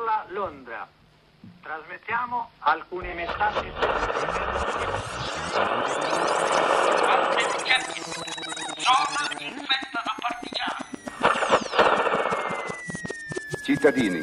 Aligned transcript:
parla 0.00 0.24
Londra. 0.28 0.88
Trasmettiamo 1.62 2.50
alcuni 2.60 3.12
messaggi. 3.14 3.70
Zona 8.78 9.28
infetta 9.38 10.02
da 10.04 10.14
partigiani. 10.18 10.84
Cittadini, 13.62 14.20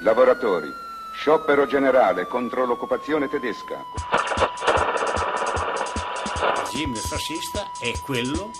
lavoratori, 0.00 0.68
sciopero 1.14 1.66
generale 1.66 2.26
contro 2.26 2.64
l'occupazione 2.64 3.28
tedesca. 3.28 3.76
Il 6.34 6.56
regime 6.56 6.96
fascista 6.98 7.62
è 7.80 7.92
quello, 8.04 8.50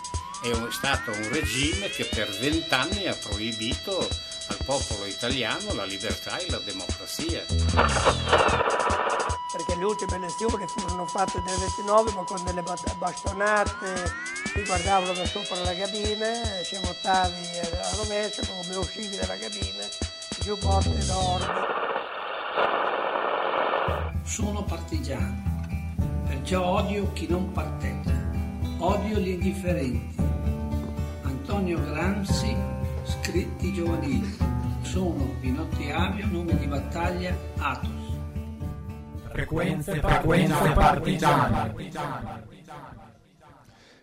è 0.43 0.53
un- 0.53 0.71
stato 0.71 1.11
un 1.11 1.29
regime 1.33 1.89
che 1.89 2.05
per 2.05 2.29
vent'anni 2.39 3.09
ha 3.09 3.17
proibito 3.17 4.07
popolo 4.65 5.05
italiano 5.05 5.75
la 5.75 5.85
libertà 5.85 6.39
e 6.39 6.51
la 6.51 6.59
democrazia. 6.59 7.45
perché 9.53 9.77
le 9.77 9.85
ultime 9.85 10.17
elezioni 10.17 10.67
furono 10.67 11.07
fatte 11.07 11.41
nel 11.47 11.57
29 11.59 12.13
ma 12.13 12.25
con 12.25 12.43
delle 12.45 12.63
bastonate, 12.99 14.13
ti 14.53 14.65
guardavano 14.65 15.13
da 15.13 15.25
sopra 15.27 15.61
la 15.61 15.77
cabina, 15.77 16.33
ci 16.65 16.77
votavi 16.83 17.59
a 17.59 17.97
rovescio, 17.97 18.43
come 18.47 18.77
uscivi 18.77 19.17
dalla 19.17 19.39
cabina, 19.39 19.87
più 20.41 20.59
volte 20.59 20.99
dormi. 21.07 21.61
Sono 24.25 24.65
partigiano, 24.65 25.43
perciò 26.27 26.65
odio 26.65 27.13
chi 27.13 27.29
non 27.29 27.53
parteggia, 27.53 28.19
odio 28.79 29.19
gli 29.19 29.29
indifferenti. 29.29 30.23
Antonio 31.23 31.79
Gramsci, 31.81 32.57
scritti 33.05 33.73
giovanili. 33.73 34.54
Sono 34.95 35.35
Pinotti 35.41 35.91
Avio, 35.91 36.25
nome 36.31 36.57
di 36.57 36.67
battaglia 36.67 37.37
Atos. 37.59 37.91
Frequenze, 39.33 39.99
frequenze 39.99 40.71
partigiane. 40.73 41.75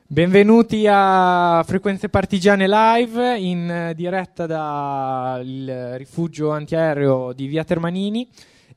Benvenuti 0.06 0.86
a 0.90 1.64
Frequenze 1.66 2.10
Partigiane 2.10 2.68
Live 2.68 3.40
in 3.40 3.94
diretta 3.96 4.46
dal 4.46 5.94
rifugio 5.96 6.52
antiaereo 6.52 7.32
di 7.32 7.48
Via 7.48 7.64
Termanini 7.64 8.28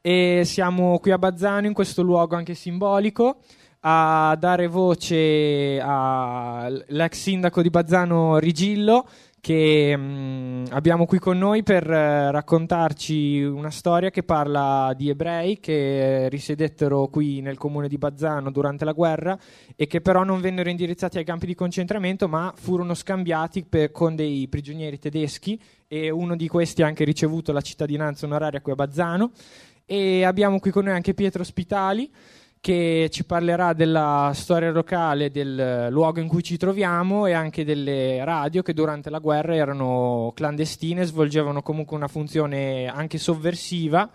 e 0.00 0.42
siamo 0.44 1.00
qui 1.00 1.10
a 1.10 1.18
Bazzano 1.18 1.66
in 1.66 1.72
questo 1.72 2.02
luogo 2.02 2.36
anche 2.36 2.54
simbolico 2.54 3.38
a 3.80 4.36
dare 4.38 4.68
voce 4.68 5.80
all'ex 5.82 7.12
sindaco 7.14 7.60
di 7.60 7.70
Bazzano 7.70 8.38
Rigillo 8.38 9.04
che 9.44 9.94
mm, 9.94 10.64
abbiamo 10.70 11.04
qui 11.04 11.18
con 11.18 11.36
noi 11.36 11.62
per 11.62 11.86
eh, 11.86 12.30
raccontarci 12.30 13.42
una 13.42 13.70
storia 13.70 14.08
che 14.08 14.22
parla 14.22 14.94
di 14.96 15.10
ebrei 15.10 15.60
che 15.60 16.30
risiedettero 16.30 17.08
qui 17.08 17.42
nel 17.42 17.58
comune 17.58 17.86
di 17.86 17.98
Bazzano 17.98 18.50
durante 18.50 18.86
la 18.86 18.92
guerra 18.92 19.38
e 19.76 19.86
che 19.86 20.00
però 20.00 20.24
non 20.24 20.40
vennero 20.40 20.70
indirizzati 20.70 21.18
ai 21.18 21.24
campi 21.24 21.44
di 21.44 21.54
concentramento 21.54 22.26
ma 22.26 22.54
furono 22.56 22.94
scambiati 22.94 23.66
per- 23.66 23.90
con 23.90 24.16
dei 24.16 24.48
prigionieri 24.48 24.98
tedeschi 24.98 25.60
e 25.86 26.08
uno 26.08 26.36
di 26.36 26.48
questi 26.48 26.82
ha 26.82 26.86
anche 26.86 27.04
ricevuto 27.04 27.52
la 27.52 27.60
cittadinanza 27.60 28.24
onoraria 28.24 28.62
qui 28.62 28.72
a 28.72 28.76
Bazzano. 28.76 29.30
E 29.84 30.24
abbiamo 30.24 30.58
qui 30.58 30.70
con 30.70 30.84
noi 30.84 30.94
anche 30.94 31.12
Pietro 31.12 31.44
Spitali 31.44 32.10
che 32.64 33.10
ci 33.10 33.26
parlerà 33.26 33.74
della 33.74 34.30
storia 34.32 34.70
locale 34.70 35.30
del 35.30 35.88
luogo 35.90 36.18
in 36.20 36.28
cui 36.28 36.42
ci 36.42 36.56
troviamo 36.56 37.26
e 37.26 37.32
anche 37.32 37.62
delle 37.62 38.24
radio 38.24 38.62
che 38.62 38.72
durante 38.72 39.10
la 39.10 39.18
guerra 39.18 39.54
erano 39.54 40.32
clandestine, 40.34 41.04
svolgevano 41.04 41.60
comunque 41.60 41.94
una 41.94 42.08
funzione 42.08 42.86
anche 42.86 43.18
sovversiva. 43.18 44.08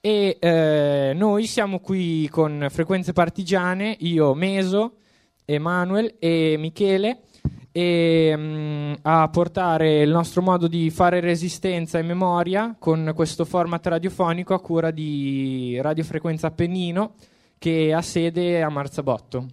E 0.00 0.36
eh, 0.38 1.14
noi 1.16 1.46
siamo 1.46 1.80
qui 1.80 2.28
con 2.28 2.64
Frequenze 2.70 3.12
Partigiane, 3.12 3.96
io 3.98 4.34
Meso, 4.34 4.98
Emanuel 5.44 6.14
e 6.20 6.54
Michele 6.56 7.22
e, 7.72 8.34
mm, 8.36 8.92
a 9.02 9.28
portare 9.30 10.02
il 10.02 10.10
nostro 10.10 10.42
modo 10.42 10.68
di 10.68 10.90
fare 10.90 11.18
resistenza 11.18 11.98
e 11.98 12.02
memoria 12.02 12.76
con 12.78 13.10
questo 13.16 13.44
format 13.44 13.84
radiofonico 13.84 14.54
a 14.54 14.60
cura 14.60 14.92
di 14.92 15.76
Radio 15.82 16.04
Frequenza 16.04 16.46
Appennino 16.46 17.14
che 17.58 17.92
ha 17.92 18.02
sede 18.02 18.62
a 18.62 18.68
Marzabotto. 18.68 19.46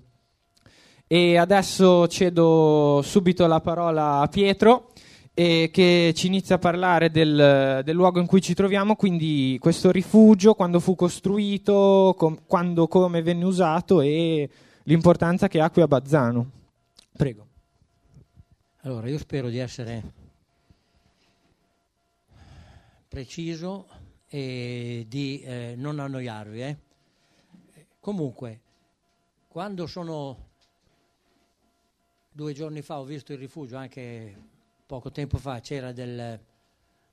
E 1.07 1.38
adesso 1.38 2.07
cedo 2.07 3.01
subito 3.03 3.45
la 3.45 3.59
parola 3.59 4.22
a 4.22 4.28
Pietro 4.28 4.91
eh, 5.34 5.69
che 5.72 6.13
ci 6.16 6.28
inizia 6.28 6.56
a 6.56 6.59
parlare 6.59 7.09
del, 7.09 7.81
del 7.84 7.95
luogo 7.95 8.19
in 8.19 8.25
cui 8.25 8.41
ci 8.41 8.53
troviamo, 8.53 8.95
quindi 8.95 9.57
questo 9.59 9.91
rifugio, 9.91 10.53
quando 10.53 10.79
fu 10.79 10.95
costruito, 10.95 12.13
com- 12.17 12.40
quando, 12.45 12.88
come 12.88 13.22
venne 13.22 13.45
usato 13.45 14.01
e 14.01 14.50
l'importanza 14.84 15.47
che 15.47 15.59
ha 15.59 15.69
qui 15.69 15.81
a 15.81 15.88
Bazzano. 15.88 16.51
Prego. 17.16 17.47
Allora, 18.81 19.07
io 19.07 19.17
spero 19.17 19.50
di 19.50 19.57
essere 19.57 20.01
preciso 23.07 23.88
e 24.28 25.06
di 25.07 25.41
eh, 25.41 25.75
non 25.78 26.00
annoiarvi. 26.00 26.61
eh. 26.61 26.78
Comunque, 28.01 28.59
quando 29.47 29.85
sono 29.85 30.50
due 32.31 32.51
giorni 32.51 32.81
fa 32.81 32.97
ho 33.00 33.03
visto 33.03 33.31
il 33.31 33.38
rifugio, 33.38 33.78
anche 33.78 34.35
poco 34.88 35.12
tempo 35.12 35.38
fa 35.38 35.59
c'era 35.59 35.91
del- 35.91 36.40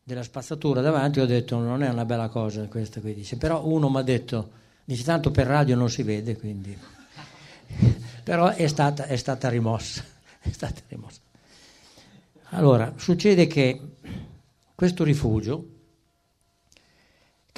della 0.03 0.23
spazzatura 0.23 0.81
davanti, 0.81 1.21
ho 1.21 1.27
detto 1.27 1.59
non 1.59 1.83
è 1.83 1.91
una 1.91 2.07
bella 2.07 2.29
cosa 2.29 2.67
questa 2.69 3.03
qui, 3.03 3.13
dice. 3.13 3.37
Però 3.37 3.67
uno 3.67 3.91
mi 3.91 3.99
ha 3.99 4.03
detto, 4.03 4.51
dice 4.83 5.05
tanto 5.05 5.31
per 5.31 5.47
radio 5.47 5.77
non 5.77 5.91
si 5.91 6.03
vede, 6.03 6.39
quindi... 6.39 6.77
Però 8.25 8.49
è 8.49 8.67
stata, 8.67 9.05
è 9.05 9.17
stata 9.17 9.51
rimossa, 9.51 10.03
è 10.41 10.51
stata 10.51 10.81
rimossa. 10.89 11.21
Allora, 12.53 12.95
succede 12.97 13.47
che 13.47 13.79
questo 14.75 15.05
rifugio, 15.05 15.78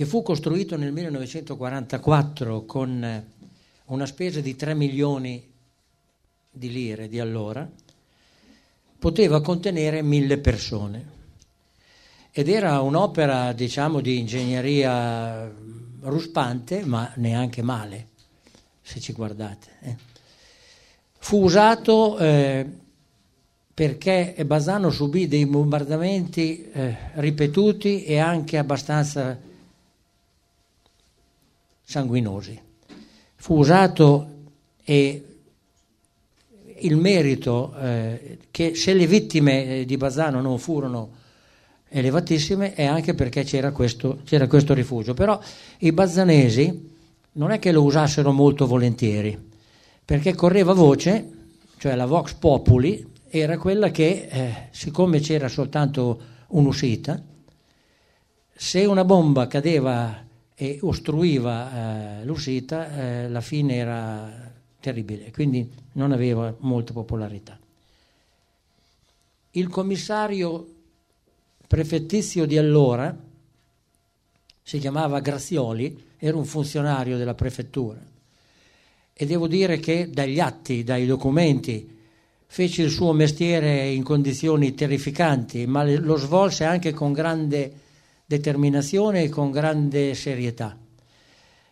che 0.00 0.06
fu 0.06 0.22
costruito 0.22 0.78
nel 0.78 0.92
1944 0.92 2.64
con 2.64 3.04
eh, 3.04 3.26
una 3.88 4.06
spesa 4.06 4.40
di 4.40 4.56
3 4.56 4.72
milioni 4.72 5.46
di 6.50 6.72
lire 6.72 7.06
di 7.06 7.20
allora, 7.20 7.70
poteva 8.98 9.42
contenere 9.42 10.00
mille 10.00 10.38
persone. 10.38 11.04
Ed 12.30 12.48
era 12.48 12.80
un'opera, 12.80 13.52
diciamo, 13.52 14.00
di 14.00 14.20
ingegneria 14.20 15.52
ruspante, 16.00 16.82
ma 16.82 17.12
neanche 17.16 17.60
male, 17.60 18.06
se 18.80 19.00
ci 19.00 19.12
guardate. 19.12 19.68
eh. 19.80 19.96
Fu 21.18 21.42
usato 21.42 22.16
eh, 22.16 22.66
perché 23.74 24.34
Basano 24.46 24.88
subì 24.88 25.28
dei 25.28 25.44
bombardamenti 25.44 26.70
ripetuti 27.16 28.04
e 28.04 28.16
anche 28.18 28.56
abbastanza 28.56 29.48
sanguinosi. 31.90 32.56
Fu 33.34 33.58
usato 33.58 34.28
e 34.84 35.24
il 36.78 36.96
merito 36.96 37.74
eh, 37.76 38.38
che 38.52 38.76
se 38.76 38.94
le 38.94 39.08
vittime 39.08 39.80
eh, 39.80 39.84
di 39.84 39.96
Bazzano 39.96 40.40
non 40.40 40.58
furono 40.58 41.18
elevatissime 41.88 42.74
è 42.74 42.84
anche 42.84 43.14
perché 43.14 43.42
c'era 43.42 43.72
questo, 43.72 44.20
c'era 44.24 44.46
questo 44.46 44.72
rifugio. 44.72 45.14
Però 45.14 45.40
i 45.78 45.90
bazzanesi 45.90 46.90
non 47.32 47.50
è 47.50 47.58
che 47.58 47.72
lo 47.72 47.82
usassero 47.82 48.30
molto 48.30 48.68
volentieri, 48.68 49.36
perché 50.04 50.36
correva 50.36 50.72
voce, 50.72 51.28
cioè 51.76 51.96
la 51.96 52.06
Vox 52.06 52.34
Populi, 52.34 53.04
era 53.28 53.58
quella 53.58 53.90
che, 53.90 54.28
eh, 54.30 54.54
siccome 54.70 55.18
c'era 55.18 55.48
soltanto 55.48 56.20
un'uscita, 56.48 57.20
se 58.54 58.84
una 58.84 59.04
bomba 59.04 59.48
cadeva 59.48 60.28
e 60.62 60.76
ostruiva 60.82 62.20
eh, 62.20 62.24
l'uscita, 62.26 62.94
eh, 62.94 63.28
la 63.30 63.40
fine 63.40 63.76
era 63.76 64.52
terribile, 64.78 65.30
quindi 65.30 65.66
non 65.92 66.12
aveva 66.12 66.54
molta 66.58 66.92
popolarità. 66.92 67.58
Il 69.52 69.68
commissario 69.68 70.74
prefettizio 71.66 72.44
di 72.44 72.58
allora 72.58 73.16
si 74.62 74.78
chiamava 74.78 75.20
Grazioli, 75.20 76.08
era 76.18 76.36
un 76.36 76.44
funzionario 76.44 77.16
della 77.16 77.34
prefettura 77.34 77.98
e 79.14 79.24
devo 79.24 79.48
dire 79.48 79.78
che 79.78 80.10
dagli 80.10 80.40
atti, 80.40 80.84
dai 80.84 81.06
documenti, 81.06 81.96
fece 82.44 82.82
il 82.82 82.90
suo 82.90 83.14
mestiere 83.14 83.88
in 83.88 84.02
condizioni 84.02 84.74
terrificanti, 84.74 85.64
ma 85.64 85.84
lo 85.84 86.16
svolse 86.16 86.64
anche 86.64 86.92
con 86.92 87.14
grande 87.14 87.88
determinazione 88.30 89.24
e 89.24 89.28
con 89.28 89.50
grande 89.50 90.14
serietà. 90.14 90.78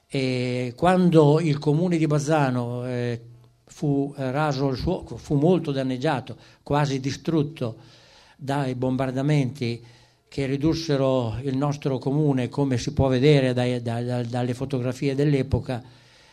E 0.08 0.72
quando 0.74 1.38
il 1.38 1.60
comune 1.60 1.96
di 1.98 2.06
Bazzano 2.08 2.84
eh, 2.84 3.20
fu 3.64 4.12
eh, 4.16 4.32
raso 4.32 4.68
il 4.70 4.76
suo, 4.76 5.04
fu 5.04 5.36
molto 5.36 5.70
danneggiato, 5.70 6.36
quasi 6.64 6.98
distrutto 6.98 7.76
dai 8.36 8.74
bombardamenti 8.74 9.84
che 10.26 10.46
ridussero 10.46 11.36
il 11.42 11.56
nostro 11.56 11.98
comune, 11.98 12.48
come 12.48 12.76
si 12.76 12.92
può 12.92 13.06
vedere 13.06 13.52
dai, 13.52 13.80
da, 13.80 14.24
dalle 14.24 14.54
fotografie 14.54 15.14
dell'epoca, 15.14 15.80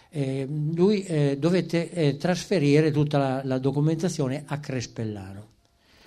eh, 0.10 0.48
lui 0.74 1.04
eh, 1.04 1.38
dovette 1.38 1.92
eh, 1.92 2.18
trasferire 2.18 2.90
tutta 2.90 3.20
la, 3.20 3.42
la, 3.44 3.60
documentazione 3.60 4.44
a 4.48 4.60
Crespellano. 4.60 5.50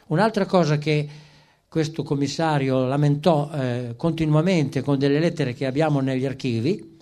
Un'altra 0.08 0.44
cosa 0.44 0.76
che 0.76 1.08
questo 1.68 2.02
commissario 2.02 2.86
lamentò 2.86 3.50
eh, 3.52 3.94
continuamente 3.96 4.80
con 4.80 4.98
delle 4.98 5.18
lettere 5.18 5.52
che 5.52 5.66
abbiamo 5.66 6.00
negli 6.00 6.24
archivi 6.24 6.96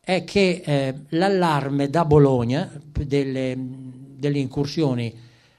è 0.00 0.24
che 0.24 0.62
eh, 0.64 0.94
l'allarme 1.10 1.90
da 1.90 2.04
Bologna 2.06 2.72
delle, 3.04 3.54
delle 3.56 4.38
incursioni 4.38 5.14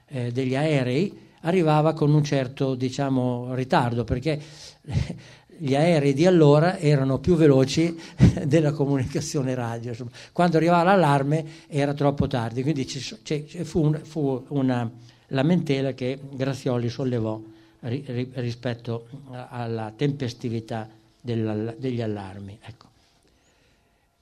eh, 0.08 0.32
degli 0.32 0.56
aerei 0.56 1.16
arrivava 1.42 1.94
con 1.94 2.12
un 2.12 2.24
certo 2.24 2.74
diciamo, 2.74 3.54
ritardo 3.54 4.04
perché 4.04 4.42
gli 5.56 5.76
aerei 5.76 6.14
di 6.14 6.26
allora 6.26 6.80
erano 6.80 7.20
più 7.20 7.36
veloci 7.36 7.96
della 8.46 8.72
comunicazione 8.72 9.54
radio. 9.54 9.92
Insomma. 9.92 10.10
Quando 10.32 10.58
arrivava 10.58 10.84
l'allarme 10.84 11.46
era 11.68 11.94
troppo 11.94 12.26
tardi, 12.26 12.64
quindi 12.64 12.88
ci, 12.88 13.00
ci, 13.00 13.46
fu, 13.64 13.82
un, 13.82 14.00
fu, 14.04 14.44
una 14.50 14.90
lamentela 15.28 15.94
che 15.94 16.20
Grazioli 16.32 16.90
sollevò 16.90 17.40
ri, 17.84 18.04
ri, 18.06 18.32
rispetto 18.36 19.08
alla 19.32 19.92
tempestività 19.96 20.90
degli 21.20 22.02
allarmi. 22.02 22.60
Ecco. 22.62 22.92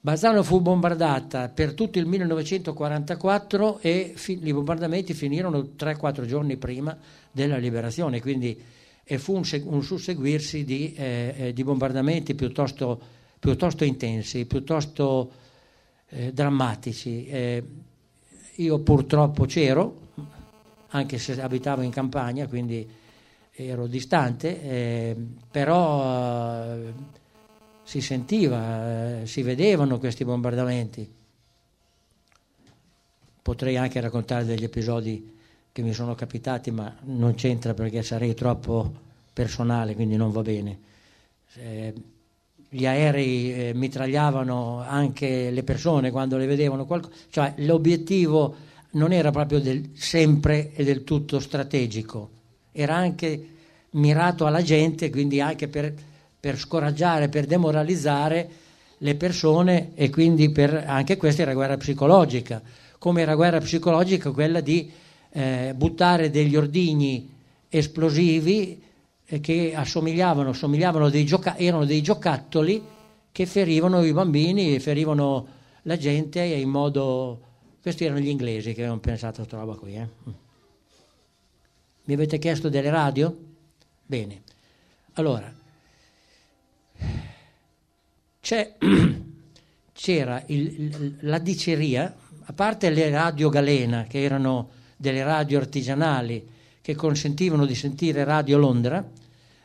Bazzano 0.04 0.42
fu 0.42 0.62
bombardata 0.62 1.50
per 1.50 1.74
tutto 1.74 2.00
il 2.00 2.08
1944 2.08 3.80
e 3.80 4.14
fi, 4.16 4.40
i 4.42 4.54
bombardamenti 4.54 5.14
finirono 5.14 5.60
3-4 5.78 6.26
giorni 6.26 6.58
prima 6.58 6.98
della 7.32 7.58
liberazione, 7.58 8.20
quindi 8.20 8.60
e 9.04 9.18
fu 9.18 9.34
un, 9.34 9.44
un 9.66 9.84
susseguirsi 9.84 10.64
di, 10.64 10.94
eh, 10.94 11.36
eh, 11.38 11.54
di 11.54 11.64
bombardamenti 11.64 12.34
piuttosto, 12.34 13.00
piuttosto, 13.40 13.84
intensi, 13.84 14.46
piuttosto 14.46 15.32
eh, 16.10 16.32
drammatici. 16.32 17.26
Eh, 17.26 17.64
io 18.56 18.80
purtroppo 18.80 19.46
c'ero, 19.46 20.00
anche 20.90 21.18
se 21.18 21.42
abitavo 21.42 21.82
in 21.82 21.92
campagna, 21.92 22.48
quindi 22.48 22.88
ero 23.68 23.88
distante, 23.88 24.62
eh, 24.62 25.16
però 25.50 26.64
eh, 26.64 26.94
si 27.84 28.02
sentiva, 28.02 29.26
si 29.26 29.42
vedevano 29.42 30.00
questi 30.00 30.24
bombardamenti. 30.24 31.10
Potrei 33.42 33.78
anche 33.78 34.00
raccontare 34.00 34.46
degli 34.46 34.64
episodi 34.64 35.38
che 35.72 35.82
mi 35.82 35.94
sono 35.94 36.16
capitati, 36.16 36.72
ma 36.72 36.96
non 37.04 37.36
c'entra 37.36 37.74
perché 37.74 38.04
sarei 38.04 38.34
troppo 38.34 38.94
personale, 39.34 39.96
quindi 39.96 40.16
non 40.16 40.32
va 40.32 40.42
bene. 40.42 40.80
Eh, 41.56 41.94
gli 42.70 42.86
aerei 42.86 43.54
eh, 43.54 43.74
mitragliavano 43.74 44.82
anche 44.82 45.50
le 45.50 45.64
persone 45.64 46.12
quando 46.12 46.38
le 46.38 46.46
vedevano, 46.46 46.86
qualco... 46.86 47.10
cioè 47.30 47.54
l'obiettivo 47.58 48.56
non 48.92 49.12
era 49.12 49.32
proprio 49.32 49.60
del, 49.60 49.90
sempre 49.94 50.74
e 50.74 50.84
del 50.84 51.04
tutto 51.04 51.40
strategico, 51.40 52.30
era 52.72 52.96
anche 52.96 53.48
mirato 53.92 54.46
alla 54.46 54.62
gente, 54.62 55.10
quindi 55.10 55.42
anche 55.42 55.68
per, 55.68 55.94
per 56.40 56.58
scoraggiare, 56.58 57.30
per 57.30 57.46
demoralizzare 57.46 58.50
le 58.98 59.16
persone 59.16 59.92
e 59.96 60.10
quindi 60.10 60.52
per, 60.52 60.84
anche 60.88 61.18
questa 61.18 61.42
era 61.42 61.54
guerra 61.54 61.78
psicologica, 61.78 62.62
come 62.98 63.22
era 63.22 63.36
guerra 63.36 63.60
psicologica 63.60 64.32
quella 64.32 64.62
di 64.62 64.92
eh, 65.32 65.74
buttare 65.76 66.30
degli 66.30 66.56
ordigni 66.56 67.30
esplosivi 67.68 68.82
eh, 69.26 69.40
che 69.40 69.74
assomigliavano, 69.74 71.10
dei 71.10 71.26
gioca- 71.26 71.58
erano 71.58 71.86
dei 71.86 72.02
giocattoli 72.02 72.84
che 73.32 73.46
ferivano 73.46 74.04
i 74.04 74.14
bambini, 74.14 74.80
ferivano 74.80 75.48
la 75.84 75.98
gente 75.98 76.42
in 76.42 76.70
modo... 76.70 77.50
Questi 77.82 78.06
erano 78.06 78.20
gli 78.20 78.28
inglesi 78.28 78.74
che 78.74 78.82
avevano 78.82 79.00
pensato 79.00 79.42
a 79.42 79.46
questa 79.46 79.58
roba 79.58 79.76
qui. 79.76 79.96
Eh? 79.96 80.41
Mi 82.12 82.18
avete 82.18 82.40
chiesto 82.40 82.68
delle 82.68 82.90
radio? 82.90 83.34
Bene. 84.06 84.42
Allora, 85.14 85.50
c'era 89.94 90.44
il, 90.48 91.16
la 91.22 91.40
diceria, 91.40 92.14
a 92.44 92.52
parte 92.52 92.90
le 92.90 93.10
radio 93.10 93.48
Galena, 93.48 94.04
che 94.10 94.22
erano 94.22 94.72
delle 94.98 95.24
radio 95.24 95.58
artigianali 95.60 96.46
che 96.82 96.96
consentivano 96.96 97.66
di 97.66 97.76
sentire 97.76 98.26
Radio 98.26 98.58
Londra, 98.58 99.10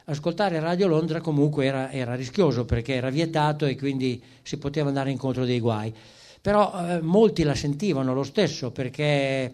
ascoltare 0.05 0.61
Radio 0.61 0.87
Londra 0.87 1.21
comunque 1.21 1.67
era, 1.67 1.91
era 1.91 2.15
rischioso 2.15 2.65
perché 2.65 2.95
era 2.95 3.11
vietato 3.11 3.67
e 3.67 3.75
quindi 3.75 4.23
si 4.43 4.57
poteva 4.59 4.87
andare 4.87 5.11
incontro 5.11 5.45
dei 5.45 5.59
guai. 5.59 5.93
Però 6.41 6.73
eh, 6.91 7.01
molti 7.01 7.43
la 7.43 7.57
sentivano 7.57 8.15
lo 8.15 8.23
stesso 8.23 8.71
perché 8.71 9.53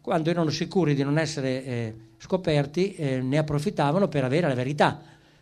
quando 0.00 0.30
erano 0.30 0.50
sicuri 0.50 0.94
di 0.94 1.02
non 1.02 1.18
essere 1.18 1.64
eh, 1.64 1.94
scoperti 2.18 2.94
eh, 2.94 3.20
ne 3.20 3.38
approfittavano 3.38 4.08
per 4.08 4.24
avere 4.24 4.48
la 4.48 4.54
verità, 4.54 5.00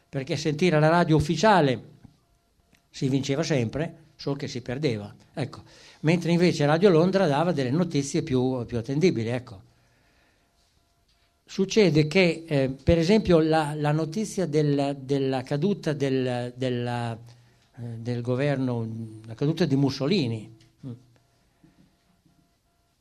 perché 0.09 0.37
sentire 0.37 0.81
la 0.81 0.89
radio 0.89 1.17
ufficiale 1.17 1.91
si 2.91 3.09
vinceva 3.09 3.43
sempre, 3.43 3.95
solo 4.17 4.37
che 4.37 4.49
si 4.49 4.61
perdeva. 4.61 5.15
Ecco 5.35 5.63
mentre 6.03 6.31
invece 6.31 6.67
Radio 6.67 6.91
Londra 6.91 7.27
dava 7.27 7.53
delle 7.53 7.71
notizie 7.71 8.23
più, 8.23 8.65
più 8.65 8.79
attendibili. 8.79 9.29
Ecco. 9.29 9.71
Succede 11.45 12.07
che, 12.07 12.45
eh, 12.47 12.71
per 12.83 12.99
esempio, 12.99 13.41
la, 13.41 13.75
la 13.75 13.93
notizia 13.93 14.47
del, 14.47 14.97
della 15.01 15.43
caduta 15.43 15.93
del, 15.93 16.53
della, 16.57 17.13
eh, 17.13 17.83
del, 17.99 18.23
governo, 18.23 18.89
la 19.27 19.35
caduta 19.35 19.67
di 19.67 19.77
Mussolini, 19.77 20.57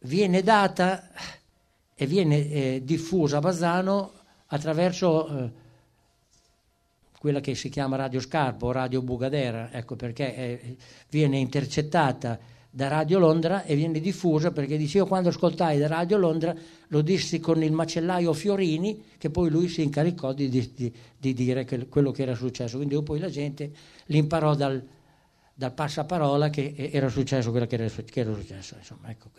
viene 0.01 0.41
data 0.41 1.09
e 1.93 2.05
viene 2.05 2.49
eh, 2.49 2.81
diffusa 2.83 3.37
a 3.37 3.41
Bazzano 3.41 4.11
attraverso 4.47 5.27
eh, 5.27 5.51
quella 7.19 7.39
che 7.39 7.53
si 7.53 7.69
chiama 7.69 7.97
Radio 7.97 8.19
Scarpo 8.19 8.67
o 8.67 8.71
Radio 8.71 9.01
Bugadera, 9.01 9.71
ecco 9.71 9.95
perché 9.95 10.35
eh, 10.35 10.75
viene 11.09 11.37
intercettata 11.37 12.39
da 12.73 12.87
Radio 12.87 13.19
Londra 13.19 13.63
e 13.63 13.75
viene 13.75 13.99
diffusa 13.99 14.51
perché 14.51 14.77
dice 14.77 14.99
io 14.99 15.05
quando 15.05 15.27
ascoltai 15.29 15.77
da 15.77 15.87
Radio 15.87 16.17
Londra 16.17 16.55
lo 16.87 17.01
dissi 17.01 17.41
con 17.41 17.61
il 17.61 17.73
macellaio 17.73 18.31
Fiorini 18.31 19.03
che 19.17 19.29
poi 19.29 19.49
lui 19.49 19.67
si 19.67 19.83
incaricò 19.83 20.31
di, 20.31 20.47
di, 20.47 20.93
di 21.17 21.33
dire 21.33 21.65
che, 21.65 21.87
quello 21.87 22.11
che 22.11 22.21
era 22.21 22.33
successo 22.33 22.77
quindi 22.77 22.99
poi 23.03 23.19
la 23.19 23.29
gente 23.29 23.71
l'imparò 24.05 24.55
dal, 24.55 24.81
dal 25.61 25.73
passaparola 25.73 26.49
che 26.49 26.89
era 26.91 27.07
successo 27.07 27.51
quello 27.51 27.67
che 27.67 27.75
era, 27.75 27.87
che 27.87 28.19
era 28.19 28.33
successo 28.33 28.75
insomma, 28.79 29.11
ecco, 29.11 29.29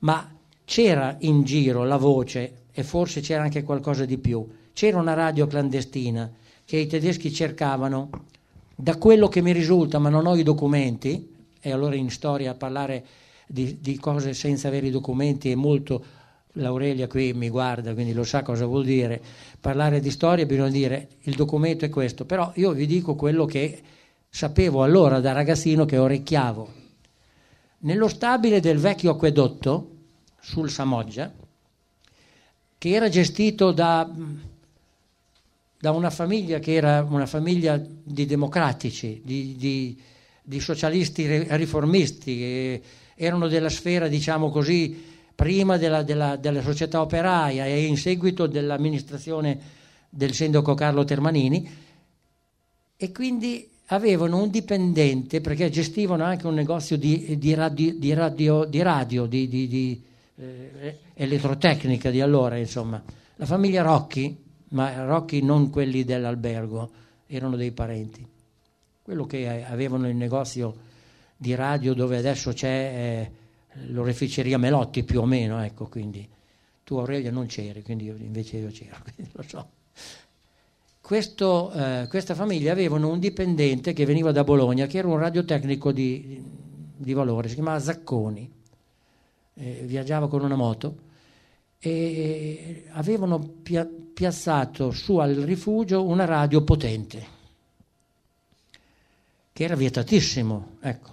ma 0.00 0.32
c'era 0.64 1.16
in 1.22 1.42
giro 1.42 1.82
la 1.82 1.96
voce 1.96 2.66
e 2.70 2.84
forse 2.84 3.20
c'era 3.20 3.42
anche 3.42 3.64
qualcosa 3.64 4.04
di 4.04 4.16
più 4.16 4.46
c'era 4.72 4.96
una 4.96 5.14
radio 5.14 5.48
clandestina 5.48 6.30
che 6.64 6.76
i 6.76 6.86
tedeschi 6.86 7.32
cercavano 7.32 8.10
da 8.76 8.96
quello 8.96 9.26
che 9.26 9.40
mi 9.40 9.50
risulta 9.50 9.98
ma 9.98 10.08
non 10.08 10.26
ho 10.26 10.36
i 10.36 10.44
documenti 10.44 11.34
e 11.60 11.72
allora 11.72 11.96
in 11.96 12.10
storia 12.10 12.54
parlare 12.54 13.04
di, 13.48 13.78
di 13.80 13.98
cose 13.98 14.34
senza 14.34 14.68
avere 14.68 14.86
i 14.86 14.90
documenti 14.90 15.50
è 15.50 15.56
molto 15.56 16.04
l'Aurelia 16.58 17.08
qui 17.08 17.32
mi 17.32 17.48
guarda, 17.48 17.94
quindi 17.94 18.12
lo 18.12 18.22
sa 18.22 18.42
cosa 18.42 18.64
vuol 18.64 18.84
dire. 18.84 19.20
Parlare 19.58 19.98
di 19.98 20.12
storia 20.12 20.46
bisogna 20.46 20.70
dire 20.70 21.08
il 21.22 21.34
documento 21.34 21.84
è 21.84 21.88
questo, 21.88 22.24
però 22.24 22.52
io 22.54 22.70
vi 22.70 22.86
dico 22.86 23.16
quello 23.16 23.44
che 23.44 23.82
sapevo 24.34 24.82
allora 24.82 25.20
da 25.20 25.30
ragazzino 25.30 25.84
che 25.84 25.96
orecchiavo. 25.96 26.72
Nello 27.78 28.08
stabile 28.08 28.58
del 28.58 28.78
vecchio 28.78 29.12
acquedotto 29.12 29.90
sul 30.40 30.70
Samoggia, 30.70 31.32
che 32.76 32.88
era 32.88 33.08
gestito 33.08 33.70
da, 33.70 34.10
da 35.78 35.90
una 35.92 36.10
famiglia 36.10 36.58
che 36.58 36.72
era 36.72 37.06
una 37.08 37.26
famiglia 37.26 37.80
di 37.80 38.26
democratici, 38.26 39.20
di, 39.24 39.54
di 39.56 40.02
di 40.46 40.60
socialisti 40.60 41.26
riformisti, 41.54 42.36
che 42.36 42.82
erano 43.14 43.48
della 43.48 43.70
sfera, 43.70 44.08
diciamo 44.08 44.50
così, 44.50 45.12
prima 45.34 45.78
della, 45.78 46.02
della, 46.02 46.36
della 46.36 46.60
società 46.60 47.00
operaia 47.00 47.64
e 47.64 47.84
in 47.84 47.96
seguito 47.96 48.46
dell'amministrazione 48.46 49.58
del 50.10 50.34
sindaco 50.34 50.74
Carlo 50.74 51.04
Termanini, 51.04 51.66
e 52.94 53.10
quindi 53.10 53.70
avevano 53.86 54.42
un 54.42 54.50
dipendente, 54.50 55.40
perché 55.40 55.70
gestivano 55.70 56.24
anche 56.24 56.46
un 56.46 56.54
negozio 56.54 56.96
di, 56.96 57.38
di 57.38 57.54
radio, 57.54 57.94
di, 57.94 58.12
radio, 58.12 58.64
di, 58.64 58.82
radio, 58.82 59.26
di, 59.26 59.48
di 59.48 60.02
eh, 60.36 60.98
elettrotecnica 61.14 62.10
di 62.10 62.20
allora, 62.20 62.56
insomma. 62.56 63.02
La 63.36 63.46
famiglia 63.46 63.82
Rocchi, 63.82 64.36
ma 64.68 65.04
Rocchi 65.04 65.42
non 65.42 65.70
quelli 65.70 66.04
dell'albergo, 66.04 66.90
erano 67.26 67.56
dei 67.56 67.72
parenti 67.72 68.32
quello 69.04 69.26
che 69.26 69.62
avevano 69.66 70.08
il 70.08 70.16
negozio 70.16 70.74
di 71.36 71.54
radio 71.54 71.92
dove 71.92 72.16
adesso 72.16 72.54
c'è 72.54 72.68
eh, 72.68 73.30
l'oreficeria 73.88 74.56
Melotti 74.56 75.04
più 75.04 75.20
o 75.20 75.26
meno, 75.26 75.62
ecco, 75.62 75.88
quindi 75.88 76.26
tu 76.82 76.96
Aurelia 76.96 77.30
non 77.30 77.44
c'eri, 77.44 77.82
quindi 77.82 78.04
io, 78.06 78.16
invece 78.16 78.56
io 78.56 78.70
c'ero, 78.70 78.96
quindi 79.14 79.30
lo 79.34 79.42
so. 79.42 79.68
Questo, 81.04 81.70
eh, 81.72 82.06
questa 82.08 82.34
famiglia 82.34 82.72
avevano 82.72 83.10
un 83.10 83.18
dipendente 83.18 83.92
che 83.92 84.06
veniva 84.06 84.32
da 84.32 84.42
Bologna, 84.42 84.86
che 84.86 84.96
era 84.96 85.08
un 85.08 85.18
radiotecnico 85.18 85.92
di, 85.92 86.42
di 86.96 87.12
valore, 87.12 87.48
si 87.48 87.54
chiamava 87.56 87.78
Zacconi, 87.78 88.50
eh, 89.52 89.82
viaggiava 89.84 90.28
con 90.28 90.42
una 90.42 90.56
moto 90.56 90.96
e 91.78 92.86
avevano 92.92 93.38
pia- 93.38 93.86
piazzato 94.14 94.92
su 94.92 95.18
al 95.18 95.34
rifugio 95.34 96.06
una 96.06 96.24
radio 96.24 96.64
potente, 96.64 97.26
che 99.52 99.62
era 99.62 99.76
vietatissimo, 99.76 100.76
ecco. 100.80 101.10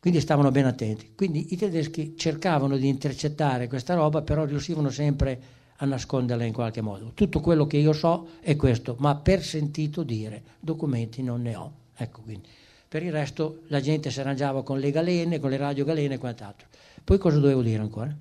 Quindi 0.00 0.20
stavano 0.20 0.50
ben 0.50 0.66
attenti. 0.66 1.14
Quindi 1.16 1.54
i 1.54 1.56
tedeschi 1.56 2.14
cercavano 2.14 2.76
di 2.76 2.88
intercettare 2.88 3.68
questa 3.68 3.94
roba, 3.94 4.20
però 4.20 4.44
riuscivano 4.44 4.90
sempre 4.90 5.32
a 5.32 5.57
nasconderla 5.84 6.44
in 6.44 6.52
qualche 6.52 6.80
modo. 6.80 7.12
Tutto 7.14 7.40
quello 7.40 7.66
che 7.66 7.76
io 7.76 7.92
so 7.92 8.28
è 8.40 8.56
questo, 8.56 8.96
ma 8.98 9.14
per 9.16 9.42
sentito 9.42 10.02
dire, 10.02 10.42
documenti 10.60 11.22
non 11.22 11.42
ne 11.42 11.54
ho. 11.54 11.72
Ecco 11.96 12.22
quindi. 12.22 12.48
Per 12.88 13.02
il 13.02 13.12
resto 13.12 13.60
la 13.66 13.80
gente 13.80 14.10
si 14.10 14.20
arrangiava 14.20 14.62
con 14.62 14.78
le 14.78 14.90
galene, 14.90 15.38
con 15.38 15.50
le 15.50 15.56
radio 15.58 15.84
galene 15.84 16.14
e 16.14 16.18
quant'altro. 16.18 16.66
Poi 17.04 17.18
cosa 17.18 17.38
dovevo 17.38 17.62
dire 17.62 17.82
ancora? 17.82 18.14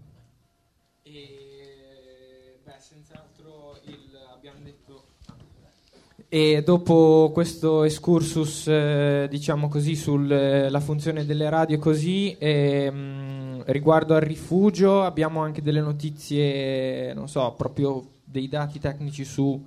E 6.30 6.62
dopo 6.62 7.32
questo 7.34 7.86
excursus, 7.86 8.68
eh, 8.68 9.28
diciamo 9.30 9.70
così, 9.70 9.96
sulla 9.96 10.68
eh, 10.68 10.82
funzione 10.82 11.26
delle 11.26 11.50
radio 11.50 11.80
così, 11.80 12.36
ehm, 12.38 13.64
riguardo 13.68 14.14
al 14.14 14.20
rifugio 14.20 15.04
abbiamo 15.04 15.40
anche 15.42 15.62
delle 15.62 15.80
notizie, 15.80 17.14
non 17.14 17.30
so, 17.30 17.54
proprio 17.56 18.04
dei 18.26 18.50
dati 18.50 18.78
tecnici 18.78 19.24
su 19.24 19.66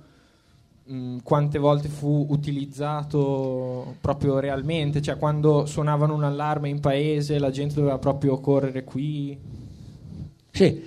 mh, 0.83 1.17
quante 1.23 1.57
volte 1.57 1.87
fu 1.87 2.27
utilizzato 2.29 3.95
proprio 3.99 4.37
realmente, 4.37 5.01
cioè 5.01 5.17
quando 5.17 5.65
suonavano 5.65 6.13
un 6.13 6.25
allarme 6.25 6.69
in 6.69 6.79
paese 6.79 7.39
la 7.39 7.49
gente 7.49 7.73
doveva 7.73 7.97
proprio 7.97 8.39
correre 8.39 8.83
qui. 8.83 9.35
Sì, 10.51 10.83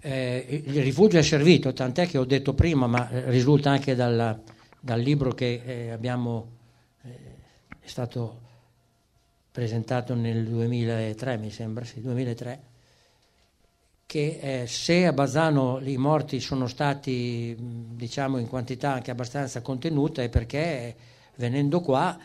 eh, 0.00 0.62
il 0.66 0.82
rifugio 0.82 1.16
è 1.16 1.22
servito, 1.22 1.72
tant'è 1.72 2.06
che 2.06 2.18
ho 2.18 2.26
detto 2.26 2.52
prima, 2.52 2.86
ma 2.86 3.08
risulta 3.28 3.70
anche 3.70 3.94
dalla 3.94 4.38
dal 4.84 5.00
libro 5.00 5.32
che 5.32 5.62
eh, 5.64 5.90
abbiamo, 5.92 6.46
eh, 7.04 7.08
è 7.80 7.86
stato 7.86 8.42
presentato 9.50 10.14
nel 10.14 10.46
2003, 10.46 11.38
mi 11.38 11.50
sembra, 11.50 11.86
sì, 11.86 12.02
2003, 12.02 12.62
che 14.04 14.38
eh, 14.42 14.66
se 14.66 15.06
a 15.06 15.14
Bazzano 15.14 15.80
i 15.82 15.96
morti 15.96 16.38
sono 16.38 16.66
stati 16.66 17.56
diciamo 17.58 18.36
in 18.36 18.46
quantità 18.46 18.92
anche 18.92 19.10
abbastanza 19.10 19.62
contenuta 19.62 20.22
è 20.22 20.28
perché 20.28 20.94
venendo 21.36 21.80
qua 21.80 22.18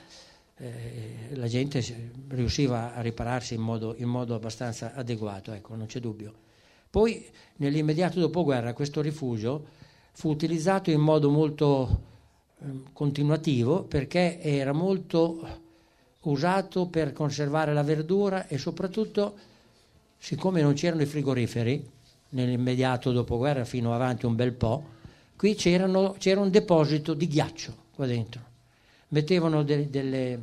eh, 0.57 1.29
la 1.35 1.47
gente 1.47 2.11
riusciva 2.27 2.93
a 2.93 2.99
ripararsi 2.99 3.53
in 3.53 3.61
modo, 3.61 3.95
in 3.95 4.09
modo 4.09 4.35
abbastanza 4.35 4.93
adeguato, 4.95 5.53
ecco, 5.53 5.75
non 5.75 5.85
c'è 5.85 6.01
dubbio. 6.01 6.33
Poi 6.89 7.25
nell'immediato 7.57 8.19
dopoguerra 8.19 8.73
questo 8.73 8.99
rifugio 8.99 9.65
fu 10.11 10.29
utilizzato 10.29 10.91
in 10.91 10.99
modo 10.99 11.29
molto 11.29 12.07
continuativo 12.93 13.83
perché 13.83 14.39
era 14.41 14.73
molto 14.73 15.67
usato 16.21 16.87
per 16.87 17.13
conservare 17.13 17.73
la 17.73 17.83
verdura 17.83 18.47
e 18.47 18.57
soprattutto 18.57 19.35
siccome 20.17 20.61
non 20.61 20.73
c'erano 20.73 21.01
i 21.01 21.05
frigoriferi 21.05 21.89
nell'immediato 22.29 23.11
dopoguerra 23.11 23.63
fino 23.65 23.93
avanti 23.93 24.25
un 24.25 24.35
bel 24.35 24.51
po', 24.51 24.83
qui 25.35 25.55
c'era 25.55 25.85
un 25.85 26.49
deposito 26.49 27.13
di 27.13 27.27
ghiaccio 27.27 27.73
qua 27.95 28.05
dentro. 28.05 28.41
Mettevano 29.09 29.63
de, 29.63 29.89
delle, 29.89 30.41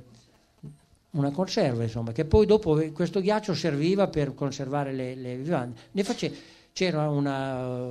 una 1.10 1.30
conserva, 1.30 1.82
insomma, 1.82 2.12
che 2.12 2.24
poi 2.24 2.46
dopo 2.46 2.82
questo 2.92 3.20
ghiaccio 3.20 3.54
serviva 3.54 4.08
per 4.08 4.34
conservare 4.34 4.92
le, 4.92 5.14
le 5.14 5.36
vivande. 5.36 6.02
Face, 6.02 6.34
c'era 6.72 7.08
una, 7.08 7.88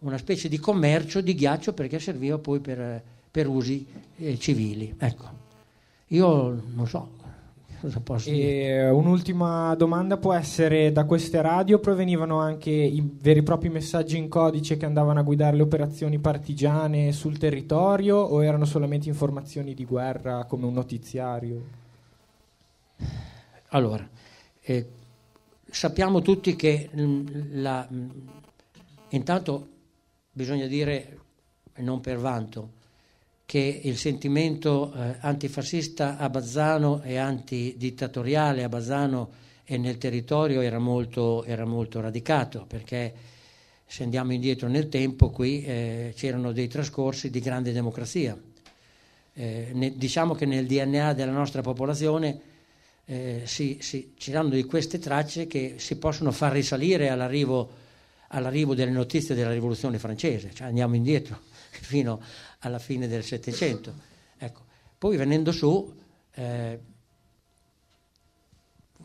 una, 0.00 0.18
specie 0.18 0.48
di 0.48 0.58
commercio 0.58 1.20
di 1.20 1.34
ghiaccio 1.34 1.72
perché 1.72 2.00
serviva 2.00 2.38
poi 2.38 2.60
per 2.60 3.02
per 3.32 3.48
usi 3.48 3.84
eh, 4.18 4.38
civili. 4.38 4.94
Ecco. 4.96 5.40
Io 6.08 6.62
non 6.74 6.86
so 6.86 7.20
cosa 7.82 8.00
posso 8.00 8.30
e 8.30 8.32
dire. 8.32 8.88
Un'ultima 8.90 9.74
domanda 9.74 10.16
può 10.16 10.32
essere, 10.32 10.92
da 10.92 11.04
queste 11.04 11.42
radio 11.42 11.80
provenivano 11.80 12.38
anche 12.38 12.70
i 12.70 13.02
veri 13.20 13.40
e 13.40 13.42
propri 13.42 13.68
messaggi 13.68 14.16
in 14.16 14.28
codice 14.28 14.76
che 14.76 14.86
andavano 14.86 15.18
a 15.18 15.22
guidare 15.24 15.56
le 15.56 15.62
operazioni 15.62 16.18
partigiane 16.18 17.10
sul 17.12 17.38
territorio 17.38 18.16
o 18.16 18.44
erano 18.44 18.64
solamente 18.64 19.08
informazioni 19.08 19.74
di 19.74 19.84
guerra 19.84 20.44
come 20.44 20.66
un 20.66 20.74
notiziario? 20.74 21.80
Allora, 23.70 24.08
eh, 24.60 24.86
sappiamo 25.64 26.20
tutti 26.20 26.54
che 26.54 26.88
la, 26.92 27.88
intanto 29.08 29.68
bisogna 30.30 30.66
dire, 30.66 31.18
non 31.76 32.00
per 32.00 32.18
vanto, 32.18 32.80
che 33.52 33.80
il 33.82 33.98
sentimento 33.98 34.94
eh, 34.94 35.16
antifascista 35.20 36.16
a 36.16 36.30
Bazzano 36.30 37.02
e 37.02 37.18
antidittatoriale 37.18 38.62
a 38.62 38.70
Bazzano 38.70 39.30
e 39.62 39.76
nel 39.76 39.98
territorio 39.98 40.62
era 40.62 40.78
molto, 40.78 41.44
era 41.44 41.66
molto 41.66 42.00
radicato, 42.00 42.64
perché 42.66 43.12
se 43.84 44.04
andiamo 44.04 44.32
indietro 44.32 44.68
nel 44.68 44.88
tempo 44.88 45.28
qui 45.28 45.62
eh, 45.64 46.14
c'erano 46.16 46.52
dei 46.52 46.66
trascorsi 46.66 47.28
di 47.28 47.40
grande 47.40 47.72
democrazia. 47.72 48.40
Eh, 49.34 49.68
ne, 49.74 49.98
diciamo 49.98 50.34
che 50.34 50.46
nel 50.46 50.64
DNA 50.66 51.12
della 51.12 51.32
nostra 51.32 51.60
popolazione 51.60 52.40
eh, 53.04 53.42
si, 53.44 53.76
si, 53.82 54.14
c'erano 54.16 54.48
di 54.48 54.64
queste 54.64 54.98
tracce 54.98 55.46
che 55.46 55.74
si 55.76 55.98
possono 55.98 56.32
far 56.32 56.52
risalire 56.52 57.10
all'arrivo, 57.10 57.70
all'arrivo 58.28 58.74
delle 58.74 58.92
notizie 58.92 59.34
della 59.34 59.52
rivoluzione 59.52 59.98
francese, 59.98 60.52
cioè 60.54 60.68
andiamo 60.68 60.94
indietro 60.94 61.38
fino 61.68 62.18
alla 62.62 62.78
fine 62.78 63.06
del 63.08 63.24
Settecento. 63.24 63.92
Ecco. 64.38 64.60
Poi 64.98 65.16
venendo 65.16 65.52
su 65.52 65.92
eh, 66.34 66.78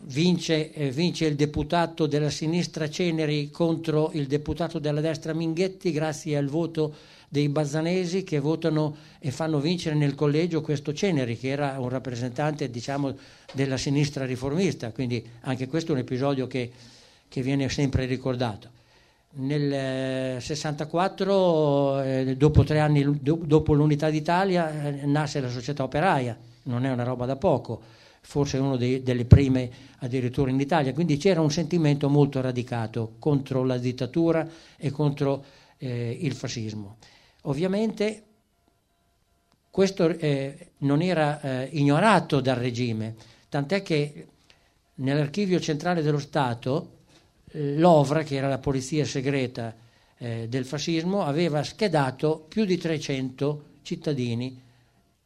vince, 0.02 0.72
eh, 0.72 0.92
vince, 0.92 1.26
il 1.26 1.36
deputato 1.36 2.06
della 2.06 2.30
sinistra 2.30 2.90
Ceneri 2.90 3.50
contro 3.50 4.12
il 4.14 4.28
deputato 4.28 4.80
della 4.80 5.02
destra 5.02 5.34
Minghetti 5.34 5.92
grazie 5.92 6.38
al 6.38 6.48
voto 6.48 6.96
dei 7.30 7.50
bazzanesi 7.50 8.24
che 8.24 8.40
votano 8.40 8.96
e 9.20 9.32
fanno 9.32 9.60
vincere 9.60 9.96
nel 9.96 10.16
collegio 10.16 10.62
questo 10.62 10.94
Ceneri 10.94 11.38
che 11.38 11.50
era 11.50 11.78
un 11.80 11.90
rappresentante 11.90 12.70
diciamo, 12.70 13.16
della 13.52 13.78
sinistra 13.78 14.26
riformista, 14.26 14.92
quindi 14.92 15.24
anche 15.42 15.68
questo 15.68 15.92
è 15.92 15.96
un 15.96 16.02
episodio 16.02 16.48
che, 16.48 16.72
che 17.28 17.42
viene 17.42 17.68
sempre 17.70 18.06
ricordato 18.06 18.76
nel 19.36 20.42
64, 20.42 22.02
eh, 22.02 22.36
dopo 22.38 22.64
tre 22.64 22.80
anni 22.80 23.22
do, 23.22 23.40
dopo 23.44 23.74
l'unità 23.74 24.10
d'Italia, 24.10 24.88
eh, 24.88 25.06
nasce 25.06 25.40
la 25.40 25.50
società 25.50 25.84
operaia, 25.84 26.38
non 26.64 26.86
è 26.86 26.92
una 26.92 27.04
roba 27.04 27.26
da 27.26 27.36
poco, 27.36 27.82
forse 28.22 28.58
una 28.58 28.78
delle 28.78 29.26
prime 29.26 29.70
addirittura 30.00 30.50
in 30.50 30.60
Italia, 30.60 30.94
quindi 30.94 31.18
c'era 31.18 31.42
un 31.42 31.52
sentimento 31.52 32.10
molto 32.10 32.42
radicato 32.42 33.14
contro 33.20 33.64
la 33.64 33.78
dittatura 33.78 34.48
e 34.76 34.92
contro 34.92 35.44
eh, 35.78 36.18
il 36.20 36.34
fascismo. 36.34 36.98
Ovviamente 37.44 38.24
questo 39.70 40.10
eh, 40.10 40.72
non 40.80 41.02
era 41.02 41.40
eh, 41.40 41.70
ignorato 41.74 42.42
dal 42.42 42.56
regime, 42.56 43.16
tant'è 43.48 43.84
che 43.84 44.28
nell'archivio 44.96 45.60
centrale 45.60 46.02
dello 46.02 46.20
Stato 46.20 46.96
l'OVRA, 47.52 48.24
che 48.24 48.36
era 48.36 48.48
la 48.48 48.58
polizia 48.58 49.06
segreta 49.06 49.74
eh, 50.18 50.48
del 50.50 50.66
fascismo, 50.66 51.24
aveva 51.24 51.64
schedato 51.64 52.46
più 52.48 52.66
di 52.66 52.78
300 52.78 53.64
cittadini, 53.82 54.62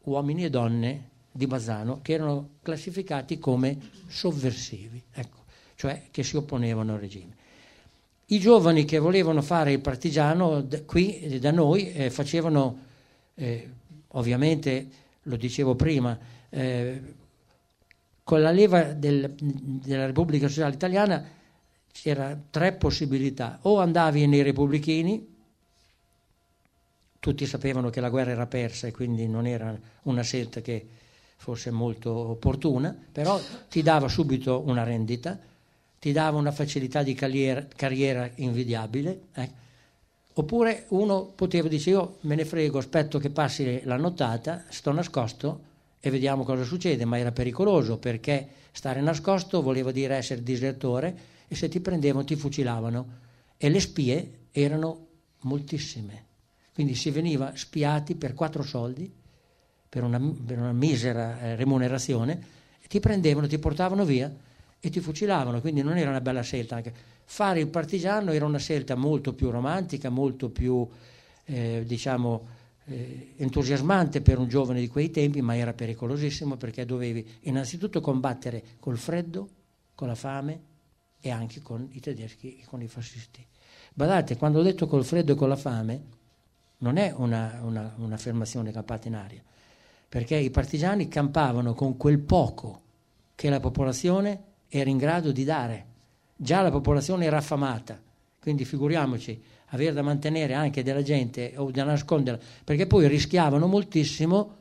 uomini 0.03 0.45
e 0.45 0.49
donne 0.49 1.09
di 1.31 1.47
Bazzano, 1.47 1.99
che 2.01 2.13
erano 2.13 2.49
classificati 2.61 3.39
come 3.39 3.77
sovversivi, 4.07 5.01
ecco, 5.13 5.43
cioè 5.75 6.03
che 6.11 6.23
si 6.23 6.35
opponevano 6.35 6.93
al 6.93 6.99
regime. 6.99 7.39
I 8.27 8.39
giovani 8.39 8.85
che 8.85 8.99
volevano 8.99 9.41
fare 9.41 9.73
il 9.73 9.79
partigiano 9.79 10.61
d- 10.61 10.85
qui 10.85 11.39
da 11.39 11.51
noi 11.51 11.91
eh, 11.91 12.09
facevano, 12.09 12.77
eh, 13.35 13.69
ovviamente, 14.09 14.87
lo 15.23 15.35
dicevo 15.35 15.75
prima, 15.75 16.17
eh, 16.49 17.01
con 18.23 18.41
la 18.41 18.51
leva 18.51 18.83
del, 18.83 19.33
della 19.37 20.05
Repubblica 20.05 20.47
Sociale 20.47 20.75
Italiana 20.75 21.39
c'erano 21.91 22.43
tre 22.49 22.73
possibilità. 22.73 23.59
O 23.63 23.79
andavi 23.79 24.25
nei 24.27 24.41
repubblichini, 24.41 25.27
tutti 27.19 27.45
sapevano 27.45 27.89
che 27.89 28.01
la 28.01 28.09
guerra 28.09 28.31
era 28.31 28.47
persa 28.47 28.87
e 28.87 28.91
quindi 28.91 29.27
non 29.27 29.45
era 29.45 29.77
una 30.03 30.21
scelta 30.21 30.61
che 30.61 30.87
fosse 31.37 31.71
molto 31.71 32.11
opportuna, 32.11 32.95
però 33.11 33.39
ti 33.69 33.81
dava 33.81 34.07
subito 34.07 34.61
una 34.65 34.83
rendita, 34.83 35.39
ti 35.99 36.11
dava 36.11 36.37
una 36.37 36.51
facilità 36.51 37.03
di 37.03 37.13
carriera, 37.13 37.65
carriera 37.75 38.29
invidiabile, 38.35 39.21
eh, 39.33 39.59
Oppure 40.33 40.85
uno 40.89 41.25
poteva 41.35 41.67
dire 41.67 41.89
io 41.89 42.17
me 42.21 42.35
ne 42.35 42.45
frego, 42.45 42.77
aspetto 42.77 43.19
che 43.19 43.29
passi 43.29 43.81
la 43.83 43.97
nottata, 43.97 44.63
sto 44.69 44.91
nascosto 44.93 45.69
e 45.99 46.09
vediamo 46.09 46.43
cosa 46.43 46.63
succede, 46.63 47.03
ma 47.03 47.19
era 47.19 47.33
pericoloso 47.33 47.97
perché 47.97 48.47
stare 48.71 49.01
nascosto 49.01 49.61
voleva 49.61 49.91
dire 49.91 50.15
essere 50.15 50.41
disertore 50.41 51.29
e 51.51 51.55
se 51.55 51.67
ti 51.67 51.81
prendevano 51.81 52.23
ti 52.23 52.37
fucilavano 52.37 53.19
e 53.57 53.67
le 53.67 53.81
spie 53.81 54.45
erano 54.51 55.07
moltissime. 55.41 56.27
Quindi 56.73 56.95
si 56.95 57.11
veniva 57.11 57.51
spiati 57.55 58.15
per 58.15 58.33
quattro 58.33 58.63
soldi, 58.63 59.13
per 59.89 60.03
una, 60.03 60.17
per 60.17 60.59
una 60.59 60.71
misera 60.71 61.41
eh, 61.41 61.55
remunerazione, 61.57 62.41
ti 62.87 63.01
prendevano, 63.01 63.47
ti 63.47 63.59
portavano 63.59 64.05
via 64.05 64.33
e 64.79 64.89
ti 64.89 65.01
fucilavano, 65.01 65.59
quindi 65.59 65.81
non 65.81 65.97
era 65.97 66.09
una 66.09 66.21
bella 66.21 66.39
scelta. 66.39 66.77
Anche. 66.77 66.93
Fare 67.25 67.59
il 67.59 67.67
partigiano 67.67 68.31
era 68.31 68.45
una 68.45 68.57
scelta 68.57 68.95
molto 68.95 69.33
più 69.33 69.49
romantica, 69.49 70.09
molto 70.09 70.49
più, 70.51 70.87
eh, 71.43 71.83
diciamo, 71.85 72.47
eh, 72.85 73.33
entusiasmante 73.35 74.21
per 74.21 74.39
un 74.39 74.47
giovane 74.47 74.79
di 74.79 74.87
quei 74.87 75.11
tempi, 75.11 75.41
ma 75.41 75.57
era 75.57 75.73
pericolosissimo 75.73 76.55
perché 76.55 76.85
dovevi 76.85 77.27
innanzitutto 77.41 77.99
combattere 77.99 78.63
col 78.79 78.97
freddo, 78.97 79.49
con 79.93 80.07
la 80.07 80.15
fame 80.15 80.69
e 81.21 81.29
anche 81.29 81.61
con 81.61 81.87
i 81.91 81.99
tedeschi 81.99 82.59
e 82.59 82.65
con 82.65 82.81
i 82.81 82.87
fascisti. 82.87 83.45
Badate, 83.93 84.37
quando 84.37 84.59
ho 84.59 84.63
detto 84.63 84.87
col 84.87 85.05
freddo 85.05 85.33
e 85.33 85.35
con 85.35 85.49
la 85.49 85.55
fame, 85.55 86.01
non 86.79 86.97
è 86.97 87.13
una, 87.15 87.59
una, 87.63 87.93
un'affermazione 87.97 88.71
campata 88.71 89.07
in 89.07 89.15
aria, 89.15 89.41
perché 90.09 90.35
i 90.35 90.49
partigiani 90.49 91.07
campavano 91.07 91.73
con 91.73 91.95
quel 91.95 92.19
poco 92.19 92.81
che 93.35 93.49
la 93.49 93.59
popolazione 93.59 94.43
era 94.67 94.89
in 94.89 94.97
grado 94.97 95.31
di 95.31 95.43
dare. 95.43 95.85
Già 96.35 96.61
la 96.61 96.71
popolazione 96.71 97.25
era 97.25 97.37
affamata, 97.37 98.01
quindi 98.39 98.65
figuriamoci 98.65 99.41
avere 99.67 99.93
da 99.93 100.01
mantenere 100.01 100.53
anche 100.53 100.83
della 100.83 101.03
gente 101.03 101.53
o 101.55 101.69
da 101.71 101.83
nasconderla, 101.83 102.43
perché 102.63 102.87
poi 102.87 103.07
rischiavano 103.07 103.67
moltissimo, 103.67 104.55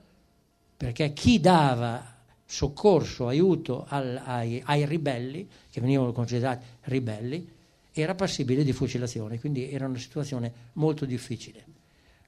perché 0.76 1.12
chi 1.12 1.40
dava 1.40 2.19
soccorso, 2.50 3.28
aiuto 3.28 3.84
al, 3.88 4.20
ai, 4.24 4.60
ai 4.66 4.84
ribelli, 4.84 5.48
che 5.70 5.80
venivano 5.80 6.10
considerati 6.10 6.66
ribelli, 6.82 7.48
era 7.92 8.16
passibile 8.16 8.64
di 8.64 8.72
fucilazione, 8.72 9.38
quindi 9.38 9.70
era 9.70 9.86
una 9.86 9.98
situazione 9.98 10.52
molto 10.72 11.04
difficile. 11.04 11.64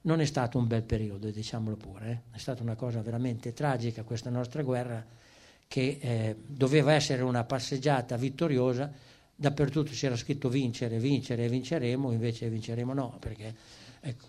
Non 0.03 0.21
è 0.21 0.25
stato 0.25 0.57
un 0.57 0.67
bel 0.67 0.83
periodo, 0.83 1.29
diciamolo 1.29 1.75
pure, 1.75 2.09
eh? 2.31 2.35
è 2.35 2.37
stata 2.37 2.63
una 2.63 2.75
cosa 2.75 3.01
veramente 3.01 3.51
tragica 3.51 4.03
questa 4.03 4.29
nostra 4.29 4.63
guerra 4.63 5.05
che 5.67 5.97
eh, 5.99 6.35
doveva 6.45 6.93
essere 6.93 7.21
una 7.21 7.43
passeggiata 7.43 8.15
vittoriosa, 8.15 8.91
dappertutto 9.35 9.91
c'era 9.91 10.15
scritto 10.15 10.47
vincere, 10.47 10.99
vincere 10.99 11.49
vinceremo, 11.49 12.11
invece 12.11 12.47
vinceremo 12.47 12.93
no, 12.93 13.17
perché 13.19 13.53
ecco, 13.99 14.27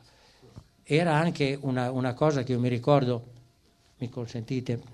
era 0.82 1.14
anche 1.14 1.56
una, 1.60 1.92
una, 1.92 2.14
cosa 2.14 2.42
che 2.42 2.52
io 2.52 2.60
mi 2.60 2.68
ricordo, 2.68 3.32
mi 3.98 4.08
consentite, 4.08 4.93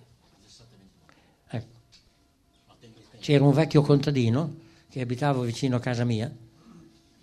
c'era 3.21 3.45
un 3.45 3.53
vecchio 3.53 3.83
contadino 3.83 4.57
che 4.89 5.01
abitava 5.01 5.43
vicino 5.45 5.77
a 5.77 5.81
casa 5.81 6.05
mia, 6.05 6.35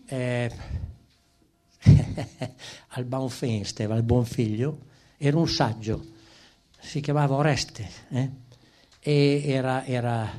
eh, 0.06 0.52
al 2.90 3.04
Baunfenstev, 3.04 3.92
al 3.92 4.04
buon 4.04 4.26
figlio, 4.26 4.80
era 5.18 5.38
un 5.38 5.48
saggio, 5.48 6.06
si 6.80 7.02
chiamava 7.02 7.36
Oreste, 7.36 7.90
eh? 8.10 8.30
e 9.00 9.42
era, 9.46 9.86
era, 9.86 10.32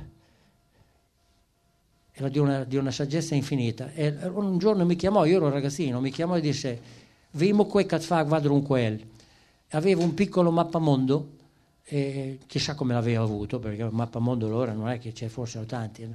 era 2.12 2.28
di, 2.28 2.38
una, 2.38 2.64
di, 2.64 2.76
una, 2.76 2.90
saggezza 2.90 3.34
infinita. 3.34 3.92
E 3.92 4.08
un 4.28 4.58
giorno 4.58 4.84
mi 4.84 4.96
chiamò, 4.96 5.24
io 5.24 5.36
ero 5.36 5.46
un 5.46 5.52
ragazzino, 5.52 6.00
mi 6.00 6.10
chiamò 6.10 6.36
e 6.36 6.40
disse, 6.40 6.80
vimo 7.32 7.66
que 7.66 7.84
cat 7.84 8.02
fa 8.02 8.22
vadrun 8.22 8.62
quel. 8.62 9.04
Aveva 9.70 10.02
un 10.02 10.14
piccolo 10.14 10.50
mappamondo, 10.50 11.36
e 11.90 12.38
chissà 12.46 12.74
come 12.74 12.92
l'aveva 12.92 13.22
avuto, 13.22 13.58
perché 13.58 13.82
un 13.82 13.94
mappamondo 13.94 14.46
allora 14.46 14.72
non 14.72 14.88
è 14.88 14.98
che 14.98 15.14
ce 15.14 15.28
fossero 15.28 15.64
tanti. 15.64 16.06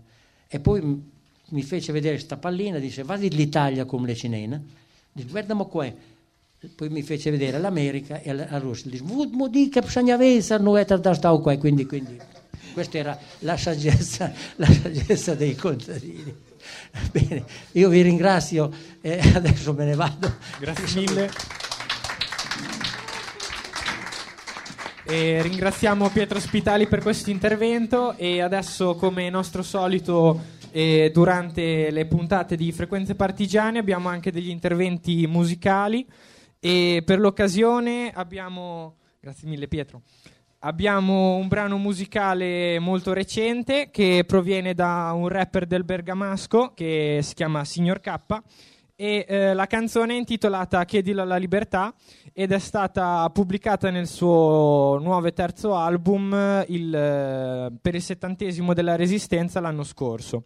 E 0.48 0.60
poi 0.60 1.12
mi 1.50 1.63
fece 1.63 1.91
vedere 1.91 2.15
questa 2.15 2.38
pallina, 2.38 2.80
dice, 2.80 3.04
vadi 3.04 3.30
l'Italia 3.30 3.86
come 3.86 4.08
le 4.08 4.15
cinene 4.15 4.82
Dice, 5.13 5.28
guardiamo 5.30 5.67
qua. 5.67 5.91
Poi 6.76 6.89
mi 6.89 7.04
fece 7.04 7.30
vedere 7.30 7.60
l'America 7.60 8.19
e 8.21 8.34
la, 8.34 8.58
Russia. 8.58 8.89
Dice, 8.89 9.04
mo 9.04 9.48
dica 9.48 9.82
bisogna 9.82 10.17
vedere, 10.17 10.58
non 10.58 10.78
è 10.78 10.86
stare 10.86 11.39
qua. 11.39 11.58
Quindi, 11.58 11.86
quindi 11.86 12.19
questa 12.74 12.98
era 12.98 13.19
la 13.39 13.56
saggezza, 13.56 14.34
la 14.58 14.65
saggezza 14.65 15.36
dei 15.36 15.56
contadini. 15.56 16.34
Bene, 17.12 17.45
io 17.74 17.89
vi 17.89 18.02
ringrazio 18.02 18.71
e 19.02 19.19
adesso 19.36 19.74
me 19.74 19.86
ne 19.86 19.95
vado. 19.95 20.34
Grazie 20.60 21.02
mille. 21.02 21.62
E 25.06 25.42
ringraziamo 25.42 26.10
Pietro 26.12 26.39
Spitali 26.39 26.88
per 26.88 27.02
questo 27.02 27.30
intervento 27.30 28.16
e 28.16 28.42
adesso 28.42 28.96
come 28.96 29.30
nostro 29.30 29.62
solito 29.62 30.39
e 30.72 31.12
durante 31.13 31.92
le 31.92 32.06
puntate 32.06 32.56
di 32.56 32.72
Frequenze 32.72 33.13
Partigiane 33.13 33.80
abbiamo 33.80 34.08
anche 34.08 34.32
degli 34.32 34.50
interventi 34.50 35.28
musicali 35.28 36.08
e 36.58 37.04
per 37.06 37.20
l'occasione 37.20 38.12
abbiamo... 38.13 38.96
Grazie 39.20 39.50
mille 39.50 39.68
Pietro. 39.68 40.04
Abbiamo 40.60 41.36
un 41.36 41.50
brano 41.50 41.78
musicale 41.78 42.80
molto 42.80 43.12
recente 43.12 43.89
che 43.92 44.24
proviene 44.26 44.74
da 44.74 45.12
un 45.13 45.28
rapper 45.28 45.66
del 45.66 45.84
Bergamasco 45.84 46.72
che 46.74 47.20
si 47.22 47.34
chiama 47.34 47.66
Signor 47.66 48.00
K 48.00 48.20
e 49.04 49.26
eh, 49.28 49.54
la 49.54 49.68
canzone 49.68 50.13
è 50.13 50.18
intitolata 50.18 50.86
Chiedilo 50.86 51.24
alla 51.24 51.36
libertà 51.36 51.94
ed 52.32 52.54
è 52.54 52.58
stata 52.58 53.30
pubblicata 53.34 53.89
nel 53.89 54.08
suo 54.08 54.98
nuovo 55.02 55.28
e 55.28 55.34
terzo 55.34 55.76
album 55.76 56.63
il, 56.70 56.96
eh, 56.96 57.74
per 57.82 57.96
il 57.96 58.02
settantesimo 58.02 58.74
della 58.74 58.96
Resistenza 58.96 59.60
l'anno 59.60 59.84
scorso. 59.84 60.46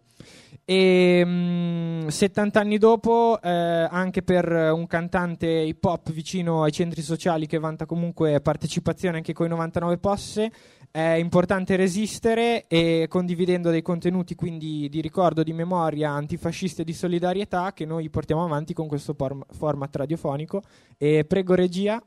E 0.64 1.24
mh, 1.24 1.30
mm, 1.30 2.06
70 2.08 2.58
anni 2.58 2.78
dopo, 2.78 3.38
eh, 3.40 3.48
anche 3.48 4.22
per 4.22 4.50
un 4.50 4.88
cantante 4.88 5.46
hip 5.46 5.84
hop 5.84 6.10
vicino 6.10 6.64
ai 6.64 6.72
centri 6.72 7.02
sociali 7.02 7.46
che 7.46 7.60
vanta 7.60 7.86
comunque 7.86 8.40
partecipazione 8.40 9.18
anche 9.18 9.32
con 9.32 9.46
i 9.46 9.50
99 9.50 9.98
posse, 9.98 10.50
è 10.90 11.14
importante 11.14 11.76
resistere 11.76 12.66
e 12.66 13.06
condividendo 13.08 13.70
dei 13.70 13.82
contenuti 13.82 14.34
quindi 14.34 14.88
di 14.88 15.00
ricordo, 15.00 15.42
di 15.42 15.52
memoria 15.52 16.10
antifascista 16.10 16.82
e 16.82 16.84
di 16.84 16.92
solidarietà 16.92 17.72
che 17.72 17.84
noi 17.84 18.08
portiamo 18.10 18.44
avanti 18.44 18.74
con 18.74 18.88
questo 18.88 19.14
format 19.50 19.96
radiofonico. 19.96 20.62
E 20.96 21.24
prego 21.26 21.54
regia. 21.54 22.02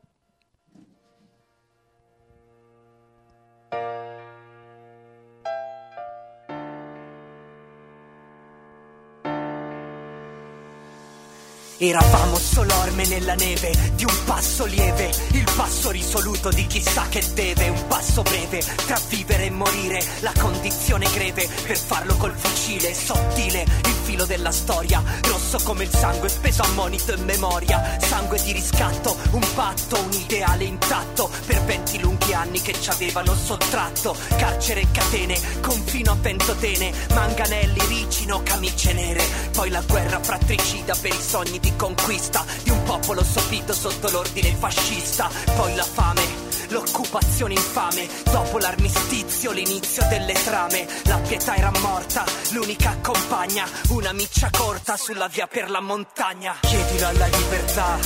Eravamo 11.83 12.37
solo 12.37 12.75
orme 12.75 13.07
nella 13.07 13.33
neve 13.33 13.71
di 13.95 14.03
un 14.03 14.15
passo 14.25 14.65
lieve, 14.65 15.09
il 15.31 15.51
passo 15.55 15.89
risoluto 15.89 16.49
di 16.49 16.67
chissà 16.67 17.07
che 17.09 17.23
deve, 17.33 17.69
un 17.69 17.87
passo 17.87 18.21
breve 18.21 18.63
tra 18.85 18.99
vivere 19.09 19.45
e 19.45 19.49
morire, 19.49 20.03
la 20.19 20.31
condizione 20.39 21.09
greve 21.11 21.49
per 21.65 21.77
farlo 21.77 22.15
col 22.17 22.35
fucile, 22.35 22.93
sottile, 22.93 23.63
il 23.63 23.95
filo 24.03 24.25
della 24.25 24.51
storia, 24.51 25.01
rosso 25.23 25.59
come 25.63 25.85
il 25.85 25.89
sangue 25.89 26.29
speso 26.29 26.61
a 26.61 26.67
monito 26.75 27.13
e 27.13 27.17
memoria, 27.17 27.97
sangue 27.99 28.39
di 28.43 28.51
riscatto, 28.51 29.17
un 29.31 29.53
patto, 29.55 29.99
un 29.99 30.11
ideale 30.11 30.65
intatto, 30.65 31.31
per 31.47 31.63
venti 31.63 31.99
lunghi 31.99 32.33
anni 32.33 32.61
che 32.61 32.79
ci 32.79 32.91
avevano 32.91 33.33
sottratto, 33.33 34.15
carcere 34.37 34.81
e 34.81 34.87
catene, 34.91 35.39
confino 35.61 36.11
a 36.11 36.17
ventotene, 36.21 36.93
manganelli, 37.15 37.79
ricino, 37.87 38.43
camicie 38.43 38.93
nere, 38.93 39.23
poi 39.51 39.71
la 39.71 39.81
guerra 39.81 40.19
fratricida 40.21 40.95
per 41.01 41.11
i 41.11 41.21
sogni 41.21 41.59
di 41.59 41.69
conquista 41.75 42.45
di 42.63 42.69
un 42.69 42.83
popolo 42.83 43.23
sopito 43.23 43.73
sotto 43.73 44.09
l'ordine 44.09 44.55
fascista, 44.55 45.29
poi 45.55 45.75
la 45.75 45.83
fame. 45.83 46.49
L'occupazione 46.69 47.53
infame, 47.53 48.07
dopo 48.31 48.57
l'armistizio, 48.57 49.51
l'inizio 49.51 50.05
delle 50.07 50.33
trame, 50.33 50.87
la 51.03 51.17
pietà 51.17 51.55
era 51.55 51.71
morta, 51.81 52.23
l'unica 52.51 52.97
compagna, 53.01 53.67
una 53.89 54.13
miccia 54.13 54.49
corta 54.49 54.95
sulla 54.95 55.27
via 55.27 55.47
per 55.47 55.69
la 55.69 55.81
montagna. 55.81 56.55
Chiedilo 56.61 57.07
alla 57.07 57.25
libertà, 57.27 57.99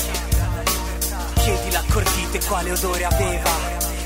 chiedilo 1.35 1.77
a 1.77 1.83
Cordite 1.91 2.45
quale 2.45 2.71
odore 2.71 3.05
aveva, 3.05 3.51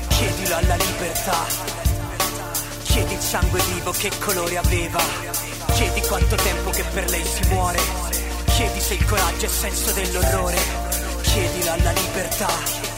chiedilo 0.08 0.56
alla 0.56 0.76
libertà, 0.76 1.46
chiedi 2.82 3.14
il 3.14 3.20
sangue 3.20 3.60
vivo 3.72 3.92
che 3.92 4.10
colore 4.18 4.58
aveva, 4.58 5.00
chiedi 5.72 6.02
quanto 6.02 6.36
tempo 6.36 6.70
che 6.70 6.84
per 6.92 7.08
lei 7.08 7.24
si 7.24 7.48
muore 7.48 8.29
Chiedi 8.60 8.78
se 8.78 8.92
il 8.92 9.04
coraggio 9.06 9.46
è 9.46 9.48
senso 9.48 9.90
dell'orrore, 9.92 10.58
chiedilo 11.22 11.70
alla 11.70 11.92
libertà. 11.92 12.89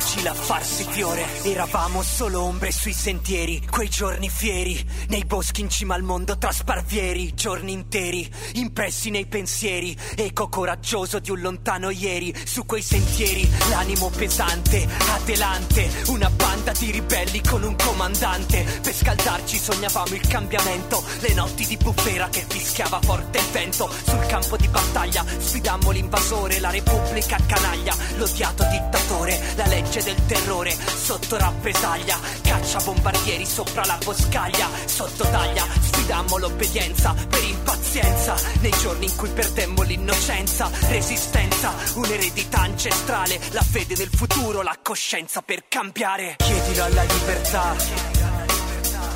Fucile 0.00 0.30
a 0.30 0.34
farsi 0.34 0.86
fiore. 0.88 1.26
Eravamo 1.42 2.02
solo 2.02 2.42
ombre 2.42 2.72
sui 2.72 2.94
sentieri, 2.94 3.62
quei 3.70 3.90
giorni 3.90 4.30
fieri, 4.30 4.82
nei 5.08 5.24
boschi 5.26 5.60
in 5.60 5.68
cima 5.68 5.94
al 5.94 6.02
mondo 6.02 6.38
tra 6.38 6.50
sparvieri, 6.50 7.34
giorni 7.34 7.72
interi, 7.72 8.28
impressi 8.54 9.10
nei 9.10 9.26
pensieri, 9.26 9.94
eco 10.16 10.48
coraggioso 10.48 11.18
di 11.18 11.30
un 11.30 11.40
lontano 11.40 11.90
ieri, 11.90 12.34
su 12.44 12.64
quei 12.64 12.80
sentieri, 12.80 13.48
l'animo 13.68 14.08
pesante, 14.08 14.88
adelante, 15.10 15.90
una 16.06 16.30
banda 16.30 16.72
di 16.72 16.90
ribelli 16.90 17.42
con 17.42 17.62
un 17.62 17.76
comandante, 17.76 18.64
per 18.82 18.94
scaldarci 18.94 19.58
sognavamo 19.58 20.14
il 20.14 20.26
cambiamento, 20.26 21.04
le 21.20 21.34
notti 21.34 21.66
di 21.66 21.76
bufera 21.76 22.28
che 22.30 22.44
fischiava 22.48 23.00
forte 23.02 23.38
il 23.38 23.50
vento, 23.52 23.92
sul 24.06 24.26
campo 24.26 24.56
di 24.56 24.68
battaglia 24.68 25.24
sfidammo 25.38 25.90
l'invasore, 25.90 26.58
la 26.58 26.70
repubblica 26.70 27.36
canaglia, 27.46 27.94
l'odiato 28.16 28.64
dittatore, 28.64 29.38
la 29.56 29.66
legge 29.66 29.89
del 29.98 30.24
terrore, 30.26 30.70
sotto 30.70 31.36
rappresaglia, 31.36 32.16
caccia 32.42 32.78
bombardieri 32.78 33.44
sopra 33.44 33.84
la 33.84 33.98
boscaglia, 34.02 34.68
sotto 34.84 35.24
taglia, 35.24 35.66
sfidammo 35.80 36.38
l'obbedienza 36.38 37.12
per 37.28 37.42
impazienza, 37.42 38.36
nei 38.60 38.70
giorni 38.80 39.06
in 39.06 39.16
cui 39.16 39.28
perdemmo 39.30 39.82
l'innocenza, 39.82 40.70
resistenza, 40.88 41.74
un'eredità 41.94 42.60
ancestrale, 42.60 43.40
la 43.50 43.62
fede 43.62 43.96
nel 43.96 44.10
futuro, 44.14 44.62
la 44.62 44.78
coscienza 44.80 45.42
per 45.42 45.64
cambiare. 45.66 46.36
Chiedilo 46.36 46.84
alla 46.84 47.02
libertà, 47.02 47.74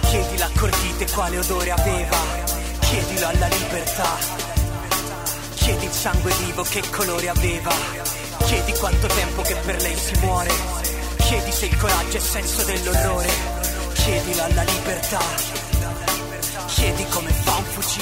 chiedi 0.01 0.37
l'accordite 0.37 1.07
quale 1.13 1.39
odore 1.39 1.71
aveva, 1.71 2.19
chiedilo 2.81 3.29
alla 3.29 3.47
libertà. 3.47 4.43
Chiedi 5.55 5.85
il 5.87 5.93
sangue 5.93 6.35
vivo 6.45 6.63
che 6.65 6.83
colore 6.91 7.29
aveva. 7.29 8.24
Chiedi 8.45 8.73
quanto 8.73 9.07
tempo 9.07 9.43
che 9.43 9.55
per 9.65 9.81
lei 9.81 9.97
si 9.97 10.15
muore. 10.21 10.51
Chiedi 11.17 11.51
se 11.51 11.67
il 11.67 11.77
coraggio 11.77 12.17
è 12.17 12.21
senso 12.21 12.63
dell'orrore. 12.65 13.29
Chiedilo 13.95 14.43
alla 14.43 14.63
libertà. 14.63 15.21
Chiedi 16.67 17.07
come 17.09 17.44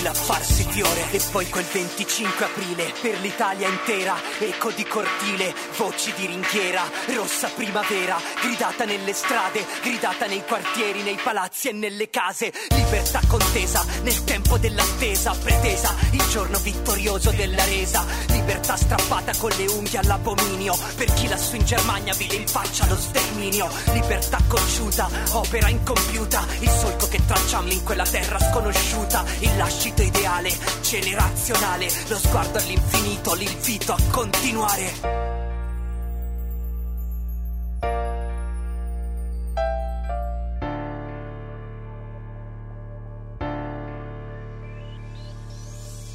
fa 0.02 0.08
un 0.08 0.08
fucile 0.08 0.08
a 0.08 0.14
farsi 0.14 0.66
fiore. 0.68 1.10
E 1.10 1.20
poi 1.30 1.48
quel 1.48 1.64
25 1.64 2.44
aprile, 2.44 2.92
per 3.00 3.20
l'Italia 3.20 3.68
intera, 3.68 4.16
eco 4.38 4.70
di 4.70 4.84
cortile, 4.84 5.54
voci 5.76 6.12
di 6.16 6.26
ringhiera, 6.26 6.82
rossa 7.14 7.48
primavera, 7.48 8.18
gridata 8.40 8.84
nelle 8.84 9.12
strade, 9.12 9.64
gridata 9.82 10.26
nei 10.26 10.42
quartieri, 10.44 11.02
nei 11.02 11.18
palazzi 11.22 11.68
e 11.68 11.72
nelle 11.72 12.10
case. 12.10 12.52
Libertà 12.70 13.20
contesa 13.28 13.84
nel 14.02 14.24
tempo 14.24 14.58
dell'attesa, 14.58 15.32
pretesa, 15.32 15.94
il 16.10 16.24
giorno 16.28 16.58
vittorioso 16.58 17.30
della 17.30 17.64
resa. 17.64 18.04
Libertà 18.28 18.76
strappata 18.76 19.32
con 19.36 19.50
le 19.56 19.66
unghie 19.66 19.98
all'abominio, 19.98 20.76
per 20.96 21.12
chi 21.14 21.28
lassù 21.28 21.56
in 21.56 21.64
Germania 21.64 22.14
vide 22.14 22.36
in 22.36 22.46
faccia 22.46 22.86
lo 22.86 22.96
sterminio. 22.96 23.68
Libertà 23.92 24.38
cocciuta, 24.48 25.08
opera 25.32 25.68
incompiuta, 25.68 26.46
il 26.60 26.70
solco 26.70 27.08
che 27.08 27.20
tracciamo 27.24 27.70
in 27.70 27.82
quella 27.84 28.04
terra 28.04 28.38
sconosciuta, 28.38 29.24
il 29.40 29.56
lascito 29.92 30.02
ideale, 30.02 30.50
generazionale, 30.80 31.88
lo 32.08 32.16
sguardo 32.16 32.58
all'infinito, 32.58 33.34
l'invito 33.34 33.92
a 33.92 33.98
continuare. 34.10 35.20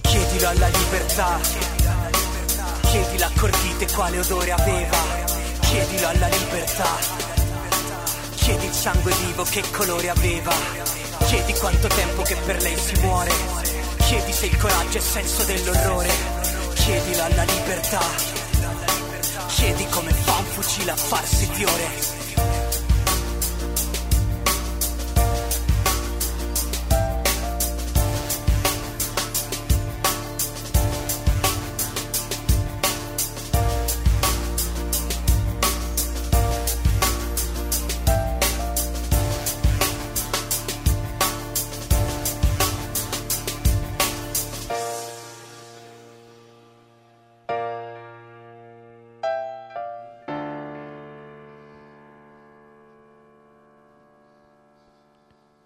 Chiedilo 0.02 0.48
alla 0.48 0.68
libertà, 0.68 1.40
chiedi 2.82 3.18
l'accordite 3.18 3.92
quale 3.94 4.20
odore 4.20 4.52
aveva, 4.52 4.98
chiedilo 5.62 6.08
alla 6.08 6.28
libertà, 6.28 6.98
chiedi 8.36 8.66
il 8.66 8.74
sangue 8.74 9.14
vivo 9.26 9.44
che 9.44 9.64
colore 9.72 10.10
aveva, 10.10 10.54
chiedi 11.26 11.54
quanto 11.54 11.88
tempo 11.88 12.22
che 12.24 12.36
per 12.46 12.62
lei 12.62 12.78
si 12.78 12.96
muore, 13.02 13.67
chiedi 14.08 14.32
se 14.32 14.46
il 14.46 14.58
coraggio 14.58 15.00
è 15.00 15.02
senso 15.02 15.44
dell'orrore, 15.44 16.10
chiedilo 16.76 17.24
alla 17.24 17.44
libertà, 17.44 18.00
chiedi 19.48 19.86
come 19.90 20.12
fa 20.14 20.38
un 20.38 20.46
fucile 20.46 20.92
a 20.92 20.96
farsi 20.96 21.46
fiore. 21.52 22.67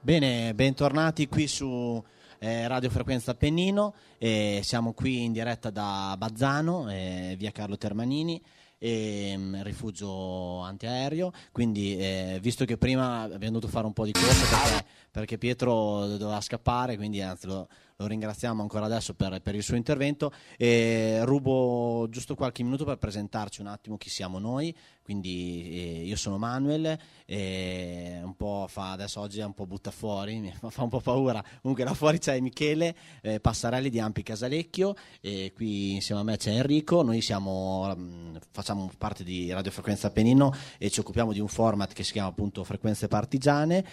Bene, 0.03 0.55
bentornati 0.55 1.27
qui 1.27 1.45
su 1.47 2.03
eh, 2.39 2.67
Radio 2.67 2.89
Frequenza 2.89 3.31
Appennino. 3.31 3.93
Eh, 4.17 4.61
siamo 4.63 4.93
qui 4.93 5.21
in 5.25 5.31
diretta 5.31 5.69
da 5.69 6.15
Bazzano, 6.17 6.89
eh, 6.89 7.35
via 7.37 7.51
Carlo 7.51 7.77
Termanini, 7.77 8.41
ehm, 8.79 9.61
rifugio 9.61 10.61
antiaereo. 10.61 11.31
Quindi, 11.51 11.97
eh, 11.99 12.39
visto 12.41 12.65
che 12.65 12.77
prima 12.77 13.21
abbiamo 13.21 13.59
dovuto 13.59 13.67
fare 13.67 13.85
un 13.85 13.93
po' 13.93 14.05
di 14.05 14.11
corsa 14.11 14.47
perché, 14.47 14.85
perché 15.11 15.37
Pietro 15.37 16.07
doveva 16.17 16.41
scappare, 16.41 16.95
quindi 16.97 17.21
anzi 17.21 17.45
lo, 17.45 17.67
lo 18.01 18.07
ringraziamo 18.07 18.61
ancora 18.61 18.85
adesso 18.85 19.13
per, 19.13 19.41
per 19.41 19.55
il 19.55 19.63
suo 19.63 19.75
intervento. 19.75 20.31
E 20.57 21.19
rubo 21.23 22.07
giusto 22.09 22.35
qualche 22.35 22.63
minuto 22.63 22.83
per 22.83 22.97
presentarci 22.97 23.61
un 23.61 23.67
attimo 23.67 23.97
chi 23.97 24.09
siamo 24.09 24.39
noi. 24.39 24.75
Quindi 25.03 25.69
eh, 25.71 26.05
io 26.05 26.15
sono 26.15 26.37
Manuel, 26.37 26.97
e 27.25 28.19
un 28.23 28.35
po' 28.35 28.65
fa, 28.69 28.91
adesso 28.91 29.19
oggi 29.19 29.39
è 29.39 29.43
un 29.43 29.53
po' 29.53 29.65
butta 29.65 29.91
fuori, 29.91 30.39
mi 30.39 30.53
fa 30.69 30.83
un 30.83 30.89
po' 30.89 31.01
paura. 31.01 31.43
Comunque 31.61 31.83
là 31.83 31.93
fuori 31.93 32.19
c'è 32.19 32.39
Michele 32.39 32.95
eh, 33.21 33.39
Passarelli 33.39 33.89
di 33.89 33.99
Ampi 33.99 34.23
Casalecchio 34.23 34.95
e 35.19 35.51
qui 35.53 35.95
insieme 35.95 36.21
a 36.21 36.23
me 36.23 36.37
c'è 36.37 36.51
Enrico. 36.51 37.01
Noi 37.01 37.21
siamo, 37.21 37.93
mh, 37.93 38.39
facciamo 38.51 38.89
parte 38.97 39.23
di 39.23 39.51
Radio 39.51 39.71
Frequenza 39.71 40.07
Appennino 40.07 40.53
e 40.77 40.89
ci 40.89 40.99
occupiamo 40.99 41.33
di 41.33 41.39
un 41.39 41.47
format 41.47 41.91
che 41.93 42.03
si 42.03 42.13
chiama 42.13 42.29
appunto 42.29 42.63
Frequenze 42.63 43.07
Partigiane, 43.07 43.83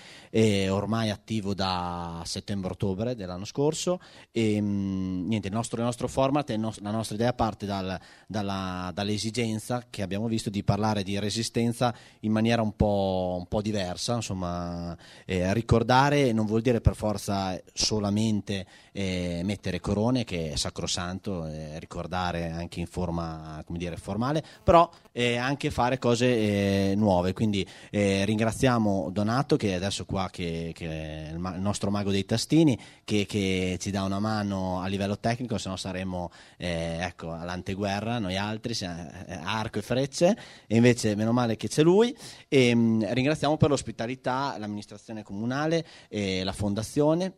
ormai 0.69 1.11
attivo 1.11 1.55
da 1.55 2.23
settembre-ottobre 2.25 3.15
dell'anno 3.17 3.45
scorso. 3.45 3.98
E 4.31 4.61
mh, 4.61 5.27
niente, 5.27 5.49
il 5.49 5.55
nostro, 5.55 5.79
il 5.79 5.85
nostro 5.85 6.09
format, 6.09 6.51
il 6.51 6.61
nos- 6.61 6.81
la 6.81 6.91
nostra 6.91 7.15
idea 7.15 7.33
parte 7.33 7.67
dal, 7.67 7.99
dalla, 8.27 8.91
dall'esigenza 8.95 9.87
che 9.91 10.03
abbiamo 10.03 10.27
visto 10.29 10.51
di 10.51 10.63
parlare 10.63 11.03
di 11.03 11.19
resistenza 11.19 11.95
in 12.21 12.33
maniera 12.33 12.63
un 12.63 12.75
po', 12.75 13.37
un 13.39 13.47
po 13.47 13.61
diversa, 13.63 14.15
insomma, 14.15 14.97
eh, 15.25 15.53
ricordare 15.55 16.33
non 16.33 16.47
vuol 16.47 16.63
dire 16.63 16.81
per 16.81 16.95
forza 16.95 17.61
solamente 17.73 18.67
eh, 18.93 19.41
mettere 19.45 19.81
corone, 19.81 20.25
che 20.25 20.53
è 20.53 20.57
sacrosanto, 20.57 21.47
eh, 21.47 21.79
ricordare 21.79 22.51
anche 22.51 22.81
in 22.81 22.87
forma, 22.87 23.63
come 23.65 23.79
dire, 23.79 23.97
formale, 23.97 24.43
però 24.63 24.91
eh, 25.13 25.37
anche 25.37 25.71
fare 25.71 25.99
cose 25.99 26.27
eh, 26.27 26.95
nuove. 26.97 27.33
Quindi 27.33 27.67
eh, 27.91 28.25
ringraziamo 28.25 29.11
Donato, 29.11 29.57
che 29.57 29.71
è 29.71 29.75
adesso 29.75 30.05
qua, 30.05 30.29
che, 30.31 30.73
che 30.75 30.89
è 30.89 31.31
il, 31.31 31.39
ma- 31.39 31.55
il 31.55 31.61
nostro 31.61 31.91
mago 31.91 32.11
dei 32.11 32.25
tastini, 32.25 32.79
che, 33.05 33.27
che 33.27 33.77
ci 33.81 33.88
dà 33.91 34.03
una 34.03 34.19
mano 34.19 34.81
a 34.81 34.87
livello 34.87 35.19
tecnico, 35.19 35.59
se 35.59 35.69
no 35.69 35.77
saremmo 35.77 36.31
eh, 36.57 36.99
ecco, 37.01 37.33
all'anteguerra, 37.33 38.19
noi 38.19 38.37
altri, 38.37 38.75
eh, 38.81 39.39
arco 39.43 39.79
e 39.79 39.83
frecce, 39.83 40.37
e 40.67 40.77
invece 40.77 41.15
meno 41.15 41.33
male 41.33 41.57
che 41.57 41.69
c'è 41.69 41.83
lui. 41.83 42.17
E, 42.49 42.75
mh, 42.75 43.13
ringraziamo 43.13 43.57
per 43.57 43.71
l'ospitalità 43.71 44.57
l'amministrazione 44.59 45.23
comunale 45.23 45.85
e 46.09 46.45
la 46.45 46.53
fondazione. 46.53 47.33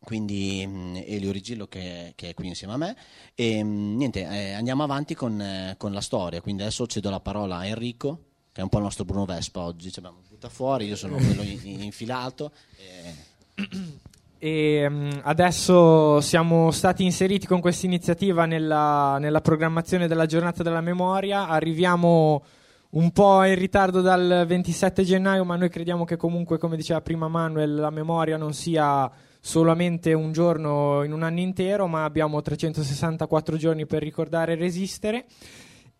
Quindi 0.00 0.66
mh, 0.66 1.02
Elio 1.06 1.32
Rigillo 1.32 1.66
che, 1.66 2.12
che 2.14 2.30
è 2.30 2.34
qui 2.34 2.46
insieme 2.46 2.74
a 2.74 2.76
me. 2.76 2.96
E 3.34 3.62
mh, 3.62 3.96
niente, 3.96 4.20
eh, 4.20 4.52
andiamo 4.52 4.82
avanti 4.82 5.14
con, 5.14 5.40
eh, 5.40 5.74
con 5.76 5.92
la 5.92 6.00
storia, 6.00 6.40
quindi 6.40 6.62
adesso 6.62 6.86
cedo 6.86 7.10
la 7.10 7.20
parola 7.20 7.58
a 7.58 7.66
Enrico 7.66 8.22
che 8.58 8.64
è 8.64 8.66
un 8.66 8.70
po' 8.70 8.78
il 8.78 8.84
nostro 8.84 9.04
Bruno 9.04 9.24
Vespa 9.24 9.60
oggi, 9.60 9.92
ci 9.92 10.00
abbiamo 10.00 10.20
butta 10.28 10.48
fuori, 10.48 10.86
io 10.86 10.96
sono 10.96 11.14
quello 11.14 11.42
in- 11.42 11.80
infilato. 11.80 12.50
E... 12.76 13.14
E 14.40 14.86
mm, 14.88 15.10
adesso 15.22 16.20
siamo 16.20 16.70
stati 16.70 17.04
inseriti 17.04 17.46
con 17.46 17.60
questa 17.60 17.86
iniziativa 17.86 18.46
nella, 18.46 19.18
nella 19.18 19.40
programmazione 19.40 20.06
della 20.06 20.26
giornata 20.26 20.62
della 20.62 20.80
memoria. 20.80 21.48
Arriviamo 21.48 22.44
un 22.90 23.10
po' 23.10 23.42
in 23.44 23.56
ritardo 23.56 24.00
dal 24.00 24.44
27 24.46 25.02
gennaio, 25.02 25.44
ma 25.44 25.56
noi 25.56 25.68
crediamo 25.68 26.04
che 26.04 26.16
comunque, 26.16 26.56
come 26.58 26.76
diceva 26.76 27.00
prima 27.00 27.26
Manuel, 27.26 27.74
la 27.74 27.90
memoria 27.90 28.36
non 28.36 28.54
sia 28.54 29.10
solamente 29.40 30.12
un 30.12 30.32
giorno 30.32 31.02
in 31.02 31.12
un 31.12 31.22
anno 31.24 31.40
intero, 31.40 31.86
ma 31.88 32.04
abbiamo 32.04 32.40
364 32.40 33.56
giorni 33.56 33.86
per 33.86 34.02
ricordare 34.02 34.52
e 34.52 34.56
resistere. 34.56 35.24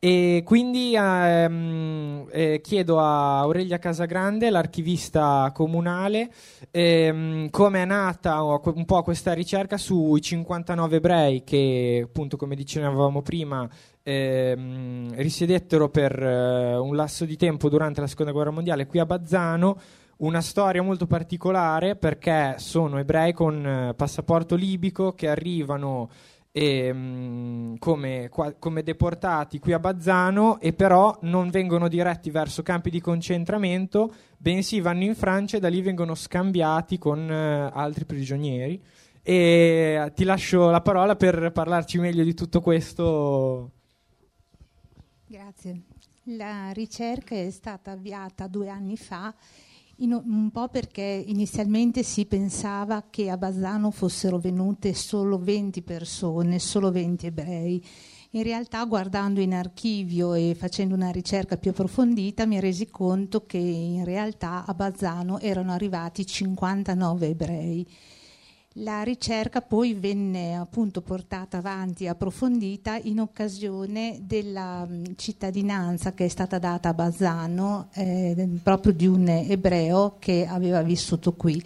E 0.00 0.42
quindi 0.44 0.94
ehm, 0.94 2.28
eh, 2.30 2.60
chiedo 2.62 3.00
a 3.00 3.40
Aurelia 3.40 3.80
Casagrande, 3.80 4.48
l'archivista 4.48 5.50
comunale, 5.52 6.30
ehm, 6.70 7.50
come 7.50 7.82
è 7.82 7.84
nata 7.84 8.40
un 8.42 8.84
po' 8.84 9.02
questa 9.02 9.32
ricerca 9.32 9.76
sui 9.76 10.20
59 10.20 10.96
ebrei 10.96 11.42
che, 11.42 12.02
appunto, 12.04 12.36
come 12.36 12.54
dicevamo 12.54 13.22
prima, 13.22 13.68
ehm, 14.04 15.14
risiedettero 15.16 15.88
per 15.88 16.22
eh, 16.22 16.76
un 16.76 16.94
lasso 16.94 17.24
di 17.24 17.36
tempo 17.36 17.68
durante 17.68 18.00
la 18.00 18.06
seconda 18.06 18.30
guerra 18.30 18.50
mondiale 18.50 18.86
qui 18.86 19.00
a 19.00 19.06
Bazzano. 19.06 19.80
Una 20.18 20.40
storia 20.40 20.82
molto 20.82 21.06
particolare 21.08 21.96
perché 21.96 22.54
sono 22.58 22.98
ebrei 22.98 23.32
con 23.32 23.66
eh, 23.66 23.94
passaporto 23.94 24.54
libico 24.54 25.12
che 25.14 25.28
arrivano 25.28 26.08
e, 26.58 26.92
mh, 26.92 27.78
come, 27.78 28.28
qua, 28.30 28.52
come, 28.54 28.82
deportati 28.82 29.60
qui 29.60 29.72
a 29.72 29.78
Bazzano 29.78 30.58
e 30.58 30.72
però 30.72 31.16
non 31.22 31.50
vengono 31.50 31.86
diretti 31.86 32.30
verso 32.30 32.64
campi 32.64 32.90
di 32.90 33.00
concentramento, 33.00 34.12
bensì 34.36 34.80
vanno 34.80 35.04
in 35.04 35.14
Francia 35.14 35.56
e 35.56 35.60
da 35.60 35.68
lì 35.68 35.80
vengono 35.82 36.16
scambiati 36.16 36.98
con 36.98 37.20
uh, 37.20 37.70
altri 37.72 38.06
prigionieri. 38.06 38.82
E 39.22 40.10
ti 40.16 40.24
lascio 40.24 40.68
la 40.70 40.80
parola 40.80 41.14
per 41.14 41.52
parlarci 41.52 42.00
meglio 42.00 42.24
di 42.24 42.34
tutto 42.34 42.60
questo. 42.60 43.70
Grazie. 45.26 45.82
La 46.36 46.72
ricerca 46.72 47.36
è 47.36 47.50
stata 47.50 47.92
avviata 47.92 48.48
due 48.48 48.68
anni 48.68 48.96
fa 48.96 49.32
in, 49.98 50.12
un 50.12 50.50
po' 50.50 50.68
perché 50.68 51.24
inizialmente 51.26 52.02
si 52.02 52.26
pensava 52.26 53.06
che 53.10 53.30
a 53.30 53.36
Bazzano 53.36 53.90
fossero 53.90 54.38
venute 54.38 54.94
solo 54.94 55.38
20 55.38 55.82
persone, 55.82 56.58
solo 56.58 56.90
20 56.90 57.26
ebrei. 57.26 57.84
In 58.32 58.42
realtà 58.42 58.84
guardando 58.84 59.40
in 59.40 59.54
archivio 59.54 60.34
e 60.34 60.54
facendo 60.54 60.94
una 60.94 61.10
ricerca 61.10 61.56
più 61.56 61.70
approfondita 61.70 62.44
mi 62.44 62.60
resi 62.60 62.90
conto 62.90 63.46
che 63.46 63.56
in 63.56 64.04
realtà 64.04 64.64
a 64.66 64.74
Bazzano 64.74 65.38
erano 65.40 65.72
arrivati 65.72 66.26
59 66.26 67.26
ebrei 67.26 67.86
la 68.80 69.02
ricerca 69.02 69.60
poi 69.60 69.94
venne 69.94 70.54
appunto 70.54 71.00
portata 71.00 71.58
avanti 71.58 72.06
approfondita 72.06 72.96
in 72.96 73.20
occasione 73.20 74.20
della 74.22 74.86
cittadinanza 75.16 76.12
che 76.12 76.26
è 76.26 76.28
stata 76.28 76.58
data 76.58 76.90
a 76.90 76.94
Bazzano 76.94 77.88
eh, 77.94 78.48
proprio 78.62 78.92
di 78.92 79.06
un 79.06 79.28
ebreo 79.28 80.16
che 80.18 80.46
aveva 80.48 80.82
vissuto 80.82 81.32
qui. 81.32 81.62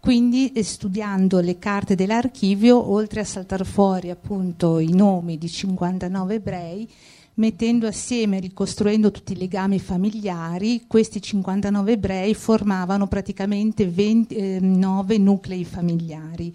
Quindi 0.00 0.52
eh, 0.52 0.62
studiando 0.62 1.40
le 1.40 1.58
carte 1.58 1.94
dell'archivio, 1.94 2.90
oltre 2.90 3.20
a 3.20 3.24
saltare 3.24 3.64
fuori 3.64 4.10
appunto 4.10 4.78
i 4.78 4.92
nomi 4.92 5.36
di 5.36 5.48
59 5.48 6.34
ebrei, 6.34 6.88
mettendo 7.36 7.86
assieme, 7.86 8.40
ricostruendo 8.40 9.10
tutti 9.10 9.32
i 9.32 9.36
legami 9.36 9.78
familiari, 9.78 10.84
questi 10.86 11.20
59 11.20 11.92
ebrei 11.92 12.34
formavano 12.34 13.06
praticamente 13.06 13.86
29 13.86 15.14
eh, 15.14 15.18
nuclei 15.18 15.64
familiari. 15.64 16.54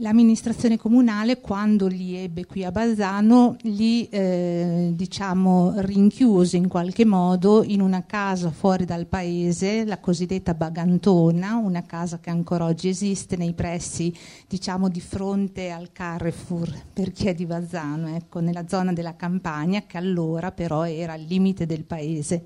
L'amministrazione 0.00 0.76
comunale, 0.76 1.40
quando 1.40 1.88
li 1.88 2.14
ebbe 2.14 2.46
qui 2.46 2.62
a 2.62 2.70
Balzano, 2.70 3.56
li 3.62 4.08
eh, 4.10 4.92
diciamo, 4.94 5.72
rinchiuse 5.78 6.56
in 6.56 6.68
qualche 6.68 7.04
modo 7.04 7.64
in 7.64 7.80
una 7.80 8.06
casa 8.06 8.52
fuori 8.52 8.84
dal 8.84 9.06
paese, 9.06 9.84
la 9.84 9.98
cosiddetta 9.98 10.54
Bagantona, 10.54 11.56
una 11.56 11.82
casa 11.82 12.20
che 12.20 12.30
ancora 12.30 12.66
oggi 12.66 12.86
esiste 12.86 13.36
nei 13.36 13.54
pressi, 13.54 14.14
diciamo, 14.46 14.88
di 14.88 15.00
fronte 15.00 15.72
al 15.72 15.90
Carrefour, 15.90 16.72
per 16.92 17.10
chi 17.10 17.26
è 17.26 17.34
di 17.34 17.46
Balzano, 17.46 18.14
ecco, 18.14 18.38
nella 18.38 18.68
zona 18.68 18.92
della 18.92 19.16
campagna, 19.16 19.82
che 19.84 19.98
allora 19.98 20.52
però 20.52 20.86
era 20.86 21.14
al 21.14 21.22
limite 21.22 21.66
del 21.66 21.82
paese. 21.82 22.44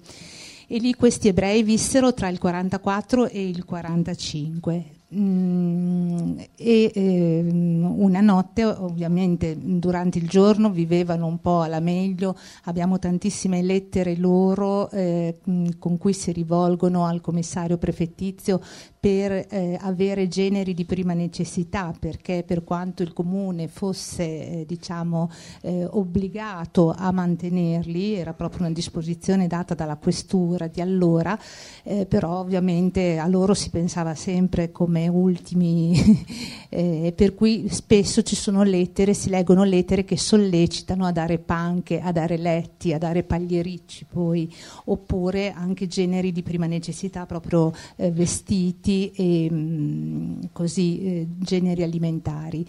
E 0.66 0.78
lì 0.78 0.94
questi 0.94 1.28
ebrei 1.28 1.62
vissero 1.62 2.14
tra 2.14 2.28
il 2.28 2.38
44 2.38 3.28
e 3.28 3.46
il 3.46 3.66
45 3.66 5.00
Mm, 5.14 6.38
e 6.56 6.90
eh, 6.94 7.44
una 7.46 8.22
notte 8.22 8.64
ovviamente 8.64 9.54
durante 9.60 10.16
il 10.16 10.26
giorno 10.26 10.70
vivevano 10.70 11.26
un 11.26 11.38
po' 11.38 11.60
alla 11.60 11.80
meglio 11.80 12.34
abbiamo 12.64 12.98
tantissime 12.98 13.60
lettere 13.60 14.16
loro 14.16 14.88
eh, 14.88 15.38
con 15.78 15.98
cui 15.98 16.14
si 16.14 16.32
rivolgono 16.32 17.04
al 17.04 17.20
commissario 17.20 17.76
prefettizio 17.76 18.62
per 19.02 19.32
eh, 19.32 19.76
avere 19.80 20.28
generi 20.28 20.74
di 20.74 20.84
prima 20.84 21.12
necessità, 21.12 21.92
perché 21.98 22.44
per 22.46 22.62
quanto 22.62 23.02
il 23.02 23.12
comune 23.12 23.66
fosse 23.66 24.22
eh, 24.22 24.64
diciamo, 24.64 25.28
eh, 25.62 25.84
obbligato 25.90 26.94
a 26.96 27.10
mantenerli, 27.10 28.14
era 28.14 28.32
proprio 28.32 28.60
una 28.60 28.70
disposizione 28.70 29.48
data 29.48 29.74
dalla 29.74 29.96
questura 29.96 30.68
di 30.68 30.80
allora, 30.80 31.36
eh, 31.82 32.06
però 32.06 32.38
ovviamente 32.38 33.18
a 33.18 33.26
loro 33.26 33.54
si 33.54 33.70
pensava 33.70 34.14
sempre 34.14 34.70
come 34.70 35.01
ultimi, 35.08 36.24
eh, 36.68 37.12
per 37.14 37.34
cui 37.34 37.68
spesso 37.68 38.22
ci 38.22 38.36
sono 38.36 38.62
lettere, 38.62 39.14
si 39.14 39.30
leggono 39.30 39.64
lettere 39.64 40.04
che 40.04 40.16
sollecitano 40.16 41.04
a 41.04 41.12
dare 41.12 41.38
panche, 41.38 42.00
a 42.00 42.12
dare 42.12 42.36
letti, 42.36 42.92
a 42.92 42.98
dare 42.98 43.22
pagliericci 43.22 44.06
poi, 44.08 44.52
oppure 44.84 45.52
anche 45.52 45.86
generi 45.86 46.32
di 46.32 46.42
prima 46.42 46.66
necessità, 46.66 47.26
proprio 47.26 47.72
eh, 47.96 48.10
vestiti 48.10 49.10
e 49.14 49.50
mh, 49.50 49.56
mm, 49.56 50.40
così 50.52 51.02
eh, 51.02 51.26
generi 51.38 51.82
alimentari. 51.82 52.66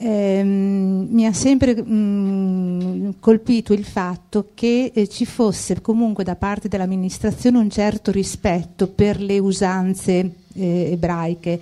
Eh, 0.00 0.42
mi 0.44 1.26
ha 1.26 1.32
sempre 1.32 1.74
mh, 1.74 1.92
mm, 1.92 3.10
colpito 3.18 3.72
il 3.72 3.84
fatto 3.84 4.50
che 4.54 4.92
eh, 4.94 5.08
ci 5.08 5.26
fosse 5.26 5.80
comunque 5.80 6.22
da 6.22 6.36
parte 6.36 6.68
dell'amministrazione 6.68 7.58
un 7.58 7.68
certo 7.68 8.12
rispetto 8.12 8.86
per 8.86 9.20
le 9.20 9.40
usanze 9.40 10.34
eh, 10.58 10.92
ebraiche. 10.92 11.60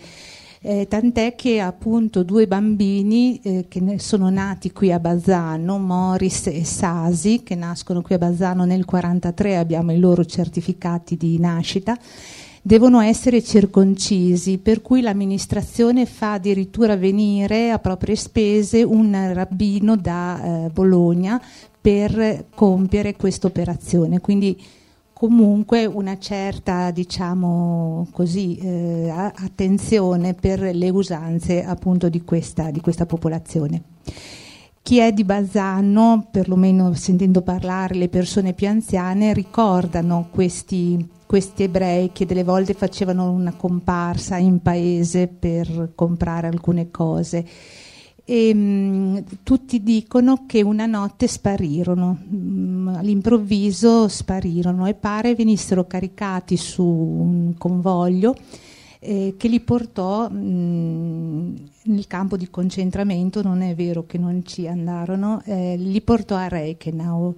Eh, 0.68 0.88
tant'è 0.88 1.36
che 1.36 1.60
appunto 1.60 2.24
due 2.24 2.48
bambini 2.48 3.38
eh, 3.40 3.66
che 3.68 3.98
sono 3.98 4.30
nati 4.30 4.72
qui 4.72 4.90
a 4.90 4.98
Bazzano, 4.98 5.78
Morris 5.78 6.48
e 6.48 6.64
Sasi, 6.64 7.42
che 7.44 7.54
nascono 7.54 8.02
qui 8.02 8.16
a 8.16 8.18
Bazzano 8.18 8.64
nel 8.64 8.84
1943, 8.84 9.56
abbiamo 9.58 9.92
i 9.92 9.98
loro 9.98 10.24
certificati 10.24 11.16
di 11.16 11.38
nascita, 11.38 11.96
devono 12.62 12.98
essere 12.98 13.44
circoncisi, 13.44 14.58
per 14.58 14.82
cui 14.82 15.02
l'amministrazione 15.02 16.04
fa 16.04 16.32
addirittura 16.32 16.96
venire 16.96 17.70
a 17.70 17.78
proprie 17.78 18.16
spese 18.16 18.82
un 18.82 19.32
rabbino 19.32 19.94
da 19.94 20.64
eh, 20.64 20.70
Bologna 20.70 21.40
per 21.80 22.46
compiere 22.52 23.14
questa 23.14 23.46
operazione. 23.46 24.18
Quindi 24.18 24.60
comunque 25.18 25.86
una 25.86 26.18
certa 26.18 26.90
diciamo 26.90 28.06
così, 28.12 28.58
eh, 28.58 29.08
attenzione 29.08 30.34
per 30.34 30.60
le 30.60 30.90
usanze 30.90 31.64
appunto 31.64 32.10
di 32.10 32.22
questa, 32.22 32.70
di 32.70 32.82
questa 32.82 33.06
popolazione. 33.06 33.82
Chi 34.82 34.98
è 34.98 35.12
di 35.12 35.24
Balzano, 35.24 36.28
perlomeno 36.30 36.92
sentendo 36.92 37.40
parlare 37.40 37.94
le 37.94 38.10
persone 38.10 38.52
più 38.52 38.68
anziane, 38.68 39.32
ricordano 39.32 40.28
questi 40.30 41.14
questi 41.26 41.64
ebrei 41.64 42.12
che 42.12 42.24
delle 42.24 42.44
volte 42.44 42.72
facevano 42.72 43.32
una 43.32 43.52
comparsa 43.52 44.36
in 44.36 44.60
paese 44.60 45.26
per 45.26 45.92
comprare 45.94 46.46
alcune 46.46 46.90
cose. 46.92 47.44
E, 48.28 48.52
mh, 48.52 48.58
mm, 48.58 49.16
tutti 49.44 49.84
dicono 49.84 50.46
che 50.46 50.60
una 50.60 50.86
notte 50.86 51.28
sparirono, 51.28 52.18
mh, 52.28 52.36
mm, 52.36 52.88
all'improvviso 52.88 54.08
sparirono 54.08 54.86
e 54.86 54.94
pare 54.94 55.36
venissero 55.36 55.86
caricati 55.86 56.56
su 56.56 56.84
un 56.84 57.54
convoglio 57.56 58.34
eh, 58.98 59.34
che 59.38 59.46
li 59.46 59.60
portò 59.60 60.28
mh, 60.28 60.36
mm, 60.36 61.54
nel 61.84 62.06
campo 62.08 62.36
di 62.36 62.50
concentramento, 62.50 63.42
non 63.42 63.62
è 63.62 63.74
vero 63.76 64.04
che 64.06 64.18
non 64.18 64.44
ci 64.44 64.66
andarono, 64.66 65.40
eh, 65.44 65.76
li 65.76 66.00
portò 66.00 66.34
a 66.34 66.48
Reichenau 66.48 67.32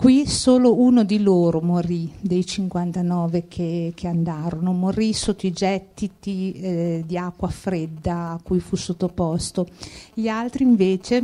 Qui 0.00 0.26
solo 0.26 0.80
uno 0.80 1.04
di 1.04 1.20
loro 1.22 1.60
morì, 1.60 2.10
dei 2.22 2.46
59 2.46 3.48
che, 3.48 3.92
che 3.94 4.08
andarono, 4.08 4.72
morì 4.72 5.12
sotto 5.12 5.44
i 5.44 5.52
gettiti 5.52 6.52
eh, 6.52 7.04
di 7.06 7.18
acqua 7.18 7.48
fredda 7.48 8.30
a 8.30 8.40
cui 8.42 8.60
fu 8.60 8.76
sottoposto. 8.76 9.66
Gli 10.14 10.26
altri 10.26 10.64
invece 10.64 11.22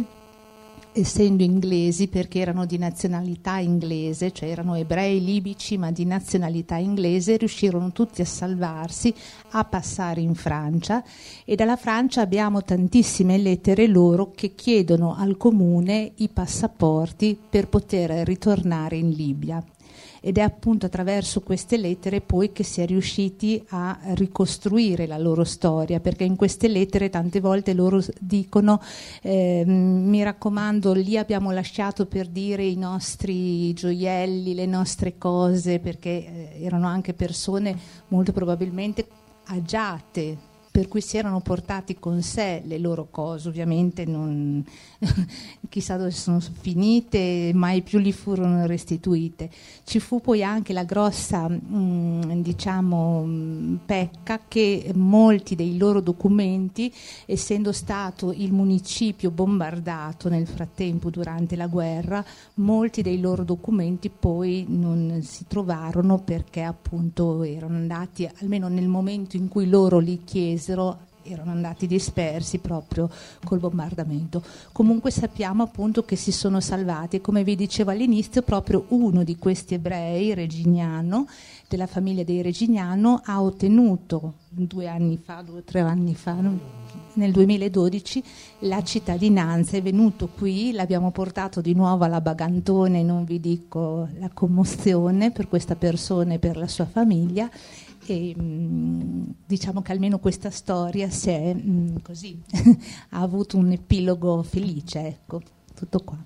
essendo 0.96 1.42
inglesi 1.42 2.08
perché 2.08 2.40
erano 2.40 2.64
di 2.64 2.78
nazionalità 2.78 3.58
inglese, 3.58 4.32
cioè 4.32 4.48
erano 4.48 4.74
ebrei 4.76 5.22
libici 5.22 5.76
ma 5.76 5.90
di 5.90 6.04
nazionalità 6.04 6.76
inglese, 6.76 7.36
riuscirono 7.36 7.92
tutti 7.92 8.22
a 8.22 8.24
salvarsi, 8.24 9.14
a 9.50 9.64
passare 9.64 10.22
in 10.22 10.34
Francia 10.34 11.04
e 11.44 11.54
dalla 11.54 11.76
Francia 11.76 12.22
abbiamo 12.22 12.62
tantissime 12.62 13.36
lettere 13.36 13.86
loro 13.86 14.30
che 14.34 14.54
chiedono 14.54 15.14
al 15.14 15.36
comune 15.36 16.12
i 16.16 16.28
passaporti 16.28 17.38
per 17.48 17.68
poter 17.68 18.10
ritornare 18.26 18.96
in 18.96 19.10
Libia. 19.10 19.62
Ed 20.20 20.38
è 20.38 20.40
appunto 20.40 20.86
attraverso 20.86 21.40
queste 21.40 21.76
lettere 21.76 22.20
poi 22.20 22.52
che 22.52 22.62
si 22.62 22.80
è 22.80 22.86
riusciti 22.86 23.62
a 23.70 23.98
ricostruire 24.14 25.06
la 25.06 25.18
loro 25.18 25.44
storia, 25.44 26.00
perché 26.00 26.24
in 26.24 26.36
queste 26.36 26.68
lettere 26.68 27.10
tante 27.10 27.40
volte 27.40 27.74
loro 27.74 28.02
dicono 28.20 28.80
eh, 29.22 29.64
mi 29.66 30.22
raccomando 30.22 30.92
lì 30.92 31.16
abbiamo 31.16 31.50
lasciato 31.50 32.06
per 32.06 32.28
dire 32.28 32.64
i 32.64 32.76
nostri 32.76 33.72
gioielli, 33.72 34.54
le 34.54 34.66
nostre 34.66 35.18
cose, 35.18 35.78
perché 35.78 36.10
eh, 36.10 36.64
erano 36.64 36.86
anche 36.86 37.14
persone 37.14 37.76
molto 38.08 38.32
probabilmente 38.32 39.06
agiate 39.46 40.54
per 40.76 40.88
cui 40.88 41.00
si 41.00 41.16
erano 41.16 41.40
portati 41.40 41.98
con 41.98 42.20
sé 42.20 42.60
le 42.66 42.76
loro 42.76 43.08
cose, 43.10 43.48
ovviamente 43.48 44.04
non, 44.04 44.62
chissà 45.70 45.96
dove 45.96 46.10
sono 46.10 46.38
finite, 46.38 47.50
mai 47.54 47.80
più 47.80 47.98
gli 47.98 48.12
furono 48.12 48.66
restituite. 48.66 49.48
Ci 49.84 50.00
fu 50.00 50.20
poi 50.20 50.44
anche 50.44 50.74
la 50.74 50.84
grossa 50.84 51.48
mh, 51.48 51.60
mm, 51.74 52.30
diciamo, 52.42 53.24
mm, 53.24 53.74
pecca 53.86 54.40
che 54.46 54.92
molti 54.94 55.54
dei 55.54 55.78
loro 55.78 56.02
documenti, 56.02 56.92
essendo 57.24 57.72
stato 57.72 58.30
il 58.30 58.52
municipio 58.52 59.30
bombardato 59.30 60.28
nel 60.28 60.46
frattempo 60.46 61.08
durante 61.08 61.56
la 61.56 61.68
guerra, 61.68 62.22
molti 62.56 63.00
dei 63.00 63.18
loro 63.18 63.44
documenti 63.44 64.10
poi 64.10 64.66
non 64.68 65.20
si 65.22 65.46
trovarono 65.48 66.18
perché 66.18 66.60
appunto 66.60 67.44
erano 67.44 67.76
andati, 67.76 68.28
almeno 68.40 68.68
nel 68.68 68.88
momento 68.88 69.38
in 69.38 69.48
cui 69.48 69.70
loro 69.70 70.00
li 70.00 70.20
chiesero, 70.22 70.64
erano 70.72 71.50
andati 71.50 71.86
dispersi 71.86 72.58
proprio 72.58 73.10
col 73.44 73.58
bombardamento. 73.58 74.42
Comunque 74.72 75.10
sappiamo 75.10 75.62
appunto 75.62 76.04
che 76.04 76.16
si 76.16 76.32
sono 76.32 76.60
salvati 76.60 77.16
e 77.16 77.20
come 77.20 77.44
vi 77.44 77.56
dicevo 77.56 77.90
all'inizio 77.90 78.42
proprio 78.42 78.84
uno 78.88 79.24
di 79.24 79.36
questi 79.36 79.74
ebrei, 79.74 80.34
Reginiano, 80.34 81.26
della 81.68 81.86
famiglia 81.86 82.22
dei 82.22 82.42
Reginiano, 82.42 83.20
ha 83.24 83.42
ottenuto 83.42 84.34
due 84.48 84.88
anni 84.88 85.18
fa, 85.22 85.42
due 85.42 85.58
o 85.58 85.62
tre 85.62 85.80
anni 85.80 86.14
fa, 86.14 86.36
nel 87.14 87.32
2012 87.32 88.22
la 88.60 88.82
cittadinanza, 88.82 89.76
è 89.76 89.82
venuto 89.82 90.28
qui, 90.28 90.72
l'abbiamo 90.72 91.10
portato 91.10 91.60
di 91.60 91.74
nuovo 91.74 92.04
alla 92.04 92.20
Bagantone, 92.20 93.02
non 93.02 93.24
vi 93.24 93.40
dico 93.40 94.08
la 94.18 94.30
commozione 94.32 95.30
per 95.30 95.48
questa 95.48 95.76
persona 95.76 96.34
e 96.34 96.38
per 96.38 96.56
la 96.56 96.68
sua 96.68 96.86
famiglia 96.86 97.50
e 98.12 98.34
mm, 98.40 99.22
diciamo 99.46 99.82
che 99.82 99.92
almeno 99.92 100.18
questa 100.18 100.50
storia 100.50 101.10
si 101.10 101.30
è 101.30 101.54
mh, 101.54 102.02
così 102.02 102.40
ha 103.10 103.20
avuto 103.20 103.56
un 103.56 103.72
epilogo 103.72 104.42
felice 104.42 105.06
ecco 105.06 105.40
tutto 105.74 106.00
qua. 106.00 106.16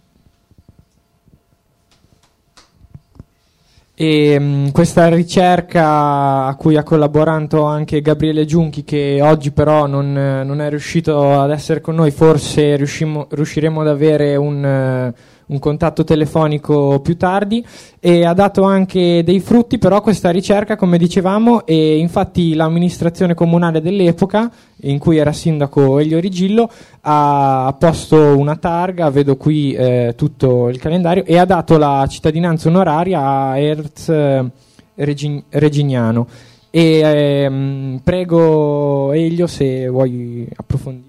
E 3.94 4.38
mh, 4.38 4.70
questa 4.70 5.08
ricerca 5.08 6.46
a 6.46 6.54
cui 6.54 6.76
ha 6.76 6.82
collaborato 6.82 7.64
anche 7.64 8.00
Gabriele 8.00 8.46
Giunchi, 8.46 8.82
che 8.82 9.20
oggi 9.20 9.50
però 9.50 9.86
non, 9.86 10.12
non 10.12 10.60
è 10.62 10.70
riuscito 10.70 11.38
ad 11.38 11.50
essere 11.50 11.82
con 11.82 11.96
noi, 11.96 12.10
forse 12.10 12.76
riusciremo 12.76 13.80
ad 13.82 13.88
avere 13.88 14.36
un, 14.36 15.12
un 15.50 15.58
contatto 15.58 16.04
telefonico 16.04 17.00
più 17.00 17.16
tardi 17.16 17.64
e 17.98 18.24
ha 18.24 18.32
dato 18.32 18.62
anche 18.62 19.22
dei 19.24 19.40
frutti 19.40 19.78
però 19.78 20.00
questa 20.00 20.30
ricerca 20.30 20.76
come 20.76 20.96
dicevamo 20.96 21.66
e 21.66 21.98
infatti 21.98 22.54
l'amministrazione 22.54 23.34
comunale 23.34 23.80
dell'epoca 23.80 24.50
in 24.82 24.98
cui 24.98 25.18
era 25.18 25.32
sindaco 25.32 25.98
Elio 25.98 26.18
Rigillo 26.18 26.70
ha 27.02 27.74
posto 27.78 28.38
una 28.38 28.56
targa, 28.56 29.10
vedo 29.10 29.36
qui 29.36 29.72
eh, 29.72 30.14
tutto 30.16 30.68
il 30.68 30.78
calendario 30.78 31.24
e 31.24 31.36
ha 31.36 31.44
dato 31.44 31.76
la 31.76 32.06
cittadinanza 32.08 32.68
onoraria 32.68 33.20
a 33.20 33.58
Erz 33.58 34.08
eh, 34.08 34.50
Regignano 34.94 36.26
e 36.70 37.00
ehm, 37.00 38.00
prego 38.04 39.12
Elio 39.12 39.46
se 39.46 39.88
vuoi 39.88 40.48
approfondire. 40.54 41.08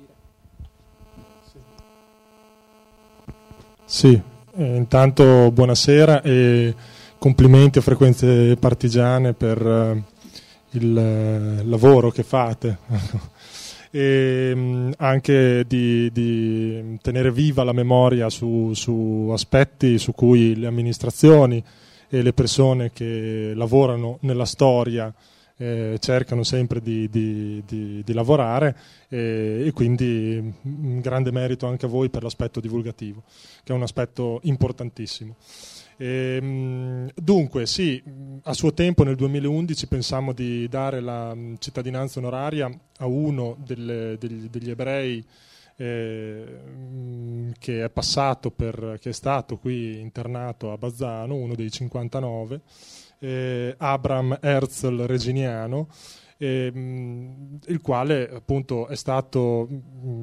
Sì, 3.85 4.19
eh, 4.55 4.75
intanto 4.75 5.51
buonasera 5.51 6.21
e 6.21 6.73
complimenti 7.17 7.77
a 7.77 7.81
Frequenze 7.81 8.55
Partigiane 8.57 9.33
per 9.33 9.65
eh, 9.65 10.03
il 10.71 10.97
eh, 10.97 11.63
lavoro 11.63 12.11
che 12.11 12.23
fate. 12.23 12.77
e 13.91 14.53
mh, 14.55 14.59
mm, 14.59 14.91
anche 14.97 15.65
di, 15.67 16.11
di, 16.11 16.97
tenere 17.01 17.31
viva 17.31 17.63
la 17.63 17.73
memoria 17.73 18.29
su, 18.29 18.71
su, 18.73 19.29
aspetti 19.31 19.97
su 19.97 20.13
cui 20.13 20.55
le 20.55 20.67
amministrazioni 20.67 21.63
e 22.09 22.21
le 22.21 22.33
persone 22.33 22.91
che 22.93 23.53
lavorano 23.55 24.17
nella 24.21 24.45
storia 24.45 25.13
eh, 25.61 25.97
cercano 25.99 26.41
sempre 26.41 26.81
di, 26.81 27.07
di, 27.07 27.61
di, 27.67 28.01
di 28.03 28.13
lavorare 28.13 28.75
e, 29.07 29.65
e, 29.67 29.71
quindi 29.73 30.53
un 30.63 30.99
grande 31.01 31.31
merito 31.31 31.67
anche 31.67 31.85
a 31.85 31.89
voi 31.89 32.09
per 32.09 32.23
l'aspetto 32.23 32.59
divulgativo, 32.59 33.21
che 33.63 33.71
è 33.71 33.75
un 33.75 33.83
aspetto 33.83 34.39
importantissimo. 34.43 35.35
E, 35.97 36.39
ehm, 36.41 37.11
dunque, 37.13 37.67
sì, 37.67 38.01
a 38.41 38.53
suo 38.53 38.73
tempo 38.73 39.03
nel 39.03 39.15
2011 39.15 39.85
pensammo 39.85 40.33
di 40.33 40.67
dare 40.67 40.99
la 40.99 41.37
cittadinanza 41.59 42.17
onoraria 42.17 42.67
a 42.97 43.05
uno 43.05 43.55
delle, 43.63 44.17
degli, 44.17 44.49
degli, 44.49 44.71
ebrei 44.71 45.23
eh, 45.75 46.57
che 47.59 47.83
è 47.83 47.89
passato 47.91 48.49
per, 48.49 48.97
che 48.99 49.09
è 49.09 49.13
stato 49.13 49.59
qui 49.59 49.99
internato 49.99 50.71
a 50.71 50.77
Bazzano, 50.77 51.35
uno 51.35 51.53
dei 51.53 51.69
59 51.69 52.61
eh, 53.21 53.75
Abram 53.77 54.37
Herzl 54.41 55.05
Reginiano, 55.05 55.87
eh, 56.37 56.71
il 56.73 57.79
quale 57.81 58.29
appunto 58.29 58.87
è 58.87 58.95
stato 58.95 59.67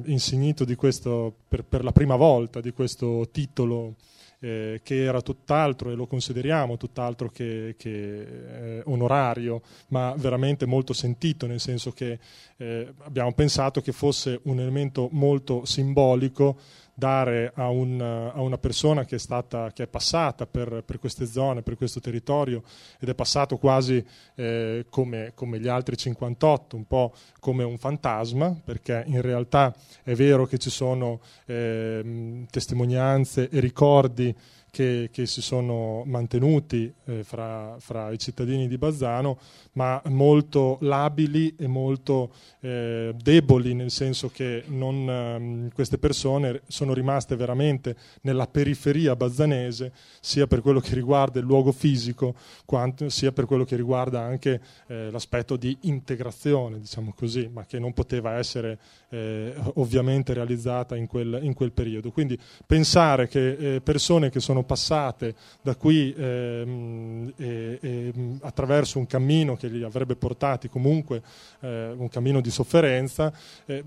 insignito 0.05 0.65
questo, 0.75 1.33
per, 1.47 1.63
per, 1.63 1.83
la 1.83 1.93
prima 1.93 2.17
volta 2.17 2.59
di 2.59 2.71
questo 2.71 3.29
titolo 3.31 3.95
eh, 4.41 4.81
che 4.83 5.03
era 5.03 5.21
tutt'altro 5.21 5.91
e 5.91 5.95
lo 5.95 6.07
consideriamo 6.07 6.77
tutt'altro 6.77 7.29
che, 7.29 7.75
che 7.77 8.77
eh, 8.77 8.81
onorario, 8.85 9.61
ma 9.89 10.13
veramente 10.17 10.65
molto 10.65 10.93
sentito, 10.93 11.47
nel 11.47 11.59
senso 11.59 11.91
che 11.91 12.19
eh, 12.57 12.93
abbiamo 12.99 13.33
pensato 13.33 13.81
che 13.81 13.93
fosse 13.93 14.39
un 14.43 14.59
elemento 14.59 15.07
molto 15.11 15.63
simbolico 15.65 16.57
dare 16.99 17.51
a, 17.55 17.69
un, 17.69 17.99
a, 17.99 18.39
una 18.39 18.59
persona 18.59 19.05
che 19.05 19.15
è, 19.15 19.19
stata, 19.19 19.71
che 19.71 19.83
è 19.83 19.87
passata 19.87 20.45
per, 20.45 20.83
per, 20.85 20.99
queste 20.99 21.25
zone, 21.25 21.63
per 21.63 21.75
questo 21.75 21.99
territorio 21.99 22.61
ed 22.99 23.09
è 23.09 23.15
passato 23.15 23.57
quasi 23.57 24.05
eh, 24.35 24.85
come, 24.89 25.31
come, 25.33 25.59
gli 25.59 25.67
altri 25.67 25.97
58, 25.97 26.75
un 26.75 26.85
po' 26.85 27.13
come 27.39 27.63
un 27.63 27.79
fantasma, 27.79 28.55
perché 28.63 29.03
in 29.07 29.21
realtà 29.21 29.73
è 30.03 30.13
vero 30.13 30.45
che 30.45 30.59
ci 30.59 30.69
sono 30.69 31.21
eh, 31.47 32.45
testimonianze 32.51 33.49
e 33.49 33.59
ricordi 33.59 34.35
che, 34.71 35.09
che 35.11 35.25
si 35.25 35.41
sono 35.41 36.03
mantenuti 36.05 36.91
eh, 37.05 37.23
fra, 37.23 37.75
fra, 37.79 38.11
i 38.11 38.17
cittadini 38.17 38.67
di 38.67 38.77
Bazzano, 38.77 39.37
ma 39.73 40.01
molto 40.05 40.77
labili 40.81 41.55
e 41.57 41.67
molto 41.67 42.31
eh, 42.59 43.13
deboli, 43.21 43.73
nel 43.73 43.91
senso 43.91 44.29
che 44.29 44.63
non, 44.67 45.09
ehm, 45.09 45.69
queste 45.73 45.97
persone 45.97 46.61
sono 46.67 46.93
rimaste 46.93 47.35
veramente 47.35 47.95
nella 48.21 48.47
periferia 48.47 49.15
bazzanese, 49.15 49.91
sia 50.19 50.47
per 50.47 50.61
quello 50.61 50.79
che 50.79 50.93
riguarda 50.93 51.39
il 51.39 51.45
luogo 51.45 51.71
fisico, 51.71 52.35
quanto, 52.65 53.09
sia 53.09 53.31
per 53.31 53.45
quello 53.45 53.63
che 53.63 53.75
riguarda 53.75 54.21
anche 54.21 54.61
eh, 54.87 55.09
l'aspetto 55.11 55.55
di 55.55 55.75
integrazione, 55.81 56.79
diciamo 56.79 57.13
così, 57.15 57.49
ma 57.51 57.65
che 57.65 57.79
non 57.79 57.93
poteva 57.93 58.37
essere 58.37 58.77
eh, 59.09 59.53
ovviamente 59.75 60.33
realizzata 60.33 60.95
in 60.95 61.07
quel, 61.07 61.39
in 61.41 61.53
quel, 61.53 61.71
periodo. 61.71 62.11
Quindi 62.11 62.37
pensare 62.65 63.27
che 63.27 63.75
eh, 63.75 63.81
persone 63.81 64.29
che 64.29 64.39
sono 64.39 64.58
passate 64.63 65.35
da 65.61 65.75
qui 65.75 66.13
ehm, 66.15 67.33
e, 67.37 67.77
e, 67.81 68.13
attraverso 68.41 68.99
un 68.99 69.05
cammino 69.05 69.55
che 69.55 69.67
li 69.67 69.83
avrebbe 69.83 70.15
portati 70.15 70.69
comunque 70.69 71.21
eh, 71.61 71.91
un 71.91 72.09
cammino 72.09 72.41
di 72.41 72.49
sofferenza, 72.49 73.31
eh, 73.65 73.83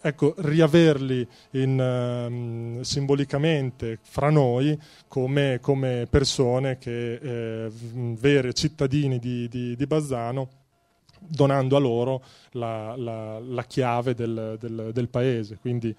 ecco, 0.00 0.34
riaverli 0.38 1.26
in, 1.52 1.80
ehm, 1.80 2.80
simbolicamente 2.82 3.98
fra 4.02 4.30
noi 4.30 4.78
come, 5.08 5.58
come 5.60 6.06
persone 6.08 6.78
che, 6.78 7.14
eh, 7.14 7.70
vere 7.70 8.52
cittadini 8.52 9.18
di, 9.18 9.48
di, 9.48 9.76
di 9.76 9.86
Bazzano 9.86 10.48
donando 11.28 11.76
a 11.76 11.80
loro 11.80 12.22
la, 12.52 12.94
la, 12.96 13.38
la 13.40 13.64
chiave 13.64 14.14
del, 14.14 14.56
del, 14.60 14.90
del, 14.92 15.08
paese. 15.08 15.58
Quindi 15.60 15.94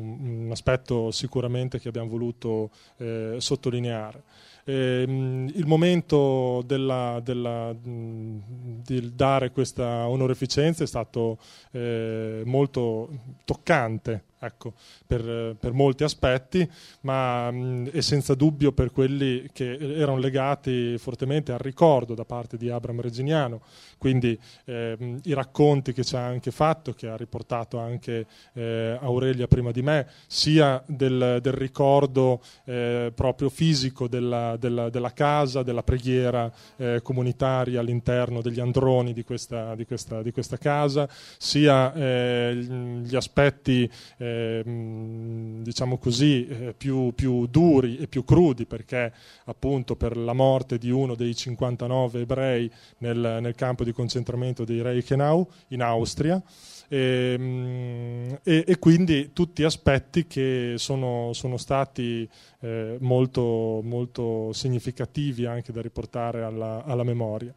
un, 0.00 0.44
un, 0.44 0.50
aspetto 0.50 1.10
sicuramente 1.10 1.78
che 1.78 1.88
abbiamo 1.88 2.08
voluto 2.08 2.70
eh, 2.96 3.36
sottolineare. 3.38 4.22
Eh, 4.64 5.02
il 5.06 5.66
momento 5.66 6.62
della, 6.66 7.20
della, 7.22 7.74
di 7.82 9.14
dare 9.14 9.50
questa 9.50 10.08
onoreficenza 10.08 10.84
è 10.84 10.86
stato 10.86 11.38
eh, 11.72 12.42
molto 12.44 13.08
toccante 13.44 14.24
ecco, 14.40 14.72
per, 15.06 15.56
per, 15.58 15.72
molti 15.72 16.02
aspetti, 16.02 16.68
ma 17.02 17.50
mh, 17.50 17.90
e 17.92 18.00
senza 18.00 18.34
dubbio 18.34 18.72
per 18.72 18.90
quelli 18.90 19.46
che 19.52 19.74
erano 19.74 20.18
legati 20.18 20.96
fortemente 20.98 21.52
al 21.52 21.58
ricordo 21.58 22.14
da 22.14 22.24
parte 22.24 22.56
di 22.56 22.70
Abram 22.70 23.00
Reginiano, 23.00 23.60
quindi 23.98 24.38
eh, 24.64 24.96
i 25.24 25.34
racconti 25.34 25.92
che 25.92 26.04
ci 26.04 26.16
ha 26.16 26.24
anche 26.24 26.50
fatto, 26.50 26.94
che 26.94 27.06
ha 27.06 27.16
riportato 27.16 27.78
anche 27.78 28.26
eh, 28.54 28.96
Aurelia 29.00 29.46
prima 29.46 29.72
di 29.72 29.82
me, 29.82 30.06
sia 30.26 30.82
del, 30.86 31.38
del 31.42 31.52
ricordo 31.52 32.40
eh, 32.64 33.12
proprio 33.14 33.50
fisico 33.50 34.08
della, 34.08 34.56
della, 34.56 34.88
della, 34.88 35.12
casa, 35.12 35.62
della 35.62 35.82
preghiera 35.82 36.50
eh, 36.76 37.00
comunitaria 37.02 37.80
all'interno 37.80 38.40
degli 38.40 38.60
androni 38.60 39.12
di 39.12 39.22
questa, 39.22 39.74
di 39.74 39.84
questa, 39.84 40.22
di 40.22 40.32
questa 40.32 40.56
casa, 40.56 41.06
sia 41.36 41.92
eh, 41.92 42.54
gli 42.54 43.16
aspetti 43.16 43.90
eh, 44.30 45.62
diciamo 45.62 45.98
così, 45.98 46.74
più, 46.76 47.12
più 47.14 47.46
duri 47.46 47.98
e 47.98 48.06
più 48.06 48.24
crudi, 48.24 48.64
perché 48.64 49.12
appunto 49.44 49.94
per 49.94 50.16
la 50.16 50.32
morte 50.32 50.78
di 50.78 50.90
uno 50.90 51.14
dei 51.14 51.34
59 51.34 52.20
ebrei 52.20 52.70
nel, 52.98 53.38
nel 53.40 53.54
campo 53.54 53.84
di 53.84 53.90
di 53.90 53.92
concentramento 53.92 54.64
dei 54.64 54.80
Reichenau 54.80 55.46
in 55.68 55.82
Austria 55.82 56.42
e, 56.88 57.36
ehm, 57.38 58.38
e, 58.42 58.64
e 58.66 58.78
quindi 58.78 59.32
tutti 59.32 59.62
aspetti 59.64 60.26
che 60.26 60.74
sono, 60.76 61.32
sono 61.32 61.56
stati 61.56 62.28
eh, 62.60 62.96
molto, 63.00 63.80
molto, 63.82 64.52
significativi 64.52 65.44
anche 65.44 65.72
da 65.72 65.82
riportare 65.82 66.42
alla, 66.42 66.82
alla 66.84 67.04
memoria. 67.04 67.52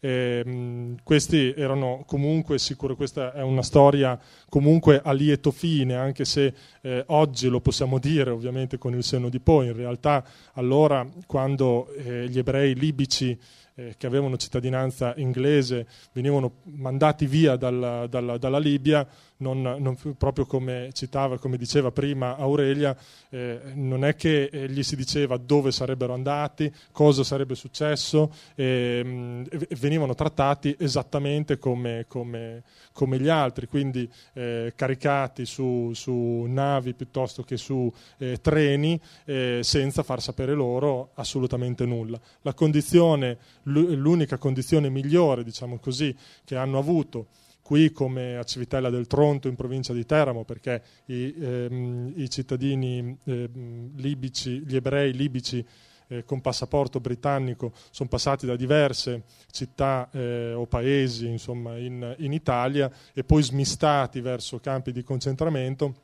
E, 0.00 0.44
mh, 0.44 0.96
questi 1.02 1.52
erano 1.56 2.04
comunque 2.06 2.58
sicuro, 2.58 2.96
questa 2.96 3.32
è 3.32 3.42
una 3.42 3.62
storia 3.62 4.18
comunque 4.48 5.00
a 5.02 5.12
lieto 5.12 5.50
fine, 5.50 5.94
anche 5.94 6.24
se 6.24 6.54
eh, 6.82 7.04
oggi 7.08 7.48
lo 7.48 7.60
possiamo 7.60 7.98
dire 7.98 8.30
ovviamente 8.30 8.78
con 8.78 8.94
il 8.94 9.02
senno 9.02 9.28
di 9.28 9.40
poi, 9.40 9.66
in 9.66 9.76
realtà 9.76 10.24
allora 10.54 11.06
quando 11.26 11.92
eh, 11.94 12.28
gli 12.28 12.38
ebrei 12.38 12.74
libici 12.74 13.38
eh, 13.78 13.94
che 13.96 14.06
avevano 14.06 14.36
cittadinanza 14.36 15.14
inglese 15.16 15.86
venivano 16.12 16.62
mandati 16.64 17.26
via 17.26 17.56
dalla, 17.56 18.06
dalla, 18.06 18.36
dalla 18.36 18.58
Libia, 18.58 19.06
non, 19.38 19.60
non, 19.60 19.96
proprio 20.16 20.46
come 20.46 20.90
citava, 20.92 21.38
come 21.38 21.56
diceva 21.56 21.90
prima 21.90 22.36
Aurelia, 22.36 22.96
eh, 23.30 23.60
non 23.74 24.04
è 24.04 24.14
che 24.16 24.44
eh, 24.44 24.68
gli 24.70 24.82
si 24.82 24.96
diceva 24.96 25.36
dove 25.36 25.70
sarebbero 25.70 26.12
andati, 26.12 26.72
cosa 26.92 27.22
sarebbe 27.22 27.54
successo, 27.54 28.32
eh, 28.54 29.46
venivano 29.78 30.14
trattati 30.14 30.74
esattamente 30.78 31.58
come, 31.58 32.06
come, 32.08 32.62
come 32.92 33.18
gli 33.20 33.28
altri, 33.28 33.66
quindi 33.66 34.10
eh, 34.32 34.72
caricati 34.74 35.46
su, 35.46 35.92
su, 35.94 36.44
navi 36.48 36.94
piuttosto 36.94 37.42
che 37.42 37.56
su 37.56 37.92
eh, 38.18 38.40
treni 38.40 39.00
eh, 39.24 39.60
senza 39.62 40.02
far 40.02 40.20
sapere 40.20 40.54
loro 40.54 41.10
assolutamente 41.14 41.84
nulla. 41.84 42.18
La 42.42 42.54
condizione, 42.54 43.38
l'unica 43.64 44.36
condizione 44.38 44.88
migliore, 44.88 45.44
diciamo 45.44 45.78
così, 45.78 46.14
che 46.44 46.56
hanno 46.56 46.78
avuto 46.78 47.26
qui 47.68 47.92
come 47.92 48.38
a 48.38 48.44
Civitella 48.44 48.88
del 48.88 49.06
Tronto 49.06 49.46
in 49.46 49.54
provincia 49.54 49.92
di 49.92 50.06
Teramo 50.06 50.42
perché 50.42 50.82
i, 51.04 51.34
ehm, 51.38 52.14
i 52.16 52.30
cittadini 52.30 53.14
eh, 53.24 53.50
libici, 53.94 54.62
gli 54.66 54.74
ebrei 54.74 55.12
libici 55.12 55.62
eh, 56.06 56.24
con 56.24 56.40
passaporto 56.40 56.98
britannico 56.98 57.72
sono 57.90 58.08
passati 58.08 58.46
da 58.46 58.56
diverse 58.56 59.24
città 59.50 60.08
eh, 60.12 60.54
o 60.54 60.64
paesi 60.64 61.26
insomma, 61.26 61.76
in, 61.76 62.14
in, 62.20 62.32
Italia 62.32 62.90
e 63.12 63.22
poi 63.22 63.42
smistati 63.42 64.22
verso 64.22 64.58
campi 64.60 64.90
di 64.90 65.02
concentramento. 65.02 65.94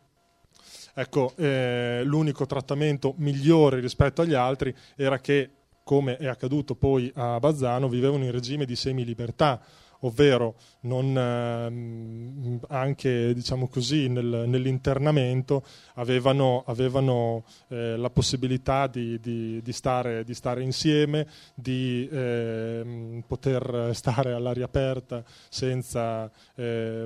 Ecco, 0.93 1.33
eh, 1.37 2.03
l'unico 2.05 2.45
trattamento 2.45 3.15
migliore 3.17 3.81
rispetto 3.81 4.21
agli 4.21 4.35
altri 4.35 4.75
era 4.97 5.19
che, 5.19 5.49
come 5.83 6.19
è 6.19 6.27
accaduto 6.27 6.75
poi 6.75 7.11
a 7.15 7.41
Bazzano, 7.41 7.89
vivevano 7.89 8.25
in 8.25 8.33
regime 8.33 8.67
di 8.67 8.77
semilibertà, 8.77 9.63
ovvero 10.05 10.55
non, 10.81 11.17
ehm, 11.17 12.61
anche 12.69 13.35
diciamo 13.35 13.69
così, 13.69 14.09
nel, 14.09 14.45
nell'internamento 14.47 15.65
avevano, 15.95 16.63
avevano 16.67 17.45
eh, 17.69 17.97
la 17.97 18.11
possibilità 18.11 18.87
di, 18.87 19.19
di, 19.21 19.61
di, 19.63 19.73
stare, 19.73 20.25
di, 20.25 20.35
stare, 20.35 20.63
insieme, 20.63 21.27
di 21.55 22.09
eh, 22.11 23.23
poter 23.27 23.91
stare 23.95 24.33
all'aria 24.33 24.65
aperta 24.65 25.25
senza 25.49 26.31
eh, 26.55 27.05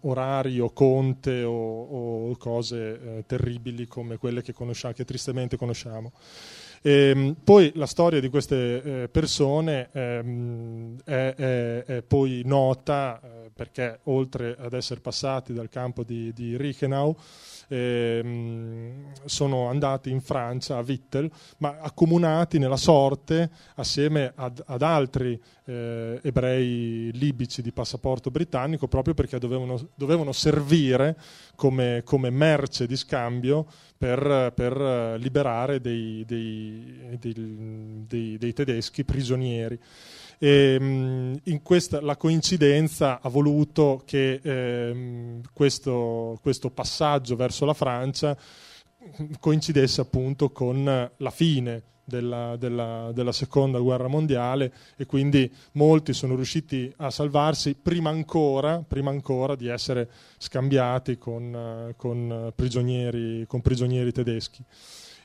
orari 0.00 0.60
o 0.60 0.70
conte 0.72 1.42
o, 1.42 2.28
o 2.30 2.36
cose 2.36 3.00
eh, 3.18 3.24
terribili 3.26 3.86
come 3.86 4.16
quelle 4.16 4.42
che, 4.42 4.52
conosciamo, 4.52 4.94
che 4.94 5.04
tristemente 5.04 5.56
conosciamo. 5.56 6.12
E, 6.86 7.10
ehm, 7.10 7.36
poi 7.42 7.72
la 7.74 7.86
storia 7.86 8.20
di 8.20 8.28
queste 8.28 9.02
eh, 9.02 9.08
persone 9.08 9.88
ehm, 9.90 10.96
è, 11.04 11.34
è, 11.36 11.84
è, 11.84 12.02
poi 12.02 12.42
nota 12.44 13.20
eh, 13.20 13.50
perché 13.52 13.98
oltre 14.04 14.54
ad 14.56 14.72
essere 14.72 15.00
passati 15.00 15.52
dal 15.52 15.68
campo 15.68 16.04
di, 16.04 16.32
di 16.32 16.56
Reichenau 16.56 17.16
ehm, 17.66 19.12
sono 19.24 19.68
andati 19.68 20.10
in 20.10 20.20
Francia, 20.20 20.76
a 20.76 20.82
Vittel, 20.82 21.28
ma 21.58 21.78
accomunati 21.80 22.60
nella 22.60 22.76
sorte 22.76 23.50
assieme 23.74 24.32
ad, 24.36 24.62
ad 24.64 24.82
altri 24.82 25.40
eh, 25.66 26.20
ebrei 26.22 27.10
libici 27.12 27.60
di 27.60 27.72
passaporto 27.72 28.30
britannico 28.30 28.86
proprio 28.86 29.14
perché 29.14 29.38
dovevano, 29.38 29.88
dovevano 29.94 30.32
servire 30.32 31.18
come, 31.56 32.02
come, 32.04 32.30
merce 32.30 32.86
di 32.86 32.96
scambio 32.96 33.66
per, 33.96 34.52
per 34.54 35.18
liberare 35.18 35.80
dei, 35.80 36.24
dei, 36.24 37.18
dei, 37.18 38.38
dei 38.38 38.52
tedeschi 38.52 39.04
prigionieri. 39.04 39.78
E, 40.38 40.76
ehm, 40.78 41.40
in 41.44 41.62
questa, 41.62 42.00
la 42.00 42.16
coincidenza 42.16 43.20
ha 43.20 43.28
voluto 43.28 44.02
che 44.04 44.40
eh, 44.42 45.40
questo, 45.52 46.38
questo 46.42 46.70
passaggio 46.70 47.36
verso 47.36 47.64
la 47.64 47.74
Francia 47.74 48.36
coincidesse 49.38 50.00
appunto 50.00 50.50
con 50.50 50.84
la 51.16 51.30
fine 51.30 51.82
della, 52.06 52.56
della, 52.56 53.10
della, 53.12 53.32
seconda 53.32 53.80
guerra 53.80 54.06
mondiale 54.06 54.72
e 54.96 55.06
quindi 55.06 55.52
molti 55.72 56.12
sono 56.12 56.36
riusciti 56.36 56.90
a 56.98 57.10
salvarsi 57.10 57.74
prima 57.74 58.10
ancora, 58.10 58.82
prima 58.86 59.10
ancora 59.10 59.56
di 59.56 59.66
essere 59.66 60.08
scambiati 60.38 61.18
con, 61.18 61.92
con, 61.96 62.52
prigionieri, 62.54 63.44
con 63.48 63.60
prigionieri 63.60 64.12
tedeschi. 64.12 64.62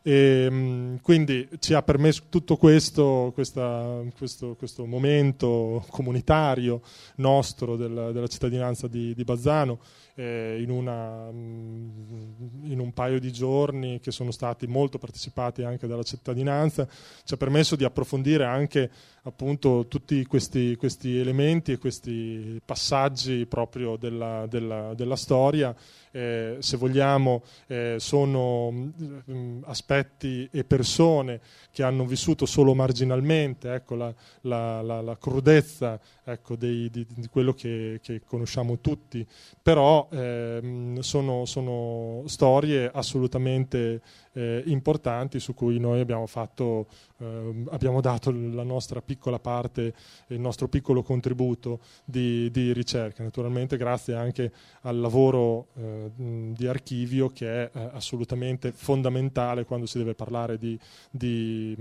E, 0.03 0.45
ehm, 0.49 0.99
quindi 1.01 1.47
ci 1.59 1.75
ha 1.75 1.83
permesso 1.83 2.23
tutto 2.29 2.57
questo, 2.57 3.29
questa, 3.35 4.01
questo, 4.17 4.55
questo 4.55 4.85
momento 4.85 5.85
comunitario 5.89 6.81
nostro 7.17 7.75
della, 7.75 8.11
della 8.11 8.27
cittadinanza 8.27 8.87
di, 8.87 9.13
di 9.13 9.23
Bazzano 9.23 9.79
eh, 10.15 10.59
in, 10.61 10.69
una, 10.69 11.29
in, 11.29 12.79
un 12.79 12.91
paio 12.93 13.19
di 13.19 13.31
giorni 13.31 13.99
che 13.99 14.11
sono 14.11 14.31
stati 14.31 14.67
molto 14.67 14.97
partecipati 14.97 15.63
anche 15.63 15.87
dalla 15.87 16.03
cittadinanza, 16.03 16.87
ci 17.23 17.33
ha 17.33 17.37
permesso 17.37 17.75
di 17.75 17.83
approfondire 17.83 18.45
anche 18.45 18.89
appunto 19.23 19.85
tutti 19.87 20.25
questi, 20.25 20.75
questi 20.75 21.17
elementi 21.17 21.73
e 21.73 21.77
questi 21.77 22.59
passaggi 22.63 23.45
proprio 23.45 23.95
della, 23.97 24.45
della, 24.47 24.93
della 24.93 25.15
storia. 25.15 25.75
Eh, 26.13 26.57
se 26.59 26.75
vogliamo, 26.75 27.41
eh, 27.67 27.95
sono 27.99 28.69
mh, 28.69 29.21
mm, 29.31 29.61
aspetti 29.65 30.49
e 30.51 30.65
persone 30.65 31.39
che 31.71 31.83
hanno 31.83 32.05
vissuto 32.05 32.45
solo 32.45 32.73
marginalmente 32.73 33.73
ecco, 33.73 33.95
la, 33.95 34.13
la, 34.41 34.81
la, 34.81 35.01
la 35.01 35.17
crudezza 35.17 35.99
ecco, 36.23 36.55
dei, 36.55 36.89
di, 36.89 37.05
di, 37.07 37.27
quello 37.27 37.53
che, 37.53 37.99
che, 38.01 38.21
conosciamo 38.25 38.79
tutti, 38.79 39.25
però 39.61 40.07
ehm, 40.11 40.99
sono, 40.99 41.45
sono, 41.45 42.23
storie 42.25 42.89
assolutamente 42.93 44.01
eh, 44.33 44.63
importanti 44.65 45.39
su 45.39 45.53
cui 45.53 45.79
noi 45.79 45.99
abbiamo, 45.99 46.27
fatto, 46.27 46.87
eh, 47.21 47.63
abbiamo 47.69 48.01
dato 48.01 48.31
la 48.31 48.63
nostra 48.63 49.01
piccola 49.01 49.39
parte, 49.39 49.93
il 50.27 50.39
nostro 50.39 50.67
piccolo 50.67 51.03
contributo 51.03 51.79
di, 52.03 52.49
di 52.51 52.73
ricerca, 52.73 53.23
naturalmente 53.23 53.77
grazie 53.77 54.15
anche 54.15 54.51
al 54.81 54.99
lavoro 54.99 55.67
eh, 55.75 56.11
di 56.15 56.67
archivio 56.67 57.29
che 57.29 57.69
è 57.69 57.69
eh, 57.71 57.89
assolutamente 57.93 58.71
fondamentale 58.71 59.65
quando 59.65 59.85
si 59.85 59.99
deve 59.99 60.15
parlare 60.15 60.57
di, 60.57 60.77
di, 61.09 61.75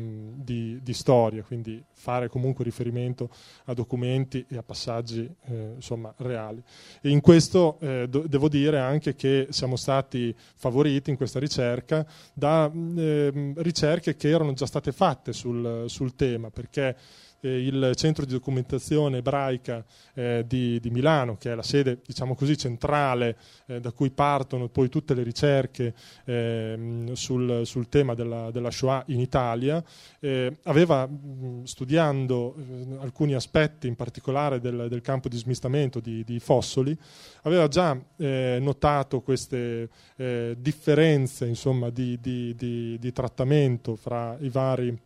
di 0.82 0.92
storia, 0.92 1.42
quindi 1.42 1.82
fare 1.90 2.28
comunque 2.28 2.64
riferimento 2.64 3.30
a 3.64 3.74
documenti 3.74 4.44
e 4.48 4.56
a 4.56 4.62
passaggi 4.62 5.28
eh, 5.46 5.72
insomma, 5.76 6.12
reali. 6.18 6.62
E 7.00 7.08
in 7.08 7.20
questo 7.20 7.78
eh, 7.80 8.06
do- 8.08 8.26
devo 8.26 8.48
dire 8.48 8.78
anche 8.78 9.14
che 9.14 9.46
siamo 9.50 9.76
stati 9.76 10.34
favoriti 10.54 11.10
in 11.10 11.16
questa 11.16 11.38
ricerca 11.38 12.06
da 12.32 12.70
eh, 12.96 13.52
ricerche 13.56 14.16
che 14.16 14.28
erano 14.28 14.52
già 14.52 14.66
state 14.66 14.92
fatte 14.92 15.29
sul, 15.32 15.84
sul 15.86 16.14
tema, 16.14 16.50
perché 16.50 16.96
eh, 17.40 17.66
il 17.66 17.92
centro 17.94 18.24
di 18.24 18.32
documentazione 18.32 19.18
ebraica 19.18 19.84
eh, 20.14 20.44
di, 20.46 20.78
di, 20.80 20.90
Milano, 20.90 21.36
che 21.36 21.52
è 21.52 21.54
la 21.54 21.62
sede 21.62 22.00
diciamo 22.04 22.34
così, 22.34 22.56
centrale 22.56 23.36
eh, 23.66 23.80
da 23.80 23.92
cui 23.92 24.10
partono 24.10 24.68
poi 24.68 24.88
tutte 24.88 25.14
le 25.14 25.22
ricerche 25.22 25.94
ehm, 26.24 27.12
sul, 27.12 27.62
sul, 27.64 27.88
tema 27.88 28.14
della, 28.14 28.50
della, 28.50 28.70
Shoah 28.70 29.04
in 29.06 29.20
Italia, 29.20 29.82
eh, 30.20 30.58
aveva 30.64 31.06
mh, 31.06 31.64
studiando 31.64 32.54
eh, 32.56 32.96
alcuni 33.00 33.34
aspetti 33.34 33.86
in 33.86 33.96
particolare 33.96 34.60
del, 34.60 34.86
del 34.88 35.00
campo 35.00 35.28
di 35.28 35.36
smistamento 35.36 36.00
di, 36.00 36.22
di 36.24 36.38
Fossoli, 36.38 36.96
aveva 37.42 37.68
già 37.68 37.98
eh, 38.16 38.58
notato 38.60 39.20
queste 39.20 39.88
differenze 40.20 41.46
insomma, 41.46 41.88
di, 41.88 42.18
di, 42.20 42.54
di 42.54 43.12
trattamento 43.12 43.96
fra 43.96 44.36
i 44.40 44.50
vari 44.50 44.98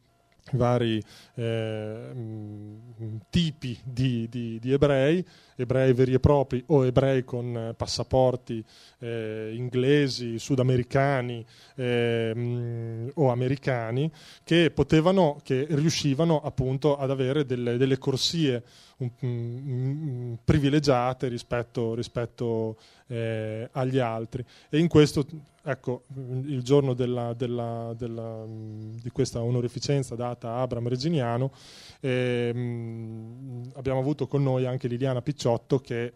vari 0.52 1.02
eh, 1.34 2.10
tipi 3.30 3.78
di, 3.82 4.28
di, 4.28 4.58
di, 4.60 4.72
ebrei, 4.72 5.24
ebrei 5.56 5.92
veri 5.92 6.14
e 6.14 6.20
propri 6.20 6.62
o 6.66 6.84
ebrei 6.84 7.24
con 7.24 7.74
passaporti 7.76 8.64
eh, 8.98 9.52
inglesi, 9.54 10.38
sudamericani 10.38 11.44
eh, 11.76 13.10
o 13.14 13.30
americani, 13.30 14.10
che 14.44 14.70
potevano, 14.70 15.40
che 15.42 15.66
riuscivano 15.70 16.40
appunto 16.40 16.96
ad 16.96 17.10
avere 17.10 17.46
delle, 17.46 17.76
delle 17.76 17.98
corsie 17.98 18.62
un, 18.98 19.10
um, 19.20 20.38
privilegiate 20.44 21.28
rispetto, 21.28 21.94
rispetto 21.94 22.76
eh, 23.08 23.68
agli 23.72 23.98
altri. 23.98 24.44
E 24.68 24.78
in 24.78 24.88
questo 24.88 25.26
ecco, 25.64 26.04
il 26.14 26.62
giorno 26.62 26.92
della, 26.92 27.32
della, 27.32 27.94
della, 27.96 28.44
di 28.46 29.10
questa 29.10 29.42
onorificenza 29.42 30.14
data 30.14 30.50
a 30.50 30.62
Abram 30.62 30.86
Reginiano, 30.88 31.50
ehm, 32.00 33.72
abbiamo 33.74 33.98
avuto 33.98 34.26
con 34.26 34.42
noi 34.42 34.66
anche 34.66 34.88
Liliana 34.88 35.22
Picciotto 35.22 35.78
che 35.78 36.12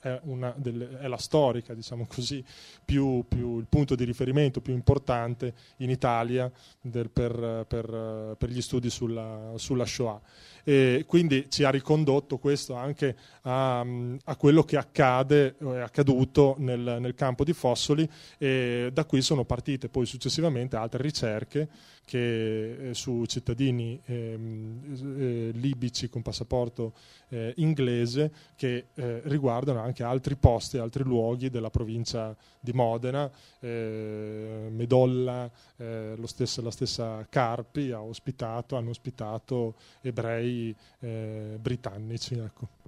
è, 0.00 0.20
delle, 0.56 0.98
è 0.98 1.06
la 1.06 1.18
storica, 1.18 1.74
diciamo 1.74 2.06
così, 2.06 2.42
più, 2.84 3.24
più, 3.28 3.58
il 3.58 3.66
punto 3.68 3.94
di 3.94 4.04
riferimento 4.04 4.60
più 4.60 4.72
importante 4.72 5.54
in 5.78 5.90
Italia 5.90 6.50
del, 6.80 7.10
per, 7.10 7.66
per, 7.68 8.36
per, 8.38 8.48
gli 8.48 8.62
studi 8.62 8.88
sulla, 8.88 9.52
sulla 9.56 9.84
Shoah. 9.84 10.20
E 10.64 11.04
quindi 11.06 11.46
ci 11.48 11.64
ha 11.64 11.70
ricondotto 11.70 12.38
questo 12.38 12.74
anche 12.74 13.16
a, 13.42 13.80
a 13.80 14.36
quello 14.36 14.62
che 14.62 14.76
accade, 14.76 15.56
è 15.56 15.78
accaduto 15.78 16.54
nel, 16.58 16.98
nel, 17.00 17.14
campo 17.14 17.44
di 17.44 17.52
Fossoli 17.52 18.08
e 18.38 18.79
da 18.88 19.04
qui 19.04 19.20
sono 19.20 19.44
partite 19.44 19.88
poi 19.88 20.06
successivamente 20.06 20.76
altre 20.76 21.02
ricerche 21.02 21.68
che, 22.04 22.90
eh, 22.90 22.94
su 22.94 23.24
cittadini 23.26 24.00
ehm, 24.04 25.16
eh, 25.18 25.50
libici 25.52 26.08
con 26.08 26.22
passaporto 26.22 26.94
eh, 27.28 27.52
inglese 27.58 28.32
che 28.56 28.86
eh, 28.94 29.20
riguardano 29.24 29.80
anche 29.80 30.02
altri 30.02 30.36
posti, 30.36 30.78
altri 30.78 31.04
luoghi 31.04 31.50
della 31.50 31.70
provincia 31.70 32.36
di 32.58 32.72
Modena, 32.72 33.30
eh, 33.60 34.68
Medolla, 34.70 35.50
eh, 35.76 36.16
stesso, 36.24 36.62
la 36.62 36.70
stessa 36.70 37.26
Carpi 37.28 37.90
ha 37.90 38.02
ospitato, 38.02 38.76
hanno 38.76 38.90
ospitato 38.90 39.74
ebrei 40.00 40.74
eh, 41.00 41.58
britannici. 41.60 42.34
Ecco. 42.34 42.79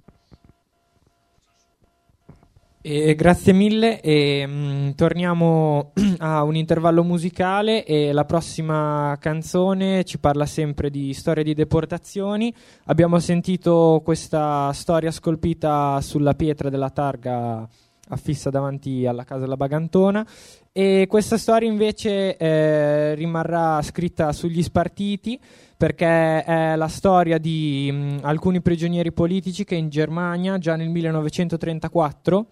E 2.85 3.15
grazie 3.15 3.53
mille 3.53 4.01
e 4.01 4.45
mh, 4.45 4.51
mm, 4.51 4.89
torniamo 4.95 5.93
a 6.19 6.43
un 6.43 6.57
intervallo 6.57 7.01
musicale 7.01 7.85
e 7.85 8.11
la 8.11 8.25
prossima 8.25 9.15
canzone 9.21 10.03
ci 10.03 10.19
parla 10.19 10.45
sempre 10.45 10.89
di 10.89 11.13
storia 11.13 11.43
di 11.43 11.53
deportazioni. 11.53 12.53
Abbiamo 12.87 13.19
sentito 13.19 14.01
questa 14.03 14.73
storia 14.73 15.11
scolpita 15.11 16.01
sulla 16.01 16.33
pietra 16.33 16.69
della 16.69 16.89
targa 16.89 17.65
affissa 18.09 18.49
davanti 18.49 19.05
alla 19.05 19.23
casa 19.23 19.41
della 19.41 19.57
Bagantona. 19.57 20.25
E 20.71 21.05
questa 21.07 21.37
storia 21.37 21.69
invece 21.69 22.35
eh, 22.35 23.13
rimarrà 23.15 23.81
scritta 23.81 24.31
sugli 24.31 24.63
spartiti 24.63 25.39
perché 25.77 26.43
è 26.43 26.75
la 26.75 26.87
storia 26.87 27.37
di 27.37 27.91
mh, 27.91 28.19
alcuni 28.21 28.61
prigionieri 28.61 29.11
politici 29.11 29.65
che 29.65 29.75
in 29.75 29.89
Germania 29.89 30.57
già 30.57 30.75
nel 30.75 30.89
1934 30.89 32.45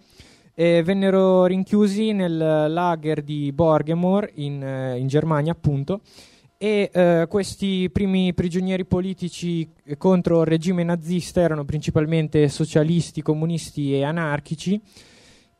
e 0.54 0.82
vennero 0.82 1.46
rinchiusi 1.46 2.12
nel 2.12 2.36
lager 2.36 3.22
di 3.22 3.50
Borgemore 3.52 4.32
in, 4.34 4.62
eh, 4.62 4.98
in 4.98 5.08
Germania 5.08 5.52
appunto. 5.52 6.00
E 6.58 6.90
eh, 6.92 7.26
questi 7.28 7.90
primi 7.90 8.34
prigionieri 8.34 8.84
politici 8.84 9.68
contro 9.98 10.42
il 10.42 10.46
regime 10.46 10.84
nazista 10.84 11.40
erano 11.40 11.64
principalmente 11.64 12.48
socialisti, 12.48 13.20
comunisti 13.20 13.94
e 13.94 14.04
anarchici 14.04 14.80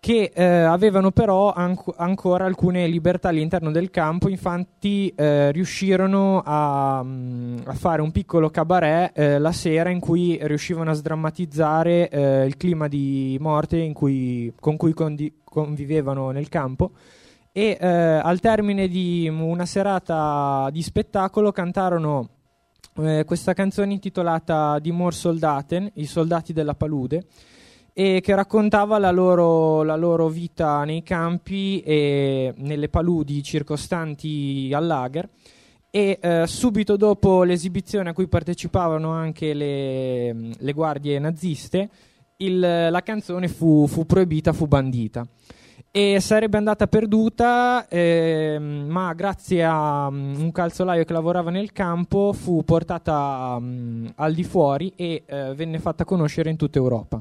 che 0.02 0.32
eh, 0.34 0.44
avevano 0.44 1.12
però 1.12 1.52
anc- 1.52 1.94
ancora 1.96 2.44
alcune 2.44 2.88
libertà 2.88 3.28
all'interno 3.28 3.70
del 3.70 3.90
campo, 3.90 4.28
infatti 4.28 5.14
eh, 5.14 5.52
riuscirono 5.52 6.42
a, 6.44 7.04
mm, 7.04 7.58
a, 7.66 7.72
fare 7.74 8.02
un 8.02 8.10
piccolo 8.10 8.50
cabaret 8.50 9.16
eh, 9.16 9.38
la 9.38 9.52
sera 9.52 9.90
in 9.90 10.00
cui 10.00 10.40
riuscivano 10.42 10.90
a 10.90 10.94
sdrammatizzare 10.94 12.08
eh, 12.08 12.44
il 12.46 12.56
clima 12.56 12.88
di 12.88 13.36
morte 13.40 13.92
cui, 13.92 14.52
con 14.58 14.76
cui 14.76 14.92
condi- 14.92 15.34
convivevano 15.44 16.32
nel 16.32 16.48
campo. 16.48 16.90
E 17.52 17.78
eh, 17.80 17.86
al 17.86 18.40
termine 18.40 18.88
di 18.88 19.28
una 19.32 19.66
serata 19.66 20.68
di 20.72 20.82
spettacolo 20.82 21.52
cantarono 21.52 22.28
eh, 22.96 23.22
questa 23.24 23.52
canzone 23.52 23.92
intitolata 23.92 24.80
Die 24.80 25.10
Soldaten, 25.12 25.88
i 25.94 26.06
soldati 26.06 26.52
della 26.52 26.74
palude, 26.74 27.24
e 27.92 28.20
che 28.22 28.34
raccontava 28.34 28.98
la 28.98 29.10
loro, 29.10 29.82
la 29.82 29.96
loro, 29.96 30.28
vita 30.28 30.84
nei 30.84 31.02
campi 31.02 31.80
e 31.80 32.54
nelle 32.56 32.88
paludi 32.88 33.42
circostanti 33.42 34.70
al 34.72 34.86
lager 34.86 35.28
e 35.90 36.18
eh, 36.20 36.46
subito 36.46 36.96
dopo 36.96 37.42
l'esibizione 37.42 38.10
a 38.10 38.12
cui 38.14 38.28
partecipavano 38.28 39.10
anche 39.10 39.52
le, 39.52 40.32
le 40.58 40.72
guardie 40.72 41.18
naziste 41.18 41.90
il, 42.38 42.58
la 42.58 43.02
canzone 43.02 43.48
fu, 43.48 43.86
fu, 43.86 44.06
proibita, 44.06 44.54
fu 44.54 44.66
bandita 44.66 45.26
e 45.90 46.20
sarebbe 46.20 46.56
andata 46.56 46.86
perduta 46.86 47.86
eh, 47.88 48.56
ma 48.58 49.12
grazie 49.12 49.62
a 49.62 50.06
um, 50.06 50.34
un 50.38 50.50
calzolaio 50.50 51.04
che 51.04 51.12
lavorava 51.12 51.50
nel 51.50 51.72
campo 51.72 52.32
fu 52.32 52.64
portata 52.64 53.56
um, 53.58 54.10
al 54.16 54.32
di 54.32 54.44
fuori 54.44 54.94
e 54.96 55.24
eh, 55.26 55.52
venne 55.54 55.78
fatta 55.78 56.06
conoscere 56.06 56.48
in 56.48 56.56
tutta 56.56 56.78
Europa. 56.78 57.20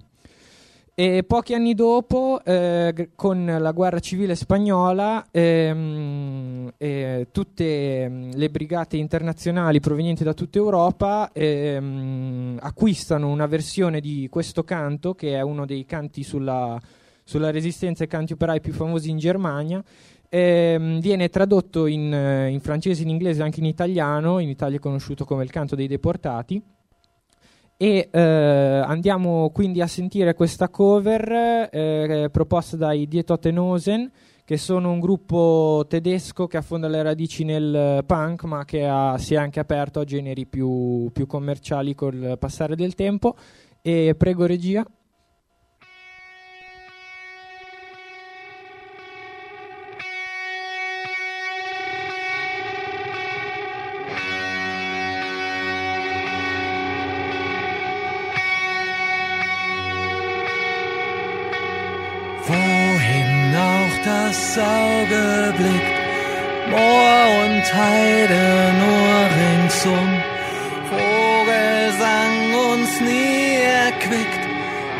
E 1.01 1.23
pochi 1.23 1.55
anni 1.55 1.73
dopo, 1.73 2.39
eh, 2.45 3.09
con 3.15 3.43
la 3.43 3.71
guerra 3.71 3.97
civile 3.97 4.35
spagnola, 4.35 5.25
ehm, 5.31 6.73
eh, 6.77 7.27
tutte 7.31 8.07
mm, 8.07 8.31
le 8.35 8.49
brigate 8.51 8.97
internazionali 8.97 9.79
provenienti 9.79 10.23
da 10.23 10.35
tutta 10.35 10.59
Europa 10.59 11.31
ehm, 11.33 12.59
acquistano 12.61 13.31
una 13.31 13.47
versione 13.47 13.99
di 13.99 14.27
questo 14.29 14.63
canto, 14.63 15.15
che 15.15 15.33
è 15.33 15.41
uno 15.41 15.65
dei 15.65 15.87
canti 15.87 16.21
sulla, 16.21 16.79
sulla 17.23 17.49
resistenza 17.49 18.03
e 18.03 18.07
canti 18.07 18.33
operai 18.33 18.61
più 18.61 18.71
famosi 18.71 19.09
in 19.09 19.17
Germania. 19.17 19.83
Ehm, 20.29 20.99
viene 20.99 21.29
tradotto 21.29 21.87
in, 21.87 22.13
in 22.47 22.59
francese, 22.61 23.01
in 23.01 23.09
inglese 23.09 23.39
e 23.39 23.43
anche 23.43 23.59
in 23.59 23.65
italiano, 23.65 24.37
in 24.37 24.49
Italia 24.49 24.77
è 24.77 24.79
conosciuto 24.79 25.25
come 25.25 25.41
il 25.41 25.49
canto 25.49 25.75
dei 25.75 25.87
deportati 25.87 26.61
e 27.81 28.09
eh, 28.11 28.21
andiamo 28.21 29.49
quindi 29.49 29.81
a 29.81 29.87
sentire 29.87 30.35
questa 30.35 30.69
cover 30.69 31.67
eh, 31.71 32.29
proposta 32.31 32.77
dai 32.77 33.07
Dietotenosen 33.07 34.11
che 34.45 34.57
sono 34.57 34.91
un 34.91 34.99
gruppo 34.99 35.83
tedesco 35.89 36.45
che 36.45 36.57
affonda 36.57 36.87
le 36.87 37.01
radici 37.01 37.43
nel 37.43 38.03
punk 38.05 38.43
ma 38.43 38.65
che 38.65 38.85
ha, 38.85 39.17
si 39.17 39.33
è 39.33 39.37
anche 39.37 39.59
aperto 39.59 39.99
a 39.99 40.03
generi 40.03 40.45
più, 40.45 41.09
più 41.11 41.25
commerciali 41.25 41.95
col 41.95 42.35
passare 42.37 42.75
del 42.75 42.93
tempo. 42.93 43.35
E 43.81 44.13
prego 44.15 44.45
regia 44.45 44.85
Auge 65.61 65.69
blickt, 65.69 65.99
Moor 66.69 67.25
und 67.43 67.65
Heide 67.73 68.43
nur 68.81 69.15
ringsum, 69.39 70.09
Vogelsang 70.89 72.37
uns 72.71 72.91
nie 73.01 73.55
erquickt, 73.85 74.43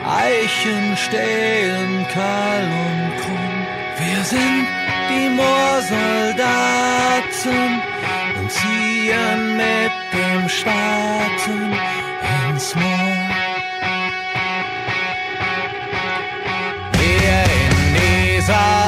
Eichen 0.05 0.83
stehen 0.97 1.91
kahl 2.13 2.63
und 2.63 3.11
krumm. 3.21 3.57
Wir 3.97 4.21
sind 4.23 4.67
die 5.09 5.29
Moorsoldaten 5.29 7.81
und 8.39 8.51
ziehen 8.51 9.57
mit 9.57 9.91
dem 10.13 10.49
Spaten 10.49 11.73
once 12.49 12.75
more. 12.75 13.29
Hier 16.99 17.43
in 17.61 17.75
dieser 17.95 18.80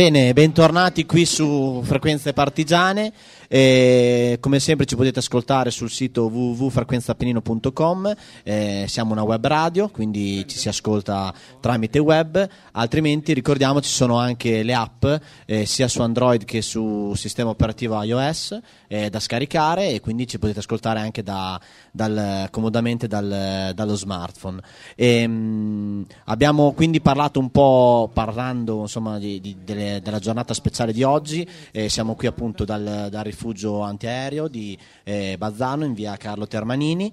Bene, 0.00 0.32
bentornati 0.32 1.04
qui 1.04 1.26
su 1.26 1.82
Frequenze 1.84 2.32
Partigiane. 2.32 3.12
Eh, 3.52 4.36
come 4.38 4.60
sempre 4.60 4.86
ci 4.86 4.94
potete 4.94 5.18
ascoltare 5.18 5.72
sul 5.72 5.90
sito 5.90 6.26
www.frequenzapenino.com. 6.26 8.14
Eh, 8.44 8.84
siamo 8.86 9.10
una 9.10 9.24
web 9.24 9.44
radio, 9.44 9.88
quindi 9.88 10.46
ci 10.46 10.56
si 10.56 10.68
ascolta 10.68 11.34
tramite 11.58 11.98
web. 11.98 12.48
Altrimenti 12.70 13.32
ricordiamo 13.32 13.80
ci 13.80 13.90
sono 13.90 14.18
anche 14.18 14.62
le 14.62 14.72
app 14.72 15.04
eh, 15.46 15.66
sia 15.66 15.88
su 15.88 16.00
Android 16.00 16.44
che 16.44 16.62
su 16.62 17.12
sistema 17.16 17.50
operativo 17.50 18.00
iOS 18.00 18.56
eh, 18.86 19.10
da 19.10 19.18
scaricare 19.18 19.90
e 19.90 20.00
quindi 20.00 20.28
ci 20.28 20.38
potete 20.38 20.60
ascoltare 20.60 21.00
anche 21.00 21.24
da- 21.24 21.60
dal- 21.90 22.46
comodamente 22.52 23.08
dal- 23.08 23.72
dallo 23.74 23.96
smartphone. 23.96 24.60
Ehm, 24.94 26.06
abbiamo 26.26 26.70
quindi 26.70 27.00
parlato 27.00 27.40
un 27.40 27.50
po' 27.50 28.08
parlando 28.14 28.82
insomma 28.82 29.18
di- 29.18 29.40
di- 29.40 29.56
delle- 29.64 30.00
della 30.04 30.20
giornata 30.20 30.54
speciale 30.54 30.92
di 30.92 31.02
oggi. 31.02 31.44
Siamo 31.88 32.14
qui 32.14 32.28
appunto 32.28 32.64
dal, 32.64 33.08
dal 33.10 33.24
rifugio 33.40 33.80
antiaereo 33.80 34.48
di 34.48 34.76
eh, 35.02 35.36
Bazzano 35.38 35.86
in 35.86 35.94
via 35.94 36.16
Carlo 36.18 36.46
Termanini. 36.46 37.10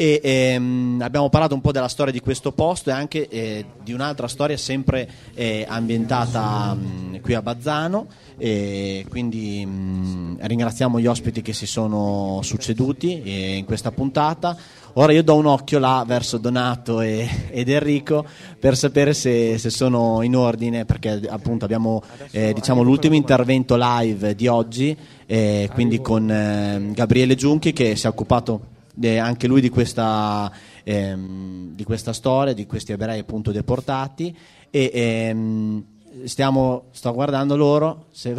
E 0.00 0.20
ehm, 0.22 1.00
abbiamo 1.02 1.28
parlato 1.28 1.54
un 1.54 1.60
po' 1.60 1.72
della 1.72 1.88
storia 1.88 2.12
di 2.12 2.20
questo 2.20 2.52
posto 2.52 2.88
e 2.88 2.92
anche 2.92 3.28
eh, 3.28 3.64
di 3.82 3.92
un'altra 3.92 4.28
storia 4.28 4.56
sempre 4.56 5.10
eh, 5.34 5.66
ambientata 5.68 6.72
mh, 6.72 7.20
qui 7.20 7.34
a 7.34 7.42
Bazzano. 7.42 8.06
E 8.38 9.04
quindi 9.08 9.66
mh, 9.66 10.38
ringraziamo 10.40 11.00
gli 11.00 11.06
ospiti 11.06 11.42
che 11.42 11.52
si 11.52 11.66
sono 11.66 12.38
succeduti 12.42 13.22
eh, 13.22 13.56
in 13.56 13.64
questa 13.64 13.90
puntata. 13.90 14.56
Ora 15.00 15.12
io 15.12 15.22
do 15.22 15.36
un 15.36 15.46
occhio 15.46 15.78
là 15.78 16.02
verso 16.04 16.38
Donato 16.38 17.00
e- 17.00 17.28
ed 17.50 17.68
Enrico 17.68 18.26
per 18.58 18.76
sapere 18.76 19.14
se, 19.14 19.56
se 19.56 19.70
sono 19.70 20.22
in 20.22 20.34
ordine, 20.34 20.86
perché 20.86 21.20
appunto 21.28 21.64
abbiamo 21.64 22.02
eh, 22.32 22.52
diciamo, 22.52 22.82
l'ultimo 22.82 23.14
intervento 23.14 23.76
live 23.78 24.34
di 24.34 24.48
oggi, 24.48 24.96
eh, 25.24 25.70
quindi 25.72 26.00
con 26.00 26.28
eh, 26.28 26.90
Gabriele 26.90 27.36
Giunchi 27.36 27.72
che 27.72 27.94
si 27.94 28.06
è 28.06 28.08
occupato 28.08 28.60
eh, 29.00 29.18
anche 29.18 29.46
lui 29.46 29.60
di 29.60 29.68
questa, 29.68 30.50
ehm, 30.82 31.76
di 31.76 31.84
questa 31.84 32.12
storia, 32.12 32.52
di 32.52 32.66
questi 32.66 32.90
ebrei 32.90 33.20
appunto 33.20 33.52
deportati 33.52 34.36
e 34.68 34.90
ehm, 34.92 35.84
stiamo, 36.24 36.86
sto 36.90 37.12
guardando 37.12 37.54
loro, 37.54 38.06
se, 38.10 38.34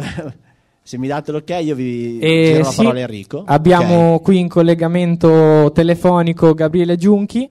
se 0.82 0.98
mi 0.98 1.06
date 1.06 1.30
l'ok 1.32 1.50
io 1.62 1.74
vi 1.74 2.18
E 2.18 2.44
giro 2.46 2.58
la 2.58 2.64
sì, 2.64 2.76
parola 2.76 2.98
a 2.98 3.02
Enrico. 3.02 3.42
Abbiamo 3.46 4.14
Ok. 4.14 4.22
qui 4.22 4.38
in 4.38 4.48
collegamento 4.48 5.70
telefonico 5.72 6.54
Gabriele 6.54 6.96
Giunchi, 6.96 7.48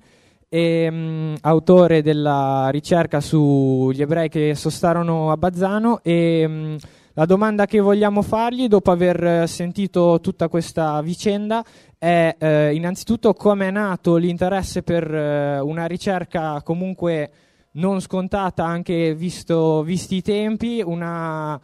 ehm, 0.49 1.37
autore 1.41 2.01
della 2.01 2.69
ricerca 2.71 3.21
sugli 3.21 4.01
ebrei 4.01 4.29
che 4.29 4.55
sostarono 4.55 5.31
a 5.31 5.37
Bazzano. 5.37 5.99
E, 6.03 6.45
mm, 6.47 6.75
la 7.13 7.25
domanda 7.25 7.65
che 7.65 7.79
vogliamo 7.79 8.21
fargli, 8.21 8.67
dopo 8.67 8.91
aver 8.91 9.23
eh, 9.23 9.47
sentito 9.47 10.19
tutta 10.21 10.47
questa 10.47 11.01
vicenda, 11.01 11.63
è 11.97 12.33
eh, 12.37 12.73
innanzitutto 12.73 13.33
come 13.33 13.67
è 13.67 13.71
nato 13.71 14.15
l'interesse 14.15 14.83
per 14.83 15.13
eh, 15.13 15.59
una 15.59 15.85
ricerca 15.85 16.61
comunque 16.63 17.29
non 17.71 17.99
scontata, 17.99 18.65
anche 18.65 19.13
visto, 19.15 19.83
visti 19.83 20.15
i 20.17 20.21
tempi, 20.21 20.81
una 20.83 21.59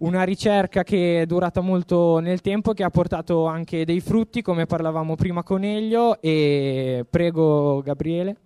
una 0.00 0.22
ricerca 0.22 0.82
che 0.82 1.22
è 1.22 1.26
durata 1.26 1.60
molto 1.60 2.18
nel 2.18 2.40
tempo, 2.40 2.72
che 2.72 2.84
ha 2.84 2.90
portato 2.90 3.46
anche 3.46 3.84
dei 3.84 4.00
frutti, 4.00 4.42
come 4.42 4.66
parlavamo 4.66 5.16
prima 5.16 5.42
con 5.42 5.64
Elio. 5.64 6.20
E 6.20 7.04
prego, 7.08 7.82
Gabriele. 7.82 8.36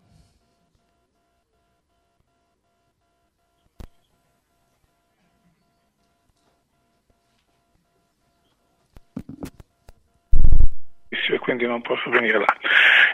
e 11.33 11.39
quindi 11.39 11.67
non 11.67 11.81
posso 11.83 12.11
venire 12.11 12.39
là. 12.39 12.55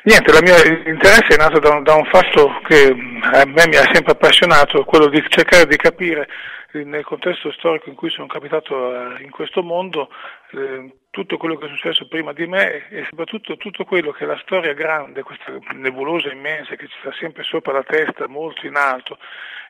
Niente, 0.04 0.30
il 0.30 0.42
mio 0.42 0.56
interesse 0.90 1.34
è 1.34 1.36
nato 1.36 1.58
da 1.58 1.70
un, 1.70 1.82
da 1.82 1.94
un 1.94 2.04
fatto 2.06 2.60
che 2.66 2.94
mh, 2.94 3.20
a 3.32 3.44
me 3.44 3.66
mi 3.68 3.76
ha 3.76 3.88
sempre 3.92 4.12
appassionato, 4.12 4.84
quello 4.84 5.08
di 5.08 5.22
cercare 5.28 5.66
di 5.66 5.76
capire 5.76 6.26
nel 6.72 7.04
contesto 7.04 7.50
storico 7.52 7.88
in 7.88 7.94
cui 7.94 8.10
sono 8.10 8.26
capitato 8.26 9.16
eh, 9.16 9.22
in 9.22 9.30
questo 9.30 9.62
mondo 9.62 10.10
eh, 10.50 10.92
tutto 11.10 11.38
quello 11.38 11.56
che 11.56 11.66
è 11.66 11.68
successo 11.68 12.06
prima 12.06 12.32
di 12.32 12.46
me 12.46 12.88
e 12.90 13.06
soprattutto 13.08 13.56
tutto 13.56 13.84
quello 13.84 14.12
che 14.12 14.26
la 14.26 14.38
storia 14.42 14.74
grande, 14.74 15.22
questa 15.22 15.56
nebulosa 15.72 16.30
immensa 16.30 16.76
che 16.76 16.86
ci 16.86 16.96
sta 17.00 17.12
sempre 17.12 17.42
sopra 17.42 17.72
la 17.72 17.82
testa, 17.82 18.28
molto 18.28 18.66
in 18.66 18.76
alto 18.76 19.18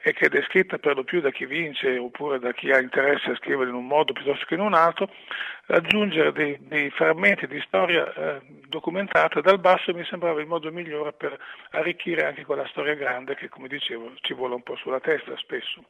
e 0.03 0.13
che 0.13 0.27
è 0.27 0.29
descritta 0.29 0.79
per 0.79 0.97
lo 0.97 1.05
più 1.05 1.21
da 1.21 1.31
chi 1.31 1.47
vince 1.47 1.97
oppure 1.99 2.39
da 2.39 2.53
chi 2.53 2.71
ha 2.71 2.81
interesse 2.81 3.31
a 3.31 3.37
scrivere 3.37 3.71
in 3.71 3.77
un 3.77 3.87
modo 3.87 4.13
piuttosto 4.13 4.45
che 4.47 4.55
in 4.55 4.61
un 4.61 4.75
altro, 4.75 5.09
aggiungere 5.69 6.33
dei, 6.33 6.57
dei 6.61 6.91
frammenti 6.91 7.47
di 7.47 7.61
storia 7.67 8.13
eh, 8.13 8.41
documentata 8.69 9.41
dal 9.41 9.59
basso 9.59 9.93
mi 9.95 10.05
sembrava 10.05 10.41
il 10.41 10.47
modo 10.47 10.71
migliore 10.73 11.13
per 11.13 11.39
arricchire 11.71 12.25
anche 12.25 12.45
quella 12.45 12.67
storia 12.69 12.95
grande 12.95 13.35
che 13.35 13.49
come 13.49 13.69
dicevo 13.69 14.13
ci 14.21 14.35
vuole 14.35 14.55
un 14.55 14.63
po' 14.63 14.77
sulla 14.77 15.01
testa 15.01 15.37
spesso. 15.37 15.85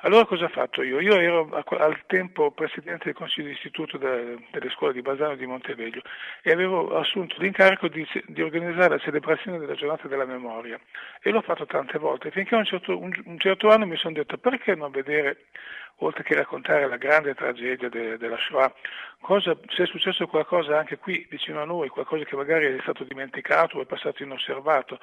Allora 0.00 0.26
cosa 0.26 0.44
ho 0.44 0.48
fatto 0.48 0.82
io? 0.82 1.00
Io 1.00 1.18
ero 1.18 1.48
al 1.52 2.02
tempo 2.06 2.50
presidente 2.50 3.04
del 3.06 3.14
consiglio 3.14 3.48
d'istituto 3.48 3.96
de, 3.96 4.46
delle 4.50 4.70
scuole 4.70 4.92
di 4.92 5.00
Bassano 5.00 5.32
e 5.32 5.36
di 5.36 5.46
Monteveglio 5.46 6.02
e 6.42 6.52
avevo 6.52 6.96
assunto 6.98 7.36
l'incarico 7.38 7.88
di, 7.88 8.06
di, 8.26 8.42
organizzare 8.42 8.90
la 8.90 8.98
celebrazione 8.98 9.58
della 9.58 9.74
giornata 9.74 10.06
della 10.06 10.26
memoria 10.26 10.78
e 11.22 11.30
l'ho 11.30 11.40
fatto 11.40 11.64
tante 11.64 11.98
volte 11.98 12.30
finché 12.30 12.54
a 12.54 12.58
un 12.58 12.64
certo, 12.64 12.98
un, 12.98 13.10
un 13.24 13.38
certo 13.38 13.70
anno 13.70 13.86
mi 13.86 13.96
sono 13.96 14.14
detto 14.14 14.36
perché 14.36 14.74
non 14.74 14.90
vedere 14.90 15.46
oltre 15.98 16.22
che 16.22 16.34
raccontare 16.34 16.88
la 16.88 16.96
grande 16.96 17.34
tragedia 17.34 17.88
de, 17.88 18.18
della 18.18 18.36
Shoah, 18.38 18.72
cosa, 19.20 19.56
se 19.68 19.84
è 19.84 19.86
successo 19.86 20.26
qualcosa 20.26 20.78
anche 20.78 20.98
qui 20.98 21.26
vicino 21.30 21.60
a 21.60 21.64
noi, 21.64 21.88
qualcosa 21.88 22.24
che 22.24 22.36
magari 22.36 22.66
è 22.66 22.80
stato 22.80 23.04
dimenticato 23.04 23.78
o 23.78 23.82
è 23.82 23.86
passato 23.86 24.22
inosservato. 24.22 24.98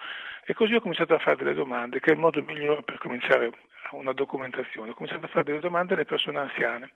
E 0.46 0.54
così 0.54 0.74
ho 0.76 0.82
cominciato 0.82 1.14
a 1.14 1.20
fare 1.20 1.38
delle 1.38 1.54
domande, 1.54 2.00
che 2.00 2.12
è 2.12 2.14
il 2.14 2.20
modo 2.20 2.42
migliore 2.44 2.84
per 2.84 2.98
cominciare 2.98 3.52
una 3.92 4.14
documentazione. 4.14 4.92
Ho 4.92 4.94
cominciato 4.94 5.26
a 5.26 5.30
fare 5.30 5.44
delle 5.46 5.60
domande 5.60 5.94
alle 5.94 6.06
persone 6.06 6.40
anziane 6.40 6.92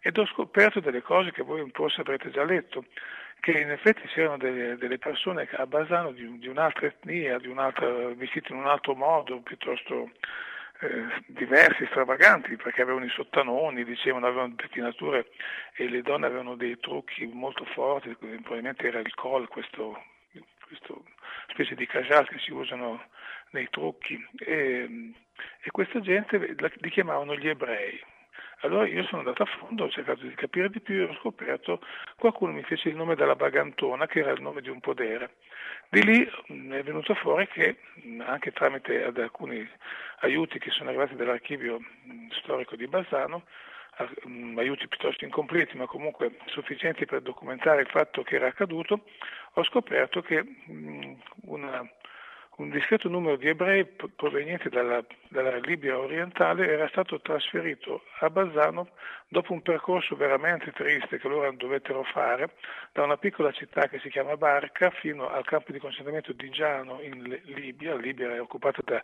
ed 0.00 0.18
ho 0.18 0.26
scoperto 0.26 0.80
delle 0.80 1.02
cose 1.02 1.32
che 1.32 1.42
voi 1.42 1.66
forse 1.72 2.02
avrete 2.02 2.30
già 2.30 2.44
letto, 2.44 2.84
che 3.40 3.52
in 3.52 3.70
effetti 3.70 4.06
c'erano 4.08 4.36
delle, 4.36 4.76
delle 4.76 4.98
persone 4.98 5.48
a 5.50 5.66
Basano 5.66 6.12
di, 6.12 6.38
di 6.38 6.46
un'altra 6.46 6.86
etnia, 6.86 7.38
di 7.38 7.48
un'altra, 7.48 7.88
vestite 8.14 8.52
in 8.52 8.58
un 8.58 8.66
altro 8.66 8.94
modo, 8.94 9.40
piuttosto 9.40 10.10
diversi, 11.26 11.86
stravaganti, 11.86 12.56
perché 12.56 12.82
avevano 12.82 13.04
i 13.04 13.10
sottanoni, 13.10 13.84
dicevano, 13.84 14.26
avevano 14.26 14.54
pettinature 14.54 15.30
e 15.74 15.88
le 15.88 16.02
donne 16.02 16.26
avevano 16.26 16.56
dei 16.56 16.78
trucchi 16.78 17.26
molto 17.26 17.64
forti, 17.64 18.14
probabilmente 18.14 18.86
era 18.86 19.00
il 19.00 19.14
col, 19.14 19.48
questo, 19.48 20.02
questo 20.66 21.04
specie 21.48 21.74
di 21.74 21.86
cajal 21.86 22.28
che 22.28 22.38
si 22.38 22.52
usano 22.52 23.02
nei 23.50 23.68
trucchi. 23.70 24.18
E, 24.38 25.12
e 25.62 25.70
questa 25.70 26.00
gente 26.00 26.38
li 26.56 26.90
chiamavano 26.90 27.36
gli 27.36 27.48
ebrei. 27.48 28.00
Allora 28.64 28.86
io 28.86 29.04
sono 29.04 29.18
andato 29.18 29.42
a 29.42 29.46
fondo, 29.46 29.84
ho 29.84 29.90
cercato 29.90 30.22
di 30.22 30.34
capire 30.34 30.70
di 30.70 30.80
più 30.80 31.02
e 31.02 31.04
ho 31.04 31.14
scoperto, 31.16 31.82
qualcuno 32.16 32.52
mi 32.52 32.62
fece 32.62 32.88
il 32.88 32.96
nome 32.96 33.14
della 33.14 33.36
Bagantona, 33.36 34.06
che 34.06 34.20
era 34.20 34.30
il 34.30 34.40
nome 34.40 34.62
di 34.62 34.70
un 34.70 34.80
podere. 34.80 35.34
Di 35.90 36.02
lì 36.02 36.26
mm, 36.50 36.72
è 36.72 36.82
venuto 36.82 37.14
fuori 37.14 37.46
che 37.46 37.76
mm, 38.06 38.22
anche 38.22 38.52
tramite 38.52 39.04
ad 39.04 39.18
alcuni 39.18 39.68
aiuti 40.20 40.58
che 40.58 40.70
sono 40.70 40.88
arrivati 40.88 41.14
dall'archivio 41.14 41.78
mm, 41.78 42.30
storico 42.30 42.74
di 42.74 42.86
Bassano, 42.86 43.44
aiuti 44.56 44.88
piuttosto 44.88 45.24
incompleti 45.24 45.76
ma 45.76 45.86
comunque 45.86 46.38
sufficienti 46.46 47.04
per 47.04 47.20
documentare 47.20 47.82
il 47.82 47.88
fatto 47.88 48.22
che 48.22 48.36
era 48.36 48.46
accaduto, 48.46 49.04
ho 49.52 49.62
scoperto 49.64 50.22
che 50.22 50.42
una 51.42 51.86
un 52.56 52.70
discreto 52.70 53.08
numero 53.08 53.36
di 53.36 53.48
ebrei 53.48 53.84
provenienti 53.84 54.68
dalla, 54.68 55.04
dalla, 55.28 55.56
Libia 55.56 55.98
orientale 55.98 56.68
era 56.68 56.86
stato 56.88 57.20
trasferito 57.20 58.02
a 58.20 58.30
Bazzano 58.30 58.90
dopo 59.28 59.52
un 59.52 59.62
percorso 59.62 60.14
veramente 60.14 60.70
triste 60.70 61.18
che 61.18 61.28
loro 61.28 61.50
dovettero 61.52 62.04
fare 62.04 62.50
da 62.92 63.02
una 63.02 63.16
piccola 63.16 63.50
città 63.50 63.88
che 63.88 63.98
si 63.98 64.08
chiama 64.08 64.36
Barca 64.36 64.90
fino 64.90 65.28
al 65.28 65.44
campo 65.44 65.72
di 65.72 65.80
concentramento 65.80 66.32
di 66.32 66.48
Giano 66.50 67.00
in 67.00 67.40
Libia. 67.44 67.96
Libia 67.96 68.30
era 68.30 68.40
occupata 68.40 68.80
da, 68.84 69.02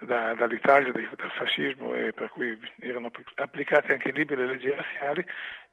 da, 0.00 0.34
dall'Italia, 0.34 0.90
dal 0.92 1.30
fascismo 1.30 1.94
e 1.94 2.12
per 2.12 2.30
cui 2.30 2.58
erano 2.80 3.10
applicate 3.36 3.92
anche 3.92 4.08
in 4.08 4.14
Libia 4.16 4.36
le 4.36 4.46
leggi 4.46 4.70
razziali 4.70 5.24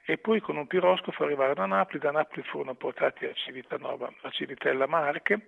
e 0.05 0.17
poi 0.17 0.39
con 0.39 0.57
un 0.57 0.67
piroscafo 0.67 1.23
arrivarono 1.23 1.63
a 1.63 1.67
Napoli, 1.67 1.99
da 1.99 2.11
Napoli 2.11 2.43
furono 2.43 2.75
portati 2.75 3.25
a 3.25 3.33
Civitanova, 3.33 4.11
a 4.21 4.29
Civitella 4.29 4.87
Marche 4.87 5.47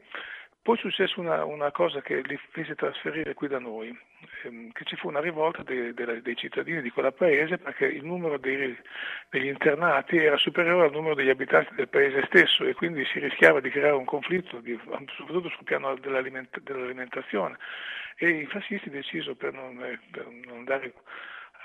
poi 0.64 0.78
successe 0.78 1.20
una, 1.20 1.44
una, 1.44 1.72
cosa 1.72 2.02
che 2.02 2.22
li 2.22 2.40
fece 2.52 2.74
trasferire 2.76 3.34
qui 3.34 3.50
da 3.50 3.60
noi, 3.60 3.94
ehm, 4.44 4.72
che 4.72 4.86
ci 4.86 4.96
fu 4.96 5.10
una 5.10 5.20
rivolta 5.20 5.62
dei, 5.62 5.94
dei, 5.94 6.22
dei, 6.22 6.36
cittadini 6.38 6.82
di 6.82 6.90
quella 6.90 7.12
paese 7.12 7.58
perché 7.58 7.86
il 7.86 8.06
numero 8.06 8.38
dei, 8.38 8.74
degli 9.30 9.48
internati 9.48 10.16
era 10.16 10.38
superiore 10.38 10.86
al 10.86 10.94
numero 10.94 11.16
degli 11.16 11.30
abitanti 11.30 11.76
del 11.76 11.90
paese 11.90 12.24
stesso 12.28 12.64
e 12.64 12.74
quindi 12.76 13.04
si 13.04 13.20
rischiava 13.20 13.60
di 13.60 13.70
creare 13.70 13.96
un 13.96 14.06
conflitto, 14.06 14.62
di, 14.62 14.80
soprattutto 15.18 15.50
sul 15.50 15.66
piano 15.66 15.96
dell'aliment- 15.96 16.62
dell'alimentazione. 16.62 17.58
E 18.16 18.30
i 18.30 18.46
fascisti 18.46 18.90
decisero 18.90 19.36
per 19.36 19.52
non, 19.52 19.76
per 20.12 20.26
non 20.28 20.60
andare 20.60 20.94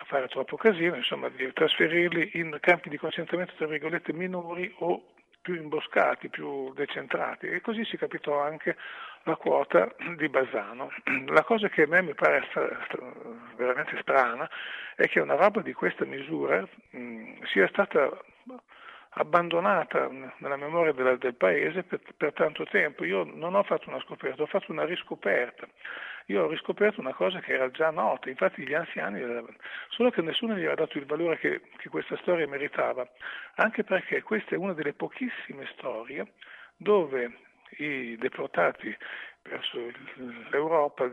a 0.00 0.04
fare 0.06 0.26
troppo 0.26 0.56
casino, 0.56 0.96
insomma, 0.96 1.28
di 1.28 1.52
trasferirli 1.52 2.30
in 2.34 2.56
campi 2.60 2.88
di 2.88 2.98
concentramento 2.98 3.54
tra 3.56 3.68
virgolette 3.68 4.12
minori 4.12 4.74
o 4.78 5.12
più 5.48 5.54
imboscati, 5.54 6.28
più 6.28 6.74
decentrati 6.74 7.46
e 7.46 7.62
così 7.62 7.82
si 7.86 7.96
capitò 7.96 8.38
anche 8.38 8.76
la 9.22 9.34
quota 9.36 9.90
di 10.18 10.28
Basano. 10.28 10.90
La 11.28 11.42
cosa 11.42 11.70
che 11.70 11.84
a 11.84 11.86
me 11.86 12.02
mi 12.02 12.12
pare 12.12 12.46
veramente 13.56 13.96
strana 14.02 14.48
è 14.94 15.08
che 15.08 15.20
una 15.20 15.36
roba 15.36 15.62
di 15.62 15.72
questa 15.72 16.04
misura 16.04 16.68
mh, 16.90 17.44
sia 17.46 17.66
stata 17.68 18.10
abbandonata 19.12 20.10
nella 20.36 20.56
memoria 20.56 20.92
della, 20.92 21.16
del 21.16 21.34
paese 21.34 21.82
per, 21.82 22.00
per, 22.14 22.34
tanto 22.34 22.64
tempo. 22.64 23.04
Io 23.04 23.24
non 23.24 23.54
ho 23.54 23.62
fatto 23.62 23.88
una 23.88 24.00
scoperta, 24.00 24.42
ho 24.42 24.46
fatto 24.46 24.70
una 24.70 24.84
riscoperta. 24.84 25.66
Io 26.28 26.44
ho 26.44 26.48
riscoperto 26.48 27.00
una 27.00 27.14
cosa 27.14 27.40
che 27.40 27.54
era 27.54 27.70
già 27.70 27.90
nota, 27.90 28.28
infatti 28.28 28.66
gli 28.66 28.74
anziani, 28.74 29.22
solo 29.88 30.10
che 30.10 30.20
nessuno 30.20 30.52
gli 30.52 30.58
aveva 30.58 30.74
dato 30.74 30.98
il 30.98 31.06
valore 31.06 31.38
che, 31.38 31.62
che 31.78 31.88
questa 31.88 32.18
storia 32.18 32.46
meritava, 32.46 33.08
anche 33.54 33.82
perché 33.82 34.20
questa 34.22 34.54
è 34.54 34.58
una 34.58 34.74
delle 34.74 34.92
pochissime 34.92 35.66
storie 35.72 36.34
dove 36.76 37.32
i 37.78 38.16
deportati 38.18 38.94
verso 39.42 39.78
l'Europa, 40.50 41.10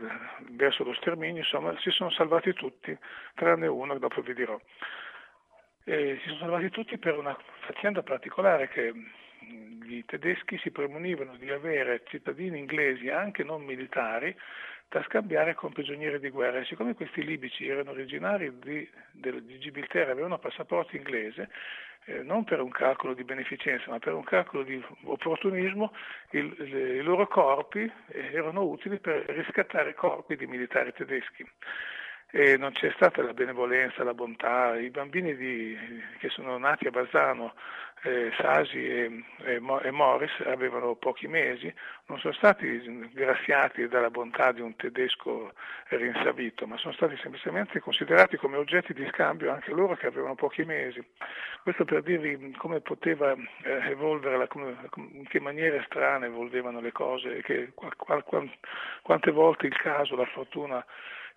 verso 0.50 0.84
lo 0.84 0.92
sterminio, 0.92 1.40
insomma, 1.40 1.74
si 1.80 1.90
sono 1.90 2.10
salvati 2.10 2.52
tutti, 2.52 2.96
tranne 3.34 3.66
uno 3.66 3.94
che 3.94 4.00
dopo 4.00 4.20
vi 4.20 4.34
dirò. 4.34 4.60
E 5.84 6.18
si 6.20 6.28
sono 6.28 6.40
salvati 6.40 6.68
tutti 6.68 6.98
per 6.98 7.16
una 7.16 7.34
faccenda 7.60 8.02
particolare 8.02 8.68
che 8.68 8.92
i 9.88 10.04
tedeschi 10.04 10.58
si 10.58 10.70
premunivano 10.70 11.36
di 11.36 11.50
avere 11.50 12.02
cittadini 12.06 12.58
inglesi, 12.58 13.08
anche 13.08 13.44
non 13.44 13.62
militari, 13.62 14.36
da 14.88 15.02
scambiare 15.04 15.54
con 15.54 15.72
prigionieri 15.72 16.18
di 16.18 16.30
guerra. 16.30 16.60
E 16.60 16.64
siccome 16.64 16.94
questi 16.94 17.24
libici 17.24 17.66
erano 17.66 17.90
originari 17.90 18.52
di, 18.58 18.88
di, 19.12 19.44
di 19.44 19.58
Gibilterra, 19.58 20.12
avevano 20.12 20.38
passaporto 20.38 20.96
inglese, 20.96 21.48
eh, 22.04 22.22
non 22.22 22.44
per 22.44 22.60
un 22.60 22.70
calcolo 22.70 23.14
di 23.14 23.24
beneficenza, 23.24 23.90
ma 23.90 23.98
per 23.98 24.14
un 24.14 24.24
calcolo 24.24 24.62
di 24.62 24.82
opportunismo, 25.04 25.92
il, 26.30 26.54
le, 26.58 26.96
i 26.96 27.02
loro 27.02 27.26
corpi 27.26 27.80
eh, 27.80 28.32
erano 28.32 28.62
utili 28.62 28.98
per 28.98 29.24
riscattare 29.28 29.94
corpi 29.94 30.36
di 30.36 30.46
militari 30.46 30.92
tedeschi 30.92 31.44
e 32.30 32.56
non 32.56 32.72
c'è 32.72 32.90
stata 32.96 33.22
la 33.22 33.32
benevolenza, 33.32 34.04
la 34.04 34.14
bontà. 34.14 34.76
I 34.76 34.90
bambini 34.90 35.34
di, 35.36 35.76
che 36.18 36.28
sono 36.28 36.58
nati 36.58 36.86
a 36.86 36.90
Bazzano, 36.90 37.54
eh, 38.02 38.30
Sasi 38.38 38.78
e, 38.78 39.24
e, 39.44 39.60
e, 39.82 39.90
Morris, 39.90 40.32
avevano 40.44 40.94
pochi 40.94 41.26
mesi, 41.26 41.72
non 42.06 42.18
sono 42.18 42.32
stati 42.34 43.10
graziati 43.12 43.88
dalla 43.88 44.10
bontà 44.10 44.52
di 44.52 44.60
un 44.60 44.76
tedesco 44.76 45.52
rinsavito, 45.88 46.66
ma 46.66 46.76
sono 46.76 46.92
stati 46.92 47.16
semplicemente 47.16 47.80
considerati 47.80 48.36
come 48.36 48.56
oggetti 48.56 48.92
di 48.92 49.06
scambio 49.12 49.52
anche 49.52 49.72
loro 49.72 49.96
che 49.96 50.06
avevano 50.06 50.34
pochi 50.34 50.64
mesi. 50.64 51.04
Questo 51.62 51.84
per 51.84 52.02
dirvi 52.02 52.52
come 52.52 52.80
poteva 52.80 53.32
eh, 53.32 53.90
evolvere, 53.90 54.46
come, 54.46 54.76
in 54.94 55.26
che 55.26 55.40
maniere 55.40 55.82
strane 55.86 56.26
evolvevano 56.26 56.80
le 56.80 56.92
cose 56.92 57.42
che, 57.42 57.72
qual, 57.74 57.96
qual, 57.96 58.50
quante 59.02 59.30
volte 59.30 59.66
il 59.66 59.76
caso, 59.76 60.14
la 60.16 60.26
fortuna 60.26 60.84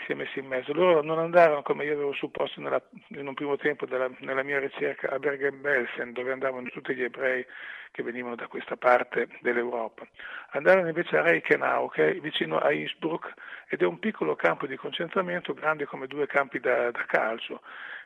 si 0.05 0.11
è 0.11 0.15
messo 0.15 0.39
in 0.39 0.47
mezzo. 0.47 0.73
Loro 0.73 1.01
non 1.01 1.19
andarono, 1.19 1.61
come 1.61 1.85
io 1.85 1.93
avevo 1.93 2.13
supposto 2.13 2.61
nella, 2.61 2.81
in 3.09 3.27
un 3.27 3.33
primo 3.33 3.57
tempo 3.57 3.85
della, 3.85 4.09
nella 4.19 4.43
mia 4.43 4.59
ricerca, 4.59 5.09
a 5.09 5.19
Bergen-Belsen, 5.19 6.13
dove 6.13 6.31
andavano 6.31 6.67
tutti 6.69 6.95
gli 6.95 7.03
ebrei 7.03 7.45
che 7.91 8.03
venivano 8.03 8.35
da 8.35 8.47
questa 8.47 8.77
parte 8.77 9.27
dell'Europa. 9.41 10.05
Andarono 10.51 10.87
invece 10.87 11.17
a 11.17 11.21
Reichenau, 11.21 11.89
che 11.89 12.09
è 12.09 12.19
vicino 12.19 12.59
a 12.59 12.71
Innsbruck, 12.71 13.33
ed 13.67 13.81
è 13.81 13.85
un 13.85 13.99
piccolo 13.99 14.35
campo 14.35 14.67
di 14.67 14.75
concentramento 14.75 15.53
grande 15.53 15.85
come 15.85 16.07
due 16.07 16.27
campi 16.27 16.59
da, 16.59 16.91
da 16.91 17.05
calcio 17.05 17.61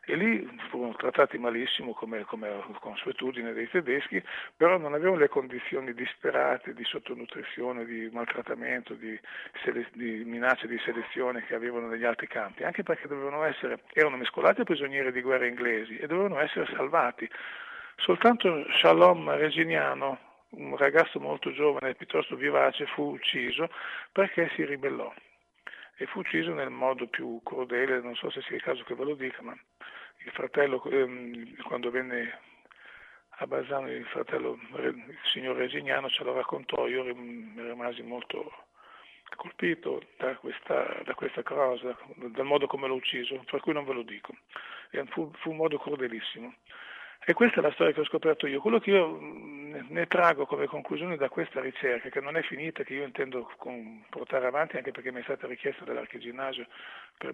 e 0.06 0.16
lì 0.16 0.46
furono 0.70 0.96
trattati 0.96 1.38
malissimo 1.38 1.94
come, 1.94 2.24
come 2.26 2.50
consuetudine 2.80 3.54
dei 3.54 3.70
tedeschi, 3.70 4.22
però 4.56 4.78
non 4.78 4.94
avevano 4.94 5.18
le 5.18 5.30
condizioni 5.30 5.94
disperate 5.94 6.74
di 6.74 6.84
sottonutrizione, 6.84 7.86
di 7.86 8.10
maltrattamento, 8.12 8.96
di, 8.96 9.18
sele- 9.64 9.90
di 9.94 10.24
minacce 10.26 10.68
di 10.68 10.78
selezione 10.80 11.46
che 11.46 11.56
avevano 11.56 11.88
negli 11.88 12.04
altri 12.04 12.28
campi, 12.28 12.64
anche 12.64 12.84
perché 12.84 13.08
essere, 13.46 13.80
erano 13.94 14.18
mescolati 14.18 14.62
a 14.62 14.66
prigionieri 14.66 15.12
di 15.12 15.22
guerra 15.22 15.46
inglesi 15.46 15.98
e 15.98 16.08
dovevano 16.08 16.40
essere 16.40 16.66
salvati. 16.76 17.30
Soltanto 17.96 18.66
Shalom 18.74 19.30
Reginiano, 19.36 20.20
un 20.50 20.76
ragazzo 20.76 21.20
molto 21.20 21.54
giovane 21.54 21.92
e 21.92 21.96
piuttosto 21.96 22.36
vivace, 22.36 22.86
fu 22.88 23.14
ucciso 23.14 23.70
perché 24.12 24.50
si 24.56 24.66
ribellò 24.66 25.14
e 25.96 26.06
fu 26.08 26.20
ucciso 26.20 26.54
nel 26.54 26.70
modo 26.70 27.08
più 27.08 27.40
crudele, 27.44 28.02
non 28.02 28.16
so 28.16 28.30
se 28.30 28.42
sia 28.42 28.56
il 28.56 28.64
caso 28.64 28.84
che 28.84 28.96
ve 28.96 29.04
lo 29.04 29.16
dica, 29.16 29.42
ma 29.42 29.56
il 30.26 30.32
fratello, 30.32 30.84
ehm, 30.86 31.62
quando 31.64 31.92
venne 31.92 32.40
a 33.38 33.48
Bassano, 33.48 33.92
il 33.92 34.06
fratello, 34.06 34.60
il 34.78 35.18
signor 35.32 35.56
Reginiano, 35.56 36.10
ce 36.10 36.24
lo 36.24 36.34
raccontò, 36.34 36.88
io 36.88 37.04
rim- 37.04 37.60
rimasi 37.60 38.02
molto 38.04 38.52
colpito 39.36 40.02
da 40.18 40.36
questa, 40.36 41.02
da 41.04 41.14
questa 41.16 41.42
cosa, 41.44 41.98
dal 42.16 42.46
modo 42.46 42.68
come 42.68 42.88
l'ho 42.88 42.96
ucciso, 42.96 43.44
per 43.50 43.60
cui 43.62 43.74
non 43.74 43.86
ve 43.86 43.94
lo 43.94 44.04
dico. 44.04 44.34
Fu, 45.08 45.32
fu 45.38 45.50
un 45.50 45.58
modo 45.58 45.78
crudelissimo. 45.80 46.54
E 47.26 47.34
questa 47.34 47.60
è 47.60 47.64
la 47.64 47.72
storia 47.72 47.94
che 47.94 48.02
ho 48.02 48.06
scoperto 48.06 48.48
io. 48.48 48.60
Quello 48.60 48.80
che 48.80 48.92
io 48.92 49.08
mh, 49.08 49.88
ne 49.90 50.08
trago 50.08 50.46
come 50.46 50.66
conclusione 50.66 51.16
da 51.16 51.30
questa 51.30 51.62
ricerca, 51.62 52.10
che 52.10 52.20
non 52.20 52.36
è 52.36 52.42
finita, 52.42 52.84
che 52.84 52.94
io 52.94 53.06
intendo 53.06 53.50
portare 54.10 54.46
avanti, 54.46 54.76
anche 54.76 54.92
perché 54.92 55.12
mi 55.12 55.22
è 55.22 55.24
stata 55.24 55.48
richiesta 55.48 55.86
dall'Archiginnasio 55.86 56.68
per, 57.18 57.34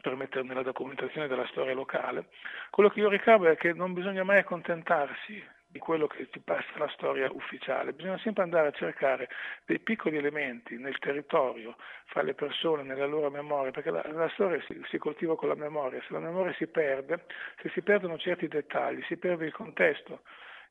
per 0.00 0.14
mettere 0.16 0.44
nella 0.44 0.62
documentazione 0.62 1.28
della 1.28 1.46
storia 1.46 1.74
locale, 1.74 2.26
quello 2.70 2.88
che 2.88 3.00
io 3.00 3.08
ricavo 3.08 3.46
è 3.46 3.56
che 3.56 3.72
non 3.72 3.92
bisogna 3.92 4.24
mai 4.24 4.38
accontentarsi 4.38 5.56
di 5.70 5.78
quello 5.78 6.06
che 6.06 6.30
ti 6.30 6.40
passa 6.40 6.78
la 6.78 6.88
storia 6.88 7.30
ufficiale, 7.30 7.92
bisogna 7.92 8.18
sempre 8.18 8.42
andare 8.42 8.68
a 8.68 8.72
cercare 8.72 9.28
dei 9.66 9.78
piccoli 9.78 10.16
elementi 10.16 10.78
nel 10.78 10.98
territorio, 10.98 11.76
fra 12.06 12.22
le 12.22 12.32
persone, 12.32 12.82
nella 12.82 13.04
loro 13.04 13.30
memoria, 13.30 13.70
perché 13.70 13.90
la, 13.90 14.02
la 14.12 14.30
storia 14.30 14.60
si, 14.66 14.80
si 14.88 14.96
coltiva 14.96 15.36
con 15.36 15.48
la 15.48 15.54
memoria, 15.54 16.00
se 16.00 16.12
la 16.14 16.20
memoria 16.20 16.54
si 16.54 16.66
perde, 16.66 17.24
se 17.60 17.68
si 17.74 17.82
perdono 17.82 18.16
certi 18.16 18.48
dettagli, 18.48 19.02
si 19.02 19.18
perde 19.18 19.44
il 19.44 19.52
contesto. 19.52 20.22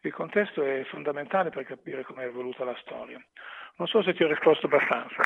Il 0.01 0.13
contesto 0.13 0.63
è 0.63 0.83
fondamentale 0.85 1.49
per 1.49 1.65
capire 1.65 2.03
come 2.03 2.23
è 2.23 2.27
evoluta 2.27 2.63
la 2.63 2.77
storia. 2.81 3.23
Non 3.75 3.87
so 3.87 4.01
se 4.01 4.13
ti 4.13 4.23
ho 4.23 4.27
risposto 4.27 4.65
abbastanza. 4.65 5.21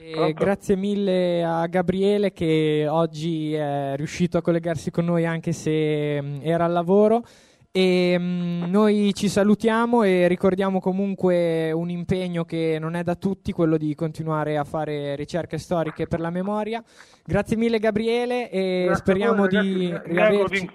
E 0.00 0.32
grazie 0.32 0.76
mille 0.76 1.42
a 1.42 1.66
Gabriele 1.66 2.32
che 2.32 2.86
oggi 2.88 3.52
è 3.54 3.94
riuscito 3.96 4.38
a 4.38 4.42
collegarsi 4.42 4.92
con 4.92 5.04
noi 5.04 5.26
anche 5.26 5.50
se 5.52 6.16
era 6.40 6.66
al 6.66 6.72
lavoro. 6.72 7.24
E 7.72 8.16
noi 8.18 9.12
ci 9.14 9.28
salutiamo 9.28 10.04
e 10.04 10.28
ricordiamo 10.28 10.78
comunque 10.78 11.72
un 11.72 11.90
impegno 11.90 12.44
che 12.44 12.78
non 12.80 12.94
è 12.94 13.02
da 13.02 13.16
tutti, 13.16 13.50
quello 13.52 13.76
di 13.76 13.94
continuare 13.96 14.56
a 14.56 14.62
fare 14.64 15.16
ricerche 15.16 15.58
storiche 15.58 16.06
per 16.06 16.20
la 16.20 16.30
memoria. 16.30 16.82
Grazie 17.24 17.56
mille 17.56 17.78
Gabriele 17.80 18.50
e 18.50 18.84
Grazie 18.86 19.02
speriamo 19.02 19.46
voi, 19.46 19.48
di 19.48 19.90
ragazzi. 19.90 20.08
mi, 20.10 20.14
riaverci. 20.14 20.70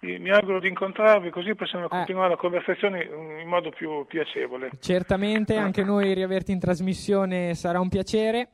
di, 0.00 0.18
mi 0.18 0.30
auguro 0.30 0.58
di 0.60 0.68
incontrarvi 0.68 1.30
così 1.30 1.54
possiamo 1.54 1.86
Eh. 1.86 1.88
continuare 1.90 2.30
la 2.30 2.36
conversazione 2.36 3.08
in 3.40 3.48
modo 3.48 3.70
più 3.70 4.04
piacevole. 4.06 4.70
Certamente 4.80 5.56
anche 5.56 5.82
noi 5.84 6.12
riaverti 6.12 6.50
in 6.50 6.58
trasmissione 6.58 7.54
sarà 7.54 7.78
un 7.78 7.88
piacere. 7.88 8.48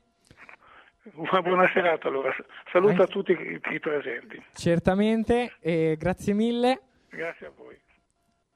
Una 1.14 1.42
buona 1.42 1.70
serata 1.72 2.08
allora. 2.08 2.30
Saluto 2.72 2.92
Anche- 2.92 3.02
a 3.02 3.06
tutti 3.06 3.32
i, 3.32 3.60
i 3.74 3.80
presenti. 3.80 4.42
Certamente, 4.54 5.54
e 5.60 5.96
grazie 5.98 6.32
mille. 6.34 6.80
Grazie 7.08 7.46
a 7.46 7.52
voi. 7.56 7.78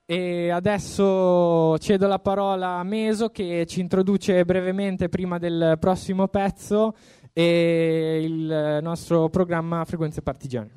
E 0.07 0.51
adesso 0.51 1.79
cedo 1.79 2.07
la 2.07 2.19
parola 2.19 2.73
a 2.77 2.83
Meso 2.85 3.31
che 3.31 3.65
ci 3.67 3.81
introduce 3.81 4.45
brevemente 4.45 5.09
prima 5.09 5.39
del 5.39 5.77
prossimo 5.81 6.29
pezzo 6.29 6.95
e 7.33 8.21
il 8.23 8.79
nostro 8.83 9.29
programma 9.31 9.85
Frequenze 9.85 10.21
Partigiane. 10.21 10.71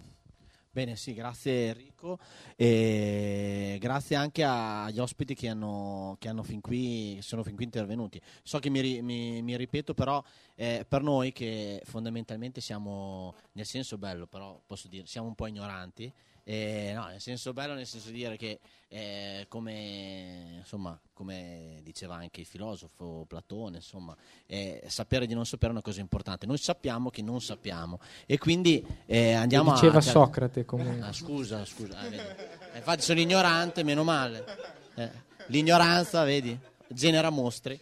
Bene, 0.72 0.96
sì, 0.96 1.14
grazie 1.14 1.74
Enrico 1.98 2.20
e 2.56 3.78
grazie 3.80 4.16
anche 4.16 4.44
agli 4.44 5.00
ospiti 5.00 5.34
che 5.34 5.50
hanno, 5.50 6.16
che 6.20 6.30
hanno 6.30 6.44
fin 6.44 6.62
qui, 6.62 7.16
che 7.16 7.22
sono 7.22 7.44
fin 7.44 7.56
qui 7.56 7.66
intervenuti. 7.66 8.22
So 8.44 8.60
che 8.60 8.70
mi, 8.70 9.02
mi- 9.02 9.42
mi 9.42 9.58
ripeto, 9.58 9.94
però 9.94 10.24
eh, 10.56 10.86
per 10.88 11.02
noi 11.02 11.32
che 11.32 11.82
fondamentalmente 11.86 12.62
siamo, 12.62 13.34
nel 13.54 13.66
senso 13.66 13.98
bello, 13.98 14.28
però 14.28 14.60
posso 14.66 14.88
dire, 14.88 15.08
siamo 15.08 15.28
un 15.28 15.36
po' 15.36 15.48
ignoranti, 15.48 16.12
eh, 16.44 16.94
no, 16.96 17.08
nel 17.08 17.20
senso 17.20 17.52
bello, 17.52 17.74
nel 17.74 17.86
senso 17.86 18.08
di 18.10 18.16
dire 18.20 18.38
che 18.38 18.60
eh, 18.88 19.46
come, 19.50 20.56
insomma, 20.60 20.98
come 21.12 21.82
diceva 21.84 22.16
anche 22.16 22.40
il 22.40 22.46
filosofo 22.46 23.26
Platone, 23.28 23.78
insomma, 23.78 24.16
eh, 24.46 24.82
sapere 24.88 25.26
di 25.28 25.34
non 25.34 25.46
sapere 25.46 25.72
è 25.72 25.74
una 25.74 25.82
cosa 25.82 26.00
importante. 26.00 26.46
Noi 26.46 26.58
sappiamo 26.58 27.10
che 27.10 27.22
non 27.22 27.42
sappiamo 27.42 28.00
e 28.26 28.38
quindi 28.38 28.82
eh, 29.08 29.34
andiamo 29.34 29.72
Lo 29.72 29.76
diceva 29.76 29.98
a... 29.98 30.02
Socrate 30.02 30.64
comunque. 30.64 31.02
Ah, 31.02 31.12
scusa, 31.12 31.66
scusa. 31.66 31.87
Vedi. 31.88 32.16
Eh, 32.16 32.78
infatti 32.78 33.02
sono 33.02 33.20
ignorante, 33.20 33.84
meno 33.84 34.04
male. 34.04 34.46
Eh, 34.96 35.10
l'ignoranza, 35.48 36.24
vedi, 36.24 36.58
genera 36.88 37.30
mostri. 37.30 37.80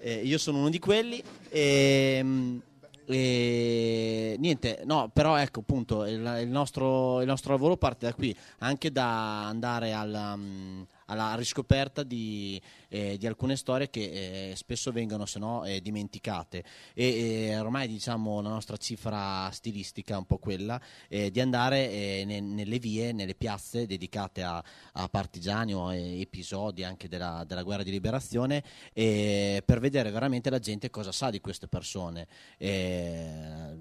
Eh, 0.00 0.20
io 0.24 0.38
sono 0.38 0.58
uno 0.58 0.70
di 0.70 0.78
quelli. 0.78 1.22
E, 1.48 2.24
e 3.06 4.36
niente, 4.38 4.82
no, 4.84 5.10
però 5.12 5.36
ecco 5.36 5.60
appunto 5.60 6.04
il, 6.06 6.38
il 6.42 6.48
nostro, 6.48 7.20
il 7.20 7.26
nostro 7.26 7.52
lavoro 7.52 7.76
parte 7.76 8.06
da 8.06 8.14
qui, 8.14 8.36
anche 8.58 8.92
da 8.92 9.46
andare 9.46 9.92
alla, 9.92 10.36
mm, 10.36 10.82
alla 11.10 11.34
riscoperta 11.34 12.02
di, 12.02 12.60
eh, 12.88 13.18
di 13.18 13.26
alcune 13.26 13.56
storie 13.56 13.90
che 13.90 14.50
eh, 14.50 14.56
spesso 14.56 14.92
vengono 14.92 15.26
se 15.26 15.38
no 15.38 15.64
eh, 15.64 15.80
dimenticate 15.80 16.64
e 16.94 17.48
eh, 17.48 17.58
ormai 17.58 17.88
diciamo 17.88 18.40
la 18.40 18.48
nostra 18.48 18.76
cifra 18.76 19.50
stilistica 19.50 20.14
è 20.14 20.18
un 20.18 20.26
po' 20.26 20.38
quella 20.38 20.80
eh, 21.08 21.30
di 21.30 21.40
andare 21.40 21.90
eh, 21.90 22.22
ne- 22.24 22.40
nelle 22.40 22.78
vie, 22.78 23.12
nelle 23.12 23.34
piazze 23.34 23.86
dedicate 23.86 24.42
a, 24.42 24.62
a 24.92 25.08
partigiani 25.08 25.74
o 25.74 25.88
a 25.88 25.94
episodi 25.94 26.84
anche 26.84 27.08
della, 27.08 27.44
della 27.46 27.62
guerra 27.62 27.82
di 27.82 27.90
liberazione 27.90 28.62
per 28.92 29.80
vedere 29.80 30.10
veramente 30.10 30.50
la 30.50 30.58
gente 30.58 30.90
cosa 30.90 31.12
sa 31.12 31.30
di 31.30 31.40
queste 31.40 31.66
persone. 31.66 32.26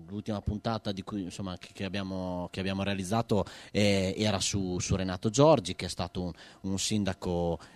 L'ultima 0.07 0.41
puntata 0.41 0.91
cui, 1.03 1.23
insomma, 1.23 1.57
che, 1.57 1.84
abbiamo, 1.84 2.47
che 2.51 2.59
abbiamo 2.59 2.84
realizzato 2.84 3.45
era 3.71 4.39
su, 4.39 4.80
su 4.80 4.95
Renato 4.95 5.30
Giorgi 5.30 5.75
che 5.75 5.86
è 5.86 5.89
stato 5.89 6.21
un, 6.21 6.32
un 6.61 6.80
sindaco 6.80 7.18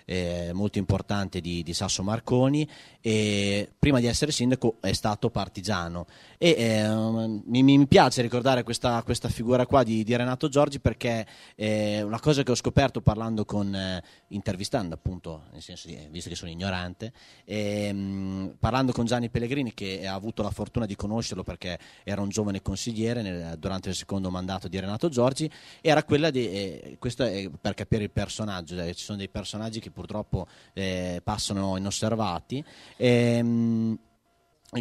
eh, 0.05 0.51
molto 0.53 0.77
importante 0.77 1.41
di, 1.41 1.63
di 1.63 1.73
Sasso 1.73 2.03
Marconi 2.03 2.67
e 3.01 3.69
prima 3.77 3.99
di 3.99 4.07
essere 4.07 4.31
sindaco 4.31 4.77
è 4.79 4.93
stato 4.93 5.29
partigiano. 5.29 6.05
E 6.37 6.55
ehm, 6.57 7.43
mi, 7.45 7.63
mi 7.63 7.87
piace 7.87 8.21
ricordare 8.21 8.63
questa, 8.63 9.01
questa 9.03 9.29
figura 9.29 9.65
qua 9.65 9.83
di, 9.83 10.03
di 10.03 10.15
Renato 10.15 10.47
Giorgi 10.49 10.79
perché 10.79 11.25
è 11.55 12.01
una 12.01 12.19
cosa 12.19 12.43
che 12.43 12.51
ho 12.51 12.55
scoperto 12.55 13.01
parlando 13.01 13.45
con 13.45 13.73
eh, 13.75 14.03
intervistando 14.29 14.95
appunto 14.95 15.43
nel 15.51 15.61
senso 15.61 15.87
di, 15.87 15.97
visto 16.09 16.29
che 16.29 16.35
sono 16.35 16.51
ignorante 16.51 17.11
ehm, 17.45 18.55
parlando 18.59 18.91
con 18.91 19.05
Gianni 19.05 19.29
Pellegrini 19.29 19.73
che 19.73 20.05
ha 20.05 20.13
avuto 20.13 20.41
la 20.41 20.51
fortuna 20.51 20.85
di 20.85 20.95
conoscerlo 20.95 21.43
perché 21.43 21.77
era 22.03 22.21
un 22.21 22.29
giovane 22.29 22.61
consigliere 22.61 23.21
nel- 23.21 23.57
durante 23.57 23.89
il 23.89 23.95
secondo 23.95 24.29
mandato 24.29 24.67
di 24.67 24.79
Renato 24.79 25.09
Giorgi 25.09 25.49
era 25.81 26.03
quella 26.03 26.29
di 26.29 26.49
eh, 26.49 26.95
questo 26.99 27.23
è 27.23 27.49
per 27.59 27.73
capire 27.73 28.03
il 28.03 28.11
personaggio 28.11 28.79
eh, 28.81 28.93
ci 28.93 29.03
sono 29.03 29.17
dei 29.17 29.29
personaggi 29.33 29.79
che 29.79 29.89
purtroppo 29.89 30.47
eh, 30.73 31.19
passano 31.23 31.75
inosservati 31.75 32.63
ehm, 32.97 33.97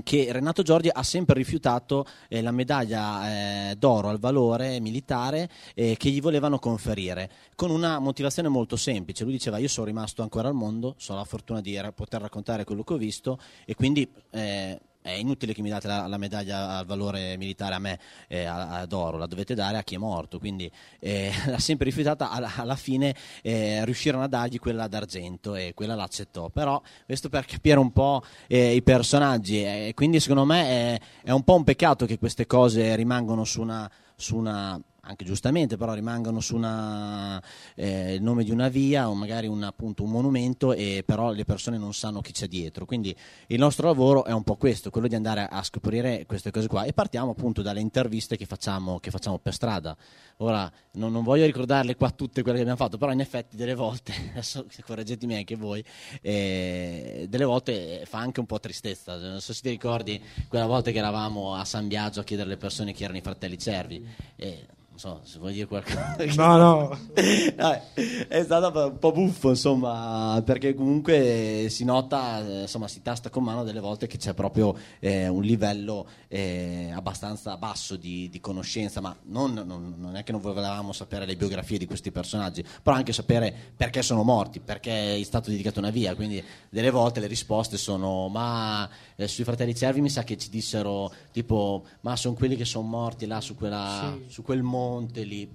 che 0.02 0.28
Renato 0.30 0.62
Giorgi 0.62 0.88
ha 0.90 1.02
sempre 1.02 1.34
rifiutato 1.34 2.06
eh, 2.28 2.40
la 2.40 2.50
medaglia 2.50 3.70
eh, 3.70 3.76
d'oro 3.76 4.08
al 4.08 4.18
valore 4.18 4.80
militare 4.80 5.50
eh, 5.74 5.96
che 5.98 6.08
gli 6.08 6.20
volevano 6.20 6.58
conferire, 6.58 7.30
con 7.54 7.70
una 7.70 7.98
motivazione 7.98 8.48
molto 8.48 8.76
semplice. 8.76 9.24
Lui 9.24 9.34
diceva 9.34 9.58
io 9.58 9.68
sono 9.68 9.86
rimasto 9.86 10.22
ancora 10.22 10.48
al 10.48 10.54
mondo, 10.54 10.94
so 10.96 11.14
la 11.14 11.24
fortuna 11.24 11.60
di 11.60 11.78
ra- 11.78 11.92
poter 11.92 12.22
raccontare 12.22 12.64
quello 12.64 12.84
che 12.84 12.94
ho 12.94 12.98
visto 12.98 13.38
e 13.66 13.74
quindi 13.74 14.10
eh, 14.30 14.80
è 15.02 15.10
inutile 15.10 15.52
che 15.52 15.62
mi 15.62 15.68
date 15.68 15.88
la, 15.88 16.06
la 16.06 16.16
medaglia 16.16 16.78
al 16.78 16.86
valore 16.86 17.36
militare 17.36 17.74
a 17.74 17.78
me 17.78 17.98
eh, 18.28 18.44
ad 18.44 18.92
oro, 18.92 19.18
la 19.18 19.26
dovete 19.26 19.54
dare 19.54 19.76
a 19.76 19.82
chi 19.82 19.96
è 19.96 19.98
morto. 19.98 20.38
Quindi 20.38 20.70
eh, 21.00 21.30
l'ha 21.46 21.58
sempre 21.58 21.86
rifiutata, 21.86 22.30
alla, 22.30 22.50
alla 22.56 22.76
fine 22.76 23.14
eh, 23.42 23.84
riuscirono 23.84 24.22
a 24.22 24.28
dargli 24.28 24.58
quella 24.58 24.86
d'argento 24.86 25.54
e 25.54 25.72
quella 25.74 25.94
l'accettò. 25.94 26.48
Però 26.48 26.80
questo 27.04 27.28
per 27.28 27.44
capire 27.44 27.78
un 27.78 27.92
po' 27.92 28.22
eh, 28.46 28.74
i 28.74 28.82
personaggi 28.82 29.62
e 29.62 29.92
quindi 29.94 30.20
secondo 30.20 30.44
me 30.44 30.64
è, 30.64 31.00
è 31.24 31.30
un 31.32 31.42
po' 31.42 31.56
un 31.56 31.64
peccato 31.64 32.06
che 32.06 32.18
queste 32.18 32.46
cose 32.46 32.94
rimangono 32.94 33.44
su 33.44 33.60
una, 33.60 33.90
su 34.14 34.36
una 34.36 34.80
anche 35.04 35.24
giustamente, 35.24 35.76
però 35.76 35.94
rimangono 35.94 36.40
su 36.40 36.54
una, 36.54 37.42
eh, 37.74 38.14
il 38.14 38.22
nome 38.22 38.44
di 38.44 38.52
una 38.52 38.68
via 38.68 39.08
o 39.08 39.14
magari 39.14 39.48
un, 39.48 39.62
appunto, 39.64 40.04
un 40.04 40.10
monumento 40.10 40.72
e 40.72 41.02
però 41.04 41.32
le 41.32 41.44
persone 41.44 41.76
non 41.76 41.92
sanno 41.92 42.20
chi 42.20 42.32
c'è 42.32 42.46
dietro. 42.46 42.84
Quindi 42.84 43.14
il 43.48 43.58
nostro 43.58 43.88
lavoro 43.88 44.24
è 44.24 44.32
un 44.32 44.44
po' 44.44 44.56
questo, 44.56 44.90
quello 44.90 45.08
di 45.08 45.16
andare 45.16 45.46
a 45.50 45.62
scoprire 45.64 46.24
queste 46.26 46.52
cose 46.52 46.68
qua 46.68 46.84
e 46.84 46.92
partiamo 46.92 47.32
appunto 47.32 47.62
dalle 47.62 47.80
interviste 47.80 48.36
che 48.36 48.46
facciamo, 48.46 49.00
che 49.00 49.10
facciamo 49.10 49.38
per 49.38 49.54
strada. 49.54 49.96
Ora 50.36 50.70
non, 50.92 51.10
non 51.10 51.24
voglio 51.24 51.46
ricordarle 51.46 51.96
qua 51.96 52.10
tutte 52.10 52.42
quelle 52.42 52.58
che 52.58 52.62
abbiamo 52.62 52.80
fatto, 52.80 52.96
però 52.96 53.10
in 53.10 53.20
effetti 53.20 53.56
delle 53.56 53.74
volte, 53.74 54.12
adesso 54.30 54.66
correggetemi 54.84 55.34
anche 55.34 55.56
voi, 55.56 55.84
eh, 56.20 57.26
delle 57.28 57.44
volte 57.44 58.04
fa 58.06 58.18
anche 58.18 58.38
un 58.38 58.46
po' 58.46 58.60
tristezza. 58.60 59.16
Non 59.16 59.40
so 59.40 59.52
se 59.52 59.62
ti 59.62 59.70
ricordi 59.70 60.22
quella 60.46 60.66
volta 60.66 60.92
che 60.92 60.98
eravamo 60.98 61.54
a 61.56 61.64
San 61.64 61.88
Biagio 61.88 62.20
a 62.20 62.24
chiedere 62.24 62.48
alle 62.48 62.58
persone 62.58 62.92
chi 62.92 63.02
erano 63.02 63.18
i 63.18 63.22
fratelli 63.22 63.58
Cervi. 63.58 64.06
Eh, 64.36 64.66
so, 65.02 65.20
se 65.24 65.40
vuoi 65.40 65.52
dire 65.52 65.66
qualcosa. 65.66 66.14
No, 66.36 66.56
no. 66.56 66.98
Vabbè, 67.56 67.82
è 68.28 68.42
stato 68.44 68.86
un 68.86 68.98
po' 69.00 69.10
buffo, 69.10 69.48
insomma, 69.48 70.40
perché 70.44 70.74
comunque 70.74 71.66
si 71.70 71.84
nota, 71.84 72.38
insomma, 72.38 72.86
si 72.86 73.02
tasta 73.02 73.28
con 73.28 73.42
mano 73.42 73.64
delle 73.64 73.80
volte 73.80 74.06
che 74.06 74.16
c'è 74.16 74.32
proprio 74.32 74.76
eh, 75.00 75.26
un 75.26 75.42
livello 75.42 76.06
eh, 76.28 76.92
abbastanza 76.94 77.56
basso 77.56 77.96
di, 77.96 78.28
di 78.30 78.38
conoscenza, 78.38 79.00
ma 79.00 79.16
non, 79.24 79.54
non- 79.66 79.94
non 79.98 80.14
è 80.14 80.22
che 80.22 80.30
non 80.30 80.40
volevamo 80.40 80.92
sapere 80.92 81.26
le 81.26 81.34
biografie 81.34 81.78
di 81.78 81.86
questi 81.86 82.12
personaggi, 82.12 82.64
però 82.80 82.94
anche 82.94 83.12
sapere 83.12 83.52
perché 83.76 84.02
sono 84.02 84.22
morti, 84.22 84.60
perché 84.60 85.16
è 85.16 85.22
stato 85.24 85.50
dedicato 85.50 85.80
una 85.80 85.90
via, 85.90 86.14
quindi 86.14 86.40
delle 86.68 86.90
volte 86.90 87.18
le 87.18 87.26
risposte 87.26 87.76
sono 87.76 88.28
ma 88.28 88.88
eh, 89.16 89.26
sui 89.26 89.42
fratelli 89.42 89.74
Cervi 89.74 90.00
mi 90.00 90.10
sa 90.10 90.22
che 90.22 90.36
ci 90.36 90.48
dissero 90.48 91.12
tipo 91.32 91.84
ma 92.02 92.14
sono 92.14 92.34
quelli 92.34 92.54
che 92.54 92.64
sono 92.64 92.86
morti 92.86 93.26
là 93.26 93.40
su, 93.40 93.56
quella, 93.56 94.16
su 94.28 94.42
quel 94.42 94.62
monte 94.92 95.22
lì, 95.24 95.50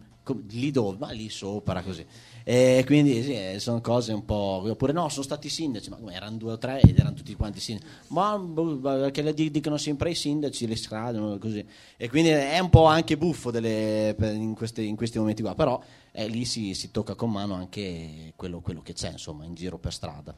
lì 0.49 0.71
dove? 0.71 0.97
Ma 0.97 1.11
lì 1.11 1.29
sopra 1.29 1.81
così. 1.81 2.05
E 2.43 2.83
quindi 2.85 3.23
sì, 3.23 3.33
eh, 3.33 3.59
sono 3.59 3.81
cose 3.81 4.13
un 4.13 4.23
po'. 4.23 4.63
Oppure 4.65 4.93
no, 4.93 5.09
sono 5.09 5.23
stati 5.23 5.49
sindaci, 5.49 5.89
ma 5.89 5.99
erano 6.13 6.37
due 6.37 6.53
o 6.53 6.57
tre 6.57 6.79
ed 6.79 6.97
erano 6.97 7.13
tutti 7.15 7.35
quanti 7.35 7.59
sindaci. 7.59 7.87
Ma 8.07 8.37
boh, 8.37 8.77
perché 8.77 9.33
di- 9.33 9.51
dicono 9.51 9.77
sempre 9.77 10.11
i 10.11 10.15
sindaci, 10.15 10.65
le 10.65 10.75
strade, 10.75 11.37
così. 11.39 11.65
E 11.97 12.09
quindi 12.09 12.29
è 12.29 12.57
un 12.59 12.69
po' 12.69 12.85
anche 12.85 13.17
buffo 13.17 13.51
delle- 13.51 14.15
in, 14.19 14.53
questi, 14.55 14.87
in 14.87 14.95
questi 14.95 15.17
momenti 15.19 15.41
qua, 15.41 15.55
però 15.55 15.81
eh, 16.11 16.27
lì 16.27 16.45
si, 16.45 16.73
si 16.73 16.89
tocca 16.91 17.15
con 17.15 17.31
mano 17.31 17.53
anche 17.55 18.31
quello, 18.35 18.61
quello 18.61 18.81
che 18.81 18.93
c'è, 18.93 19.11
insomma, 19.11 19.43
in 19.45 19.53
giro 19.53 19.77
per 19.77 19.93
strada. 19.93 20.35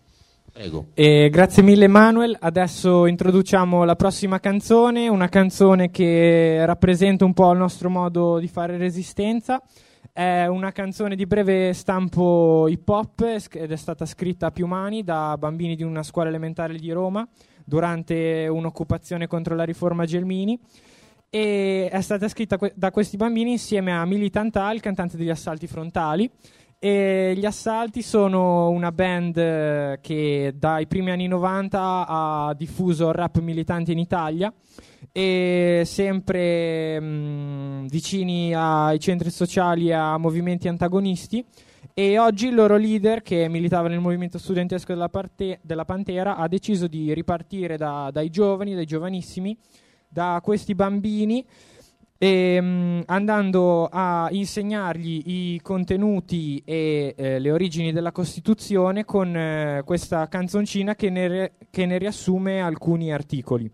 Grazie 0.94 1.64
mille 1.64 1.88
Manuel, 1.88 2.36
adesso 2.40 3.06
introduciamo 3.06 3.84
la 3.84 3.96
prossima 3.96 4.40
canzone, 4.40 5.08
una 5.08 5.30
canzone 5.30 5.90
che 5.90 6.66
rappresenta 6.66 7.26
un 7.26 7.34
po' 7.34 7.52
il 7.52 7.58
nostro 7.58 7.90
modo 7.90 8.40
di 8.40 8.48
fare 8.48 8.78
resistenza. 8.78 9.62
È 10.12 10.46
una 10.48 10.72
canzone 10.72 11.16
di 11.16 11.26
breve 11.26 11.74
stampo 11.74 12.68
hip 12.68 12.88
hop 12.90 13.22
ed 13.52 13.72
è 13.72 13.76
stata 13.76 14.06
scritta 14.06 14.48
a 14.48 14.52
più 14.52 14.66
mani 14.66 15.04
da 15.04 15.38
bambini 15.38 15.76
di 15.76 15.84
una 15.84 16.04
scuola 16.04 16.30
elementare 16.30 16.76
di 16.76 16.92
Roma 16.92 17.28
durante 17.64 18.48
un'occupazione 18.50 19.28
contro 19.28 19.56
la 19.56 19.64
riforma 19.64 20.06
Gelmini 20.06 20.60
e 21.30 21.90
è 21.92 22.02
stata 22.02 22.28
scritta 22.28 22.58
que- 22.58 22.74
da 22.76 22.90
questi 22.90 23.16
bambini 23.16 23.52
insieme 23.52 23.96
a 23.96 24.04
Militant 24.04 24.56
Al, 24.58 24.76
il 24.76 24.82
cantante 24.82 25.16
degli 25.16 25.30
Assalti 25.30 25.68
Frontali. 25.68 26.30
E 26.82 27.34
gli 27.36 27.46
Assalti 27.46 28.02
sono 28.02 28.70
una 28.70 28.94
band 28.94 29.36
eh, 29.36 30.00
che 30.02 30.54
dai 30.56 30.88
primi 30.88 31.12
anni 31.12 31.28
90 31.28 32.06
ha 32.08 32.54
diffuso 32.56 33.10
il 33.10 33.16
rap 33.16 33.40
militante 33.40 33.92
in 33.92 34.00
Italia 34.00 34.50
e 35.12 35.82
sempre 35.84 36.98
mh, 36.98 37.88
vicini 37.88 38.54
ai 38.56 38.98
centri 38.98 39.30
sociali 39.30 39.90
e 39.90 39.94
a 39.94 40.18
movimenti 40.18 40.70
antagonisti. 40.70 41.44
E 41.94 42.18
oggi 42.18 42.48
il 42.48 42.56
loro 42.56 42.78
leader, 42.78 43.24
che 43.24 43.50
militava 43.50 43.90
nel 43.90 44.00
movimento 44.00 44.38
studentesco 44.38 44.94
della, 44.94 45.10
parte- 45.10 45.60
della 45.62 45.84
Pantera, 45.84 46.38
ha 46.38 46.48
deciso 46.48 46.88
di 46.88 47.14
ripartire 47.14 47.76
da- 47.76 48.10
dai 48.10 48.30
giovani, 48.30 48.74
dai 48.74 48.86
giovanissimi, 48.86 49.58
da 50.08 50.40
questi 50.42 50.74
bambini 50.76 51.46
e, 52.22 52.60
mh, 52.60 53.04
andando 53.06 53.88
a 53.90 54.28
insegnargli 54.32 55.24
i 55.26 55.60
contenuti 55.64 56.62
e 56.66 57.16
eh, 57.18 57.40
le 57.40 57.52
origini 57.52 57.94
della 57.94 58.12
Costituzione 58.12 59.06
con 59.06 59.34
eh, 59.36 59.82
questa 59.86 60.28
canzoncina 60.28 60.96
che 60.96 61.10
ne, 61.10 61.28
re- 61.30 61.54
che 61.72 61.86
ne 61.86 61.98
riassume 61.98 62.62
alcuni 62.62 63.14
articoli. 63.14 63.72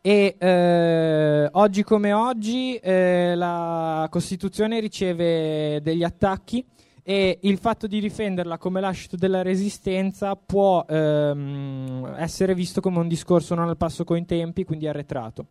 E 0.00 0.36
eh, 0.38 1.48
oggi 1.52 1.82
come 1.82 2.12
oggi 2.12 2.76
eh, 2.76 3.34
la 3.34 4.06
Costituzione 4.08 4.80
riceve 4.80 5.80
degli 5.82 6.04
attacchi 6.04 6.64
e 7.02 7.38
il 7.42 7.58
fatto 7.58 7.86
di 7.86 8.00
difenderla 8.00 8.56
come 8.56 8.80
lascito 8.80 9.16
della 9.16 9.42
resistenza 9.42 10.36
può 10.36 10.84
ehm, 10.88 12.14
essere 12.16 12.54
visto 12.54 12.80
come 12.80 12.98
un 12.98 13.08
discorso 13.08 13.54
non 13.54 13.68
al 13.68 13.76
passo 13.76 14.04
coi 14.04 14.24
tempi, 14.24 14.64
quindi 14.64 14.88
arretrato. 14.88 15.48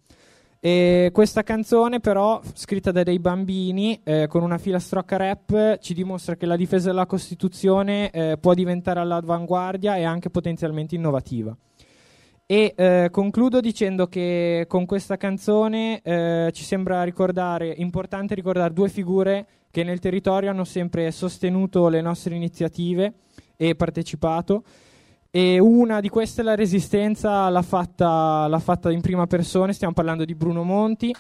E 0.66 1.11
questa 1.13 1.43
canzone, 1.43 1.99
però, 1.99 2.41
scritta 2.55 2.91
da 2.91 3.03
dei 3.03 3.20
bambini 3.20 4.01
eh, 4.03 4.26
con 4.26 4.41
una 4.41 4.57
filastrocca 4.57 5.16
rap, 5.16 5.78
ci 5.78 5.93
dimostra 5.93 6.36
che 6.36 6.47
la 6.47 6.55
difesa 6.55 6.88
della 6.88 7.05
Costituzione 7.05 8.09
eh, 8.09 8.38
può 8.41 8.55
diventare 8.55 8.99
all'avanguardia 8.99 9.95
e 9.95 10.05
anche 10.05 10.32
potenzialmente 10.32 10.95
innovativa. 10.95 11.55
E 12.47 12.74
eh, 12.76 13.09
concludo 13.11 13.59
dicendo 13.59 14.07
che 14.07 14.66
con 14.68 14.88
questa 14.88 15.18
canzone 15.18 16.01
eh, 16.01 16.49
ci 16.51 16.63
sembra 16.63 17.03
ricordare, 17.03 17.68
importante 17.68 18.34
ricordare 18.34 18.74
due 18.74 18.89
figure 18.89 19.45
che 19.70 19.84
nel 19.84 19.99
territorio 19.99 20.49
hanno 20.49 20.63
sempre 20.63 21.11
sostenuto 21.11 21.89
le 21.89 22.01
nostre 22.01 22.34
iniziative 22.34 23.13
e 23.55 23.76
partecipato. 23.76 24.63
E 25.38 25.59
una 25.59 25.99
di 25.99 26.07
queste, 26.07 26.43
la 26.43 26.55
Resistenza, 26.55 27.49
l'ha 27.49 27.61
fatta, 27.61 28.47
l'ha 28.47 28.59
fatta 28.59 28.89
in 28.89 29.01
prima 29.01 29.27
persona. 29.27 29.73
Stiamo 29.73 29.93
parlando 29.93 30.23
di 30.23 30.33
Bruno 30.33 30.63
Monti. 30.63 31.13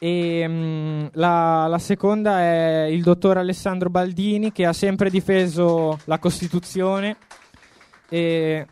E 0.00 0.44
mm, 0.48 1.06
la, 1.12 1.68
la 1.68 1.78
seconda 1.78 2.40
è 2.40 2.88
il 2.90 3.04
dottor 3.04 3.38
Alessandro 3.38 3.88
Baldini 3.88 4.50
che 4.50 4.66
ha 4.66 4.72
sempre 4.72 5.10
difeso 5.10 6.00
la 6.06 6.18
Costituzione 6.18 7.16
e 8.08 8.66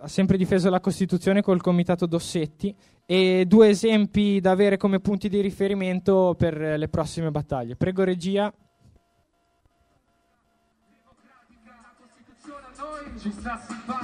ha 0.00 0.08
sempre 0.08 0.36
difeso 0.36 0.68
la 0.70 0.80
Costituzione 0.80 1.40
col 1.40 1.60
comitato 1.60 2.04
Dossetti 2.04 2.74
e 3.12 3.44
due 3.44 3.70
esempi 3.70 4.38
da 4.38 4.52
avere 4.52 4.76
come 4.76 5.00
punti 5.00 5.28
di 5.28 5.40
riferimento 5.40 6.36
per 6.38 6.56
le 6.56 6.88
prossime 6.88 7.32
battaglie. 7.32 7.74
Prego 7.74 8.04
regia. 8.04 8.54
ci 13.18 13.30
sta 13.32 13.60
simpatica 13.66 13.98
sì. 13.98 13.99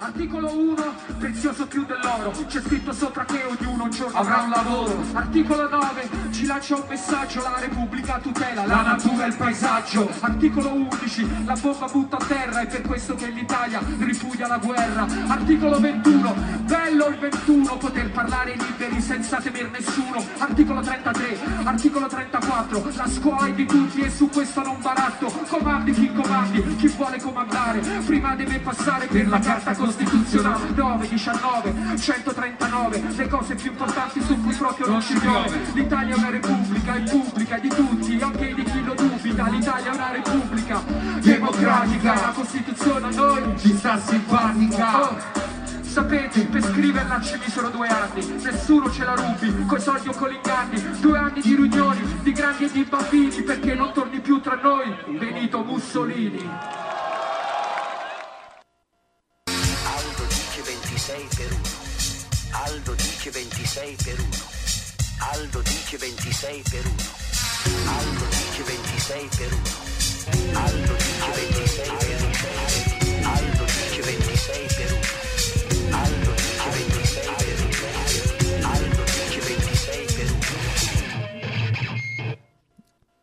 Articolo 0.00 0.56
1, 0.56 0.94
prezioso 1.18 1.66
più 1.66 1.84
dell'oro. 1.84 2.30
C'è 2.46 2.60
scritto 2.60 2.92
sopra 2.92 3.24
che 3.24 3.42
ognuno 3.42 3.82
un 3.82 3.90
giorno 3.90 4.16
avrà 4.16 4.42
un 4.42 4.50
lavoro. 4.50 5.02
Articolo 5.12 5.68
9, 5.68 6.08
ci 6.30 6.46
lancia 6.46 6.76
un 6.76 6.84
messaggio. 6.88 7.42
La 7.42 7.58
Repubblica 7.58 8.20
tutela 8.20 8.64
la 8.64 8.82
natura 8.82 9.24
e 9.24 9.28
il 9.28 9.34
paesaggio. 9.34 10.08
Articolo 10.20 10.72
11, 10.72 11.44
la 11.44 11.56
bomba 11.60 11.86
butta 11.86 12.16
a 12.16 12.24
terra. 12.24 12.60
È 12.60 12.66
per 12.68 12.82
questo 12.82 13.16
che 13.16 13.26
l'Italia 13.30 13.80
ripudia 13.98 14.46
la 14.46 14.58
guerra. 14.58 15.04
Articolo 15.26 15.80
21, 15.80 16.34
bello 16.62 17.06
il 17.08 17.18
21 17.18 17.76
Poter 17.78 18.10
parlare 18.12 18.54
liberi 18.54 19.00
senza 19.00 19.38
temer 19.38 19.68
nessuno. 19.70 20.24
Articolo 20.38 20.80
33, 20.80 21.38
articolo 21.64 22.06
34 22.06 22.90
La 22.94 23.08
scuola 23.08 23.46
è 23.46 23.52
di 23.52 23.66
tutti 23.66 24.00
e 24.02 24.10
su 24.10 24.28
questo 24.28 24.62
non 24.62 24.80
baratto. 24.80 25.26
Comandi 25.48 25.90
chi 25.90 26.12
comandi, 26.12 26.76
chi 26.76 26.86
vuole 26.86 27.20
comandare. 27.20 27.80
Prima 28.06 28.36
deve 28.36 28.60
passare 28.60 29.06
per 29.06 29.26
la 29.26 29.40
carta 29.40 29.70
costituzionale 29.72 29.86
9, 29.88 31.08
19, 31.08 31.96
139 31.96 33.02
Le 33.16 33.28
cose 33.28 33.54
più 33.54 33.70
importanti 33.70 34.20
su 34.20 34.38
cui 34.42 34.54
proprio 34.54 34.86
non 34.86 35.00
ci 35.00 35.14
piove 35.18 35.60
L'Italia 35.72 36.14
è 36.14 36.18
una 36.18 36.30
repubblica, 36.30 36.94
è 36.94 37.02
pubblica, 37.02 37.58
di 37.58 37.68
tutti 37.68 38.18
Anche 38.20 38.54
di 38.54 38.62
chi 38.64 38.84
lo 38.84 38.94
dubita 38.94 39.48
L'Italia 39.48 39.90
è 39.90 39.94
una 39.94 40.10
repubblica 40.12 40.82
democratica 41.20 42.14
La 42.14 42.32
Costituzione 42.34 43.06
a 43.06 43.10
noi 43.10 43.58
ci 43.58 43.74
sta 43.76 43.98
simpatica 43.98 44.96
Oh. 45.00 45.46
Sapete, 45.82 46.44
per 46.44 46.62
scriverla 46.62 47.20
ci 47.22 47.38
misero 47.38 47.70
due 47.70 47.88
anni, 47.88 48.24
nessuno 48.42 48.90
ce 48.90 49.04
la 49.04 49.14
rubi, 49.14 49.64
coi 49.66 49.80
soldi 49.80 50.08
o 50.08 50.12
con 50.12 50.28
gli 50.28 50.34
inganni, 50.34 51.00
due 51.00 51.18
anni 51.18 51.40
di 51.40 51.56
riunioni, 51.56 52.20
di 52.22 52.32
grandi 52.32 52.66
e 52.66 52.70
di 52.70 52.84
bambini, 52.84 53.42
perché 53.42 53.74
non 53.74 53.92
torni 53.92 54.20
più 54.20 54.40
tra 54.40 54.54
noi, 54.62 54.94
Benito 55.18 55.64
Mussolini. 55.64 56.46
26 60.98 61.28
per 61.36 61.52
1. 61.52 61.60
Aldo 62.50 62.92
dice 62.94 63.30
26 63.30 63.96
per 64.02 64.18
1. 64.18 64.28
Aldo 65.30 65.60
dice 65.62 65.96
26 65.96 66.62
per 66.70 66.86
1. 66.86 66.94
Aldo 67.86 68.24
dice 68.28 68.62
26 68.64 69.28
per 69.36 69.52
1. 69.54 69.62
Aldo 70.58 70.96
dice 70.98 71.30
26 71.38 71.90
per 71.98 72.22
1. 72.22 72.30
Aldo 73.30 73.64
dice 73.64 74.02
26 74.02 74.66
per 74.74 74.90
1. 74.92 75.00
Aldo 75.94 76.32
dice 76.34 76.68
26 76.74 77.30
per 77.38 77.58
1. 78.50 78.66
Aldo 78.66 79.02
dice 79.04 79.40
26 79.40 80.04
per 80.16 80.30
1. 80.30 80.38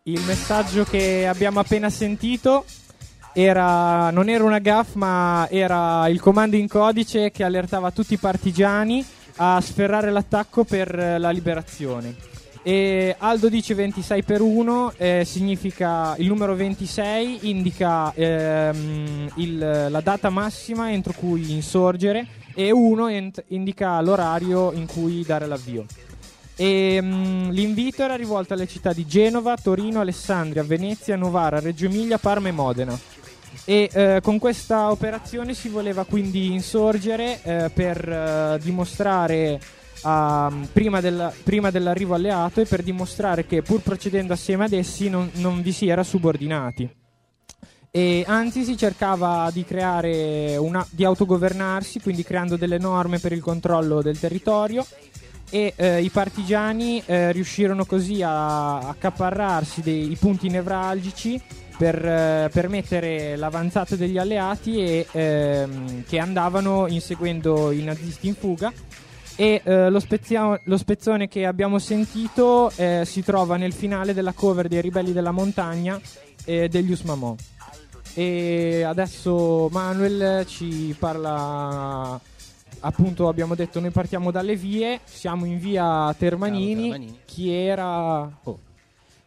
Il 0.04 0.22
messaggio 0.22 0.86
che 0.86 1.28
abbiamo 1.28 1.60
appena 1.60 1.90
sentito 1.90 2.64
era, 3.38 4.10
non 4.12 4.30
era 4.30 4.46
una 4.46 4.60
gaff, 4.60 4.94
ma 4.94 5.46
era 5.52 6.08
il 6.08 6.22
comando 6.22 6.56
in 6.56 6.70
codice 6.70 7.32
che 7.32 7.44
allertava 7.44 7.92
tutti 7.92 8.14
i 8.14 8.18
partigiani 8.18 9.06
a 9.38 9.60
sferrare 9.60 10.10
l'attacco 10.10 10.64
per 10.64 10.98
eh, 10.98 11.18
la 11.20 11.32
liberazione. 11.32 12.16
E 12.64 13.14
Aldo 13.20 13.50
dice 13.50 13.74
26 13.76 14.24
per 14.24 14.42
1, 14.42 14.94
eh, 14.98 15.24
significa 15.26 16.16
il 16.18 16.28
numero 16.28 16.56
26 16.56 17.40
indica 17.50 18.12
ehm, 18.16 19.30
il- 19.36 19.88
la 19.90 20.00
data 20.02 20.30
massima 20.30 20.90
entro 20.92 21.14
cui 21.14 21.52
insorgere 21.52 22.26
e 22.56 22.72
uno 22.72 23.08
ent- 23.10 23.44
indica 23.50 24.00
l'orario 24.02 24.72
in 24.72 24.88
cui 24.88 25.24
dare 25.24 25.46
l'avvio. 25.46 25.86
E, 26.56 27.00
mm, 27.02 27.50
l'invito 27.50 28.02
era 28.02 28.16
rivolto 28.16 28.54
alle 28.54 28.66
città 28.66 28.94
di 28.94 29.06
Genova, 29.06 29.58
Torino, 29.62 30.00
Alessandria, 30.00 30.64
Venezia, 30.64 31.18
Novara, 31.18 31.60
Reggio 31.60 31.86
Emilia, 31.86 32.18
Parma 32.18 32.48
e 32.48 32.52
Modena. 32.54 32.98
E 33.68 33.90
eh, 33.92 34.20
con 34.22 34.38
questa 34.38 34.92
operazione 34.92 35.56
si 35.56 35.70
voleva 35.70 36.06
quindi 36.06 36.52
insorgere 36.54 37.42
eh, 37.42 37.72
per 37.74 38.08
eh, 38.08 38.60
dimostrare 38.62 39.60
a- 40.04 40.52
prima, 40.72 41.02
del- 41.02 41.34
prima 41.44 41.72
dell'arrivo 41.72 42.14
alleato 42.14 42.62
e 42.62 42.66
per 42.66 42.84
dimostrare 42.84 43.48
che 43.48 43.64
pur 43.64 43.82
procedendo 43.82 44.34
assieme 44.34 44.66
ad 44.66 44.74
essi 44.74 45.10
non, 45.10 45.30
non 45.34 45.64
vi 45.64 45.72
si 45.72 45.88
era 45.88 46.04
subordinati. 46.04 46.88
E 47.90 48.24
anzi 48.28 48.66
si 48.66 48.78
cercava 48.78 49.50
di 49.52 49.66
una, 50.60 50.86
di 50.90 51.06
autogovernarsi, 51.06 52.02
quindi 52.02 52.24
creando 52.24 52.58
delle 52.58 52.78
norme 52.78 53.20
per 53.20 53.32
il 53.32 53.42
controllo 53.42 54.02
del 54.02 54.20
territorio 54.20 54.86
e 55.50 55.74
eh, 55.76 56.02
i 56.02 56.10
partigiani 56.10 57.02
eh, 57.06 57.32
riuscirono 57.32 57.86
così 57.86 58.22
a 58.22 58.90
accaparrarsi 58.90 59.82
dei 59.82 60.16
punti 60.20 60.50
nevralgici 60.50 61.42
per 61.78 62.06
eh, 62.06 62.50
permettere 62.52 63.36
l'avanzata 63.36 63.96
degli 63.96 64.18
alleati 64.18 64.80
e, 64.80 65.08
ehm, 65.12 66.04
che 66.06 66.20
andavano 66.20 66.88
inseguendo 66.88 67.72
i 67.72 67.84
nazisti 67.84 68.28
in 68.28 68.36
fuga. 68.36 68.72
E 69.38 69.62
eh, 69.64 69.90
lo, 69.90 70.00
spezia- 70.00 70.60
lo 70.64 70.78
spezzone 70.78 71.28
che 71.28 71.46
abbiamo 71.46 71.78
sentito 71.78 72.72
eh, 72.78 73.04
si 73.06 73.22
trova 73.22 73.58
nel 73.58 73.74
finale 73.74 74.14
della 74.14 74.32
cover 74.32 74.70
dei 74.70 74.80
Ribelli 74.80 75.12
della 75.12 75.32
Montagna 75.32 76.00
eh, 76.46 76.70
degli 76.70 76.92
Usmamò 76.92 77.36
e 78.18 78.84
adesso 78.84 79.68
Manuel 79.72 80.46
ci 80.46 80.96
parla 80.98 82.18
appunto 82.80 83.28
abbiamo 83.28 83.56
detto 83.56 83.82
noi 83.82 83.90
partiamo 83.92 84.32
dalle 84.32 84.56
vie 84.56 85.02
siamo 85.04 85.44
in 85.44 85.60
via 85.60 86.16
Termanini, 86.18 86.90
Termanini. 86.90 87.20
chi 87.26 87.52
era 87.52 88.32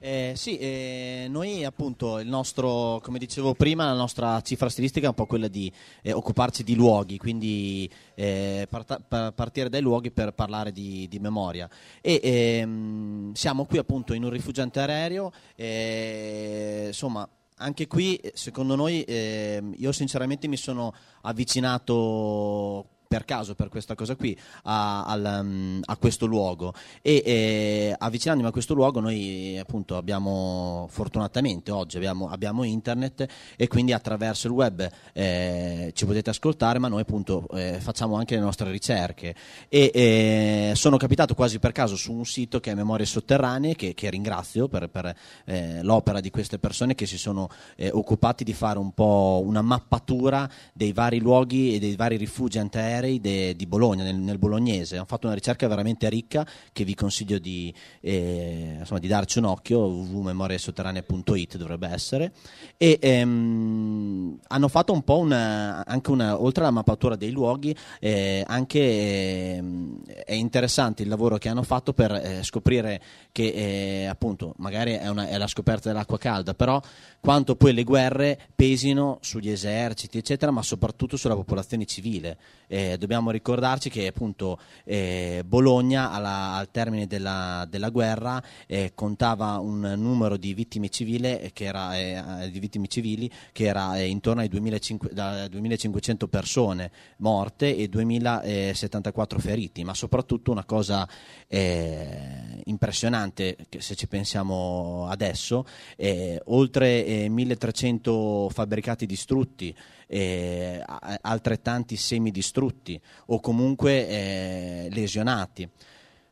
Eh, 0.01 0.35
sì, 0.37 0.59
eh, 0.59 1.27
noi 1.29 1.65
appunto 1.65 2.21
il 2.21 2.29
nostro, 2.29 3.01
come 3.03 3.19
dicevo 3.19 3.55
prima, 3.55 3.85
la 3.85 3.95
nostra 3.95 4.41
cifra 4.43 4.69
stilistica 4.69 5.07
è 5.07 5.09
un 5.09 5.15
po' 5.17 5.27
quella 5.27 5.49
di 5.49 5.73
eh, 6.03 6.13
occuparci 6.13 6.63
di 6.63 6.77
luoghi, 6.77 7.19
quindi 7.19 7.91
eh, 8.15 8.69
parta- 8.71 9.01
pa- 9.01 9.33
partire 9.33 9.69
dai 9.69 9.81
luoghi 9.81 10.13
per 10.13 10.35
parlare 10.35 10.71
di, 10.71 11.09
di 11.09 11.19
memoria. 11.19 11.69
E 12.01 12.21
ehm, 12.23 13.33
siamo 13.33 13.65
qui 13.65 13.79
appunto 13.79 14.15
in 14.15 14.23
un 14.23 14.31
rifugio 14.31 14.63
antiaereo, 14.63 15.33
eh, 15.57 16.85
insomma 16.87 17.29
anche 17.57 17.89
qui 17.89 18.15
eh, 18.17 18.31
secondo 18.37 18.77
noi 18.77 19.03
ehm, 19.03 19.75
io 19.79 19.91
sinceramente 19.91 20.47
mi 20.47 20.57
sono 20.57 20.95
avvicinato 21.23 22.87
per 23.09 23.25
caso 23.25 23.55
per 23.55 23.71
questa 23.71 23.95
cosa 23.95 24.15
qui 24.17 24.39
a, 24.65 25.07
al, 25.07 25.39
um, 25.41 25.81
a 25.83 25.97
questo 25.97 26.27
luogo. 26.27 26.75
E 27.01 27.23
eh, 27.25 27.97
avvicinandomi 27.99 28.49
a 28.49 28.53
questo 28.53 28.75
luogo 28.75 29.01
noi 29.01 29.57
appunto 29.59 29.97
abbiamo 29.97 30.87
fortunatamente 30.91 31.71
oggi 31.71 31.97
abbiamo, 31.97 32.29
abbiamo 32.29 32.65
internet 32.65 33.27
e 33.57 33.67
quindi 33.67 33.95
attraverso 33.95 34.47
il 34.47 34.53
web 34.53 34.87
eh, 35.15 35.91
ci 35.95 36.05
potete 36.05 36.29
ascoltare 36.29 36.79
ma 36.79 36.89
noi 36.89 37.01
appunto 37.01 37.49
eh, 37.55 37.79
facciamo 37.81 38.17
anche 38.17 38.35
le 38.35 38.43
nostre 38.43 38.71
ricerche. 38.71 39.35
E 39.71 40.73
sono 40.75 40.99
capitato 40.99 41.35
quasi 41.35 41.59
per 41.59 41.73
caso 41.73 41.97
su 41.97 42.13
un 42.13 42.27
sito 42.27 42.61
che 42.61 42.73
è 42.73 42.75
Memorie 42.75 43.07
Sotterranee 43.07 43.75
che, 43.75 43.95
che 43.95 44.11
ringrazio 44.11 44.69
per, 44.69 44.91
per, 44.91 45.17
eh, 45.47 45.83
l'opera 45.83 46.21
di 46.21 46.29
queste 46.29 46.59
persone 46.59 46.95
che 46.95 47.07
si 47.07 47.17
sono 47.17 47.49
eh, 47.77 47.91
occupati 47.91 48.45
di 48.45 48.53
fare 48.53 48.79
un 48.79 48.93
po' 48.93 49.41
una 49.43 49.63
mappatura 49.63 50.47
dei 50.75 50.93
vari 50.93 51.21
luoghi 51.21 51.75
e 51.75 51.79
dei 51.79 51.97
vari 51.97 52.17
rifugi 52.17 52.59
antiaerei 52.59 52.97
de- 53.01 53.55
di 53.55 53.67
Bologna, 53.67 54.05
nel, 54.05 54.17
nel 54.17 54.39
bolognese. 54.39 54.97
Hanno 54.97 55.05
fatto 55.07 55.27
una 55.27 55.35
ricerca 55.35 55.67
veramente 55.69 56.09
ricca 56.09 56.47
che 56.73 56.85
vi 56.85 56.95
consiglio 56.95 57.39
di, 57.39 57.73
eh, 58.01 58.77
insomma, 58.81 59.01
di 59.01 59.09
darci 59.09 59.39
un 59.39 59.45
occhio, 59.45 59.79
www.memoriesotterranee.it 59.79 61.57
dovrebbe 61.57 61.89
essere. 61.89 62.33
E 62.77 62.99
ehm, 63.01 64.39
hanno 64.49 64.69
fatto 64.69 64.93
un 64.93 65.03
po' 65.03 65.19
una, 65.19 65.85
anche 65.85 66.11
una, 66.11 66.41
oltre 66.41 66.63
alla 66.63 66.73
mappatura 66.73 67.17
dei 67.17 67.31
luoghi, 67.31 67.75
eh, 68.01 68.43
anche 68.47 68.81
ehm, 68.81 70.03
è 70.05 70.35
interessante 70.35 71.03
il 71.03 71.09
lavoro 71.09 71.39
che 71.39 71.49
hanno 71.49 71.63
fatto 71.63 71.93
per 71.93 72.13
eh, 72.13 72.43
scoprire 72.43 73.01
che 73.39 74.03
eh, 74.03 74.07
appunto 74.07 74.55
magari 74.57 74.95
è, 74.95 75.07
una- 75.09 75.29
è 75.29 75.39
la 75.39 75.47
scoperta 75.47 75.89
dell'acqua 75.91 76.19
calda, 76.19 76.55
però 76.55 76.83
quanto 77.21 77.55
poi 77.55 77.73
le 77.73 77.85
guerre 77.85 78.37
pesino 78.53 79.19
sugli 79.21 79.49
eserciti, 79.49 80.19
eccetera, 80.19 80.51
ma 80.51 80.61
soprattutto 80.63 81.17
sulla 81.17 81.37
popolazione 81.37 81.85
civile. 81.85 82.37
Eh, 82.67 82.97
dobbiamo 82.99 83.31
ricordarci 83.31 83.91
che 83.91 84.09
appunto 84.09 84.59
eh, 84.85 85.43
Bologna 85.47 86.11
alla- 86.11 86.55
al 86.55 86.71
termine 86.73 87.07
della, 87.07 87.65
della 87.71 87.91
guerra 87.91 88.43
eh, 88.67 88.91
contava 88.95 89.59
un 89.59 89.95
numero 89.97 90.37
di 90.37 90.53
vittime, 90.53 90.89
civile, 90.89 91.41
eh, 91.41 91.53
era, 91.55 91.97
eh, 92.43 92.51
di 92.51 92.59
vittime 92.59 92.89
civili 92.89 93.31
che 93.53 93.67
era 93.67 93.97
eh, 93.99 94.07
intorno 94.07 94.41
ai 94.41 94.49
2500 94.49 95.15
da 95.15 95.47
2500 95.47 96.27
persone 96.27 96.91
morte 97.19 97.77
e 97.77 97.89
2074 97.89 99.39
feriti, 99.39 99.85
ma 99.85 99.95
soprattutto 99.95 100.51
una 100.51 100.65
cosa 100.65 101.09
eh, 101.47 102.63
impressionante 102.65 103.27
che 103.33 103.81
se 103.81 103.95
ci 103.95 104.07
pensiamo 104.07 105.07
adesso, 105.09 105.67
eh, 105.97 106.41
oltre 106.47 107.05
eh, 107.05 107.29
1300 107.29 108.49
fabbricati 108.51 109.07
distrutti, 109.07 109.75
eh, 110.07 110.83
altrettanti 111.21 111.97
semidistrutti 111.97 113.01
o 113.27 113.41
comunque 113.41 114.09
eh, 114.09 114.89
lesionati. 114.91 115.69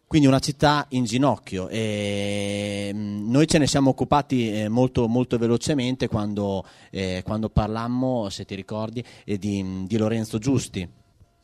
Quindi 0.07 0.29
una 0.29 0.39
città 0.39 0.87
in 0.91 1.05
ginocchio 1.05 1.69
e 1.69 2.91
mm, 2.95 3.29
noi 3.29 3.49
ce 3.49 3.59
ne 3.59 3.67
siamo 3.67 3.91
occupati 3.91 4.53
eh, 4.53 4.69
molto, 4.69 5.09
molto 5.09 5.37
velocemente 5.37 6.07
quando, 6.07 6.65
eh, 6.91 7.23
quando 7.25 7.49
parlammo, 7.49 8.29
se 8.29 8.45
ti 8.45 8.55
ricordi, 8.55 9.05
di, 9.25 9.85
di 9.87 9.97
Lorenzo 9.97 10.39
Giusti 10.39 10.89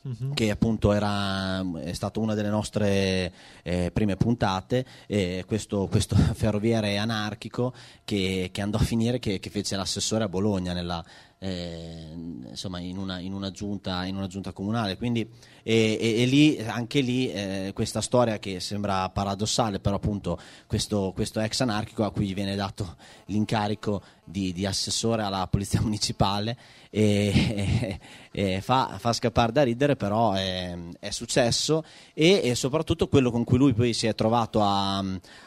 Mhm. 0.05 0.35
che 0.35 0.51
appunto 0.51 0.93
era, 0.93 1.65
è 1.81 1.93
stata 1.93 2.19
una 2.19 2.35
delle 2.35 2.49
nostre 2.49 3.33
eh, 3.63 3.91
prime 3.93 4.17
puntate, 4.17 4.85
eh, 5.07 5.45
questo, 5.47 5.87
questo 5.87 6.17
ferroviere 6.35 6.97
anarchico 6.97 7.73
che, 8.05 8.51
che 8.53 8.61
andò 8.63 8.79
a 8.79 8.83
finire 8.83 9.21
che, 9.21 9.39
che 9.39 9.51
fece 9.51 9.77
l'assessore 9.77 10.25
a 10.25 10.29
Bologna 10.29 10.73
nella, 10.73 11.05
eh, 11.39 12.11
insomma, 12.13 12.79
in, 12.79 12.97
una, 12.99 13.19
in, 13.19 13.33
una 13.33 13.51
giunta, 13.51 14.05
in 14.05 14.17
una 14.17 14.29
giunta 14.29 14.53
comunale. 14.53 14.97
Quindi, 14.97 15.29
e, 15.63 15.99
e- 16.01 16.23
e 16.23 16.27
lì, 16.27 16.59
anche 16.61 17.01
lì 17.01 17.31
eh, 17.31 17.73
questa 17.75 18.01
storia 18.01 18.39
che 18.39 18.61
sembra 18.61 19.09
paradossale, 19.11 19.79
però 19.81 19.97
appunto 19.97 20.39
questo, 20.67 21.13
questo 21.15 21.41
ex 21.41 21.61
anarchico 21.61 22.05
a 22.05 22.11
cui 22.11 22.35
viene 22.35 22.55
dato 22.57 22.97
l'incarico 23.27 24.03
di, 24.25 24.53
di 24.53 24.67
assessore 24.67 25.23
alla 25.23 25.47
polizia 25.49 25.81
municipale 25.83 26.57
e, 26.91 27.99
e 28.31 28.61
fa, 28.61 28.97
fa 28.99 29.13
scappare 29.13 29.53
da 29.53 29.63
ridere, 29.63 29.97
però 29.97 30.33
è, 30.33 30.77
è 31.01 31.11
successo 31.11 31.85
e, 32.13 32.41
e 32.45 32.55
soprattutto 32.55 33.09
quello 33.09 33.31
con 33.31 33.45
cui 33.45 33.59
lui 33.59 33.73
poi 33.73 33.93
si 33.95 34.07
è 34.07 34.15
trovato 34.15 34.63
a, 34.63 34.99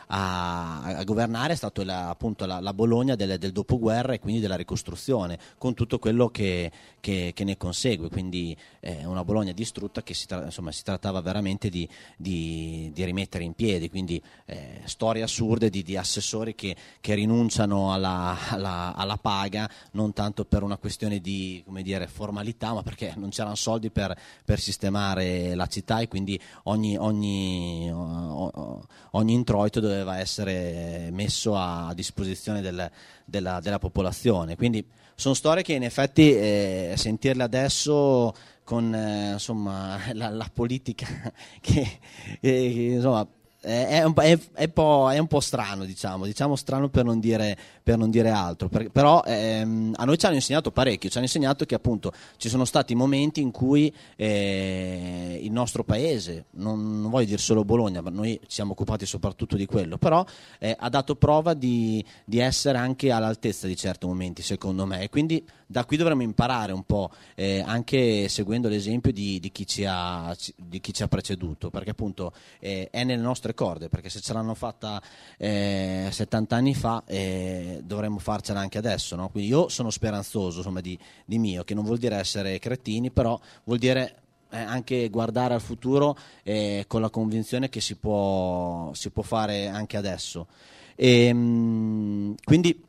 a- 0.07 0.83
a 0.83 1.03
governare 1.03 1.53
è 1.53 1.55
stato 1.55 1.83
la, 1.83 2.09
appunto 2.09 2.45
la, 2.45 2.59
la 2.59 2.73
Bologna 2.73 3.15
del, 3.15 3.37
del 3.37 3.51
dopoguerra 3.51 4.13
e 4.13 4.19
quindi 4.19 4.41
della 4.41 4.55
ricostruzione, 4.55 5.37
con 5.57 5.73
tutto 5.73 5.99
quello 5.99 6.29
che, 6.29 6.71
che- 6.99 7.31
che 7.33 7.43
ne 7.43 7.57
consegue, 7.57 8.09
quindi 8.09 8.55
eh, 8.79 9.05
una 9.05 9.23
Bologna 9.23 9.51
distrutta 9.51 10.01
che 10.05 10.13
si, 10.13 10.25
tra- 10.25 10.45
insomma, 10.45 10.71
si 10.71 10.83
trattava 10.83 11.19
veramente 11.19 11.67
di, 11.67 11.85
di- 12.15 12.89
di 12.93 13.03
rimettere 13.03 13.43
in 13.43 13.53
piedi, 13.53 13.89
quindi 13.89 14.21
eh, 14.45 14.79
storie 14.85 15.23
assurde 15.23 15.69
di, 15.69 15.83
di 15.83 15.97
assessori 15.97 16.55
che, 16.55 16.73
che 17.01 17.13
rinunciano 17.15 17.91
alla, 17.91 18.37
alla- 18.51 18.93
alla 18.95 19.17
paga 19.17 19.69
non 19.91 20.13
tanto 20.13 20.45
per 20.45 20.63
una 20.63 20.77
questione 20.77 21.19
di 21.19 21.61
dire, 21.81 22.07
formalità, 22.07 22.73
ma 22.73 22.83
perché 22.83 23.13
non 23.17 23.29
c'erano 23.29 23.55
soldi 23.55 23.89
per, 23.89 24.17
per 24.45 24.59
sistemare 24.61 25.55
la 25.55 25.67
città 25.67 25.99
e 25.99 26.07
quindi 26.07 26.39
ogni, 26.63 26.95
ogni, 26.95 27.91
ogni 27.91 29.33
introito 29.33 29.79
doveva 29.79 30.19
essere 30.19 31.09
messo 31.11 31.55
a 31.57 31.91
disposizione 31.93 32.61
del- 32.61 32.89
della, 33.25 33.59
della 33.59 33.79
popolazione. 33.79 34.55
Quindi 34.55 34.85
sono 35.15 35.33
storie 35.33 35.63
che 35.63 35.73
in 35.73 35.83
effetti 35.83 36.33
eh, 36.33 36.93
sentirle 36.97 37.43
adesso 37.43 38.33
con 38.65 38.93
eh, 38.93 39.31
insomma, 39.33 39.97
la, 40.11 40.27
la 40.29 40.49
politica 40.51 41.07
che, 41.61 41.99
che, 42.41 42.49
insomma, 42.49 43.25
è, 43.65 44.03
un, 44.03 44.13
è- 44.17 44.37
è 44.53 44.69
è 44.69 45.17
un 45.17 45.27
po' 45.27 45.39
strano, 45.39 45.85
diciamo, 45.85 46.25
diciamo 46.25 46.55
strano 46.55 46.89
per 46.89 47.03
non 47.03 47.19
dire, 47.19 47.57
per 47.81 47.97
non 47.97 48.11
dire 48.11 48.29
altro, 48.29 48.67
Per- 48.67 48.91
però 48.91 49.23
ehm, 49.25 49.93
a 49.95 50.05
noi 50.05 50.17
ci 50.17 50.25
hanno 50.27 50.35
insegnato 50.35 50.71
parecchio, 50.71 51.09
ci 51.09 51.17
hanno 51.17 51.25
insegnato 51.25 51.65
che 51.65 51.73
appunto 51.73 52.11
ci 52.37 52.47
sono 52.49 52.65
stati 52.65 52.93
momenti 52.93 53.41
in 53.41 53.51
cui 53.51 53.91
eh, 54.15 55.39
il 55.41 55.51
nostro 55.51 55.83
paese, 55.83 56.45
non, 56.51 57.01
non 57.01 57.09
voglio 57.09 57.25
dire 57.25 57.37
solo 57.39 57.63
Bologna, 57.65 58.01
ma 58.01 58.09
noi 58.11 58.39
ci 58.43 58.55
siamo 58.55 58.73
occupati 58.73 59.05
soprattutto 59.05 59.55
di 59.55 59.65
quello, 59.65 59.97
però 59.97 60.23
eh, 60.59 60.75
ha 60.77 60.89
dato 60.89 61.15
prova 61.15 61.53
di, 61.55 62.03
di 62.23 62.39
essere 62.39 62.77
anche 62.77 63.11
all'altezza 63.11 63.65
di 63.65 63.75
certi 63.75 64.05
momenti, 64.05 64.43
secondo 64.43 64.85
me, 64.85 65.01
e 65.01 65.09
quindi 65.09 65.43
da 65.67 65.85
qui 65.85 65.97
dovremmo 65.97 66.21
imparare 66.21 66.71
un 66.71 66.83
po', 66.83 67.11
eh, 67.33 67.63
anche 67.65 68.27
seguendo 68.29 68.67
l'esempio 68.67 69.11
di, 69.11 69.39
di 69.39 69.51
chi 69.51 69.65
ci 69.65 69.85
ha, 69.87 70.35
di 70.55 70.79
chi 70.79 70.93
ci 70.93 71.03
ha 71.03 71.07
preceduto, 71.07 71.69
perché 71.69 71.91
appunto 71.91 72.33
eh, 72.59 72.89
è 72.91 73.03
nelle 73.03 73.21
nostre 73.21 73.53
corde, 73.53 73.89
perché 73.89 74.09
se 74.09 74.21
ce 74.21 74.33
l'hanno 74.33 74.53
fatta 74.53 75.01
eh, 75.37 76.07
70 76.11 76.55
anni 76.55 76.75
fa 76.75 77.03
eh, 77.05 77.81
dovremmo 77.83 78.19
farcela 78.19 78.59
anche 78.59 78.77
adesso. 78.77 79.15
no? 79.15 79.29
Quindi 79.29 79.49
io 79.49 79.69
sono 79.69 79.89
speranzoso 79.89 80.57
insomma, 80.57 80.81
di, 80.81 80.97
di 81.25 81.39
mio, 81.39 81.63
che 81.63 81.73
non 81.73 81.83
vuol 81.83 81.97
dire 81.97 82.17
essere 82.17 82.59
cretini, 82.59 83.09
però 83.09 83.39
vuol 83.63 83.79
dire 83.79 84.23
eh, 84.51 84.57
anche 84.57 85.09
guardare 85.09 85.53
al 85.53 85.61
futuro 85.61 86.15
eh, 86.43 86.85
con 86.87 87.01
la 87.01 87.09
convinzione 87.09 87.69
che 87.69 87.81
si 87.81 87.95
può, 87.95 88.93
si 88.93 89.09
può 89.09 89.23
fare 89.23 89.67
anche 89.67 89.97
adesso. 89.97 90.47
E, 90.95 91.33
mm, 91.33 92.33
quindi 92.43 92.83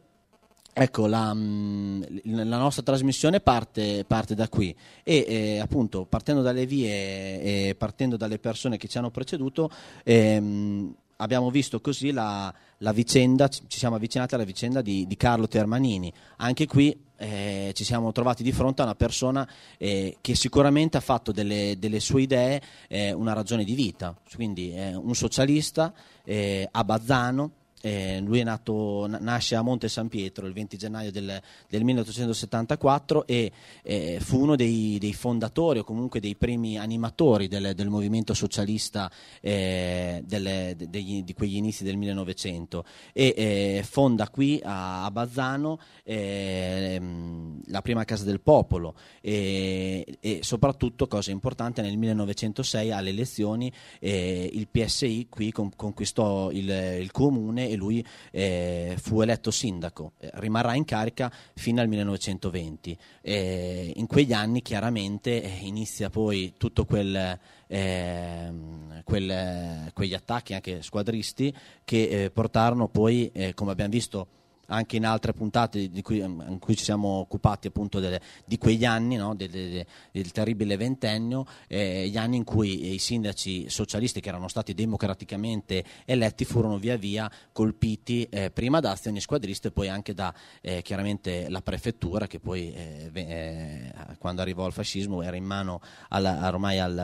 Ecco, 0.78 1.06
la, 1.06 1.32
mm, 1.32 2.02
la 2.24 2.58
nostra 2.58 2.82
trasmissione 2.82 3.40
parte, 3.40 4.04
parte 4.06 4.34
da 4.34 4.46
qui 4.46 4.76
e 5.02 5.24
eh, 5.26 5.58
appunto 5.58 6.04
partendo 6.04 6.42
dalle 6.42 6.66
vie 6.66 7.40
e 7.70 7.74
partendo 7.78 8.18
dalle 8.18 8.38
persone 8.38 8.76
che 8.76 8.86
ci 8.86 8.98
hanno 8.98 9.10
preceduto 9.10 9.70
ehm, 10.04 10.94
abbiamo 11.16 11.50
visto 11.50 11.80
così 11.80 12.10
la, 12.10 12.52
la 12.78 12.92
vicenda, 12.92 13.48
ci 13.48 13.78
siamo 13.78 13.96
avvicinati 13.96 14.34
alla 14.34 14.44
vicenda 14.44 14.82
di, 14.82 15.06
di 15.06 15.16
Carlo 15.16 15.48
Termanini. 15.48 16.12
Anche 16.36 16.66
qui 16.66 16.94
eh, 17.16 17.70
ci 17.74 17.84
siamo 17.84 18.12
trovati 18.12 18.42
di 18.42 18.52
fronte 18.52 18.82
a 18.82 18.84
una 18.84 18.94
persona 18.94 19.48
eh, 19.78 20.18
che 20.20 20.34
sicuramente 20.34 20.98
ha 20.98 21.00
fatto 21.00 21.32
delle, 21.32 21.76
delle 21.78 22.00
sue 22.00 22.20
idee 22.20 22.60
eh, 22.88 23.12
una 23.12 23.32
ragione 23.32 23.64
di 23.64 23.74
vita, 23.74 24.14
quindi 24.34 24.72
è 24.72 24.94
un 24.94 25.14
socialista 25.14 25.90
eh, 26.22 26.68
a 26.70 26.84
Bazzano. 26.84 27.50
Eh, 27.82 28.20
lui 28.20 28.42
nato, 28.42 29.06
na- 29.06 29.18
nasce 29.20 29.54
a 29.54 29.62
Monte 29.62 29.88
San 29.88 30.08
Pietro 30.08 30.46
il 30.46 30.54
20 30.54 30.76
gennaio 30.78 31.12
del, 31.12 31.40
del 31.68 31.84
1874 31.84 33.26
e 33.26 33.52
eh, 33.82 34.18
fu 34.20 34.40
uno 34.40 34.56
dei, 34.56 34.96
dei 34.98 35.12
fondatori 35.12 35.78
o 35.80 35.84
comunque 35.84 36.18
dei 36.18 36.34
primi 36.36 36.78
animatori 36.78 37.48
del, 37.48 37.74
del 37.74 37.88
movimento 37.88 38.32
socialista 38.34 39.10
eh, 39.40 40.22
delle- 40.26 40.74
de- 40.76 40.88
degli- 40.88 41.22
di 41.22 41.34
quegli 41.34 41.56
inizi 41.56 41.84
del 41.84 41.96
1900 41.98 42.84
e 43.12 43.34
eh, 43.36 43.82
fonda 43.88 44.28
qui 44.30 44.58
a, 44.64 45.04
a 45.04 45.10
Bazzano 45.10 45.78
ehm, 46.02 47.60
la 47.66 47.82
prima 47.82 48.04
casa 48.04 48.24
del 48.24 48.40
popolo 48.40 48.94
e, 49.20 50.16
e 50.20 50.38
soprattutto, 50.42 51.06
cosa 51.06 51.30
importante, 51.30 51.82
nel 51.82 51.96
1906 51.96 52.90
alle 52.90 53.10
elezioni 53.10 53.72
eh, 54.00 54.48
il 54.52 54.66
PSI 54.68 55.26
qui 55.28 55.52
con- 55.52 55.70
conquistò 55.76 56.50
il, 56.50 56.68
il 57.00 57.10
comune 57.12 57.65
e 57.68 57.76
lui 57.76 58.04
eh, 58.30 58.96
fu 58.98 59.20
eletto 59.20 59.50
sindaco, 59.50 60.12
Eh, 60.18 60.30
rimarrà 60.34 60.74
in 60.74 60.84
carica 60.84 61.32
fino 61.54 61.80
al 61.80 61.88
1920. 61.88 62.96
Eh, 63.22 63.92
in 63.96 64.06
quegli 64.06 64.32
anni 64.32 64.62
chiaramente 64.62 65.42
eh, 65.42 65.58
inizia 65.62 66.10
poi 66.10 66.54
tutto 66.56 66.84
quel, 66.84 67.38
ehm, 67.66 69.02
quel- 69.04 69.90
quegli 69.92 70.14
attacchi 70.14 70.54
anche 70.54 70.82
squadristi 70.82 71.54
che 71.84 72.24
eh, 72.24 72.30
portarono 72.30 72.88
poi, 72.88 73.30
eh, 73.32 73.54
come 73.54 73.72
abbiamo 73.72 73.90
visto 73.90 74.26
anche 74.66 74.96
in 74.96 75.04
altre 75.06 75.32
puntate 75.32 75.88
di 75.88 76.02
cui, 76.02 76.18
in 76.18 76.58
cui 76.60 76.76
ci 76.76 76.84
siamo 76.84 77.08
occupati 77.20 77.66
appunto 77.68 78.00
delle- 78.00 78.20
di 78.44 78.58
quegli 78.58 78.84
anni, 78.84 79.16
no? 79.16 79.34
del, 79.34 79.50
del- 79.50 79.84
del 80.12 80.30
terribile 80.32 80.76
ventennio, 80.76 81.46
eh, 81.68 82.08
gli 82.08 82.16
anni 82.16 82.36
in 82.36 82.44
cui 82.44 82.94
i 82.94 82.98
sindaci 82.98 83.68
socialisti 83.68 84.20
che 84.20 84.28
erano 84.28 84.48
stati 84.48 84.74
democraticamente 84.74 85.84
eletti 86.04 86.44
furono 86.44 86.78
via 86.78 86.96
via 86.96 87.30
colpiti 87.52 88.24
eh, 88.30 88.50
prima 88.50 88.80
da 88.80 88.90
azioni 88.92 89.20
squadriste 89.20 89.68
e 89.68 89.70
poi 89.70 89.88
anche 89.88 90.14
da 90.14 90.32
eh, 90.60 90.82
chiaramente 90.82 91.48
la 91.48 91.60
prefettura 91.62 92.26
che 92.26 92.40
poi 92.40 92.72
eh, 92.72 93.10
eh, 93.14 93.92
quando 94.18 94.42
arrivò 94.42 94.66
il 94.66 94.72
fascismo 94.72 95.22
era 95.22 95.36
in 95.36 95.44
mano 95.44 95.80
alla- 96.08 96.46
ormai 96.48 96.78
al, 96.78 96.98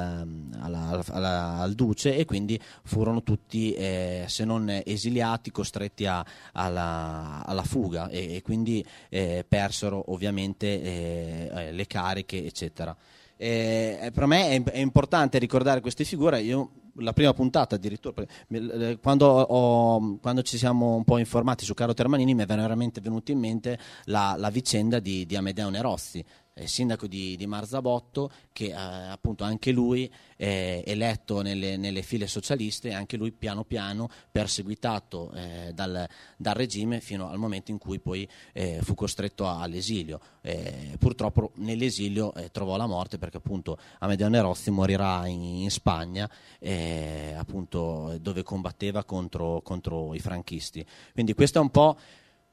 alla- 0.58 1.02
alla- 1.08 1.58
al 1.58 1.74
duce 1.74 2.16
e 2.16 2.24
quindi 2.24 2.60
furono 2.84 3.22
tutti 3.22 3.72
eh, 3.72 4.24
se 4.28 4.44
non 4.44 4.68
esiliati 4.84 5.50
costretti 5.50 6.06
a- 6.06 6.24
alla, 6.52 7.42
alla 7.52 7.62
fuga 7.62 8.08
e, 8.08 8.36
e 8.36 8.42
quindi 8.42 8.84
eh, 9.08 9.44
persero 9.46 10.12
ovviamente 10.12 10.82
eh, 10.82 11.50
eh, 11.54 11.72
le 11.72 11.86
cariche 11.86 12.44
eccetera. 12.44 12.96
Eh, 13.36 14.10
per 14.14 14.26
me 14.26 14.50
è, 14.50 14.62
è 14.62 14.78
importante 14.78 15.38
ricordare 15.38 15.80
queste 15.80 16.04
figure. 16.04 16.40
Io 16.40 16.70
la 16.96 17.12
prima 17.12 17.32
puntata 17.32 17.76
addirittura, 17.76 18.24
eh, 18.48 18.98
quando, 19.00 19.26
ho- 19.26 20.18
quando 20.20 20.42
ci 20.42 20.58
siamo 20.58 20.94
un 20.94 21.04
po' 21.04 21.18
informati 21.18 21.64
su 21.64 21.74
Caro 21.74 21.94
Termanini, 21.94 22.34
mi 22.34 22.42
è 22.42 22.46
veramente 22.46 23.00
venuta 23.00 23.32
in 23.32 23.38
mente 23.38 23.78
la, 24.04 24.34
la 24.36 24.50
vicenda 24.50 24.98
di, 24.98 25.24
di 25.26 25.36
Amedeo 25.36 25.70
Nerozzi, 25.70 26.18
eh, 26.18 26.24
sindaco 26.64 27.06
di, 27.06 27.36
di 27.36 27.46
Marzabotto, 27.46 28.30
che 28.52 28.66
eh, 28.66 28.72
appunto 28.74 29.44
anche 29.44 29.72
lui 29.72 30.10
è 30.36 30.82
eletto 30.86 31.40
nelle, 31.40 31.76
nelle 31.76 32.02
file 32.02 32.26
socialiste, 32.26 32.92
anche 32.92 33.16
lui 33.16 33.32
piano 33.32 33.64
piano 33.64 34.08
perseguitato 34.30 35.32
eh, 35.32 35.72
dal, 35.72 36.06
dal 36.36 36.54
regime 36.54 37.00
fino 37.00 37.28
al 37.28 37.38
momento 37.38 37.70
in 37.70 37.78
cui 37.78 37.98
poi 37.98 38.28
eh, 38.52 38.80
fu 38.82 38.94
costretto 38.94 39.48
all'esilio. 39.48 40.20
Eh, 40.42 40.96
purtroppo 40.98 41.52
nell'esilio 41.56 42.34
eh, 42.34 42.50
trovò 42.50 42.76
la 42.76 42.86
morte 42.86 43.18
perché 43.18 43.36
appunto 43.36 43.78
Amedeo 44.00 44.28
Nerozzi 44.28 44.70
morirà 44.70 45.26
in, 45.26 45.42
in 45.42 45.70
Spagna, 45.70 46.28
eh, 46.58 47.34
appunto 47.36 48.18
dove 48.20 48.42
combatteva 48.42 49.04
contro, 49.04 49.60
contro 49.62 50.14
i 50.14 50.18
franchisti. 50.18 50.84
Quindi 51.12 51.34
questo 51.34 51.58
è 51.58 51.62
un 51.62 51.70
po' 51.70 51.96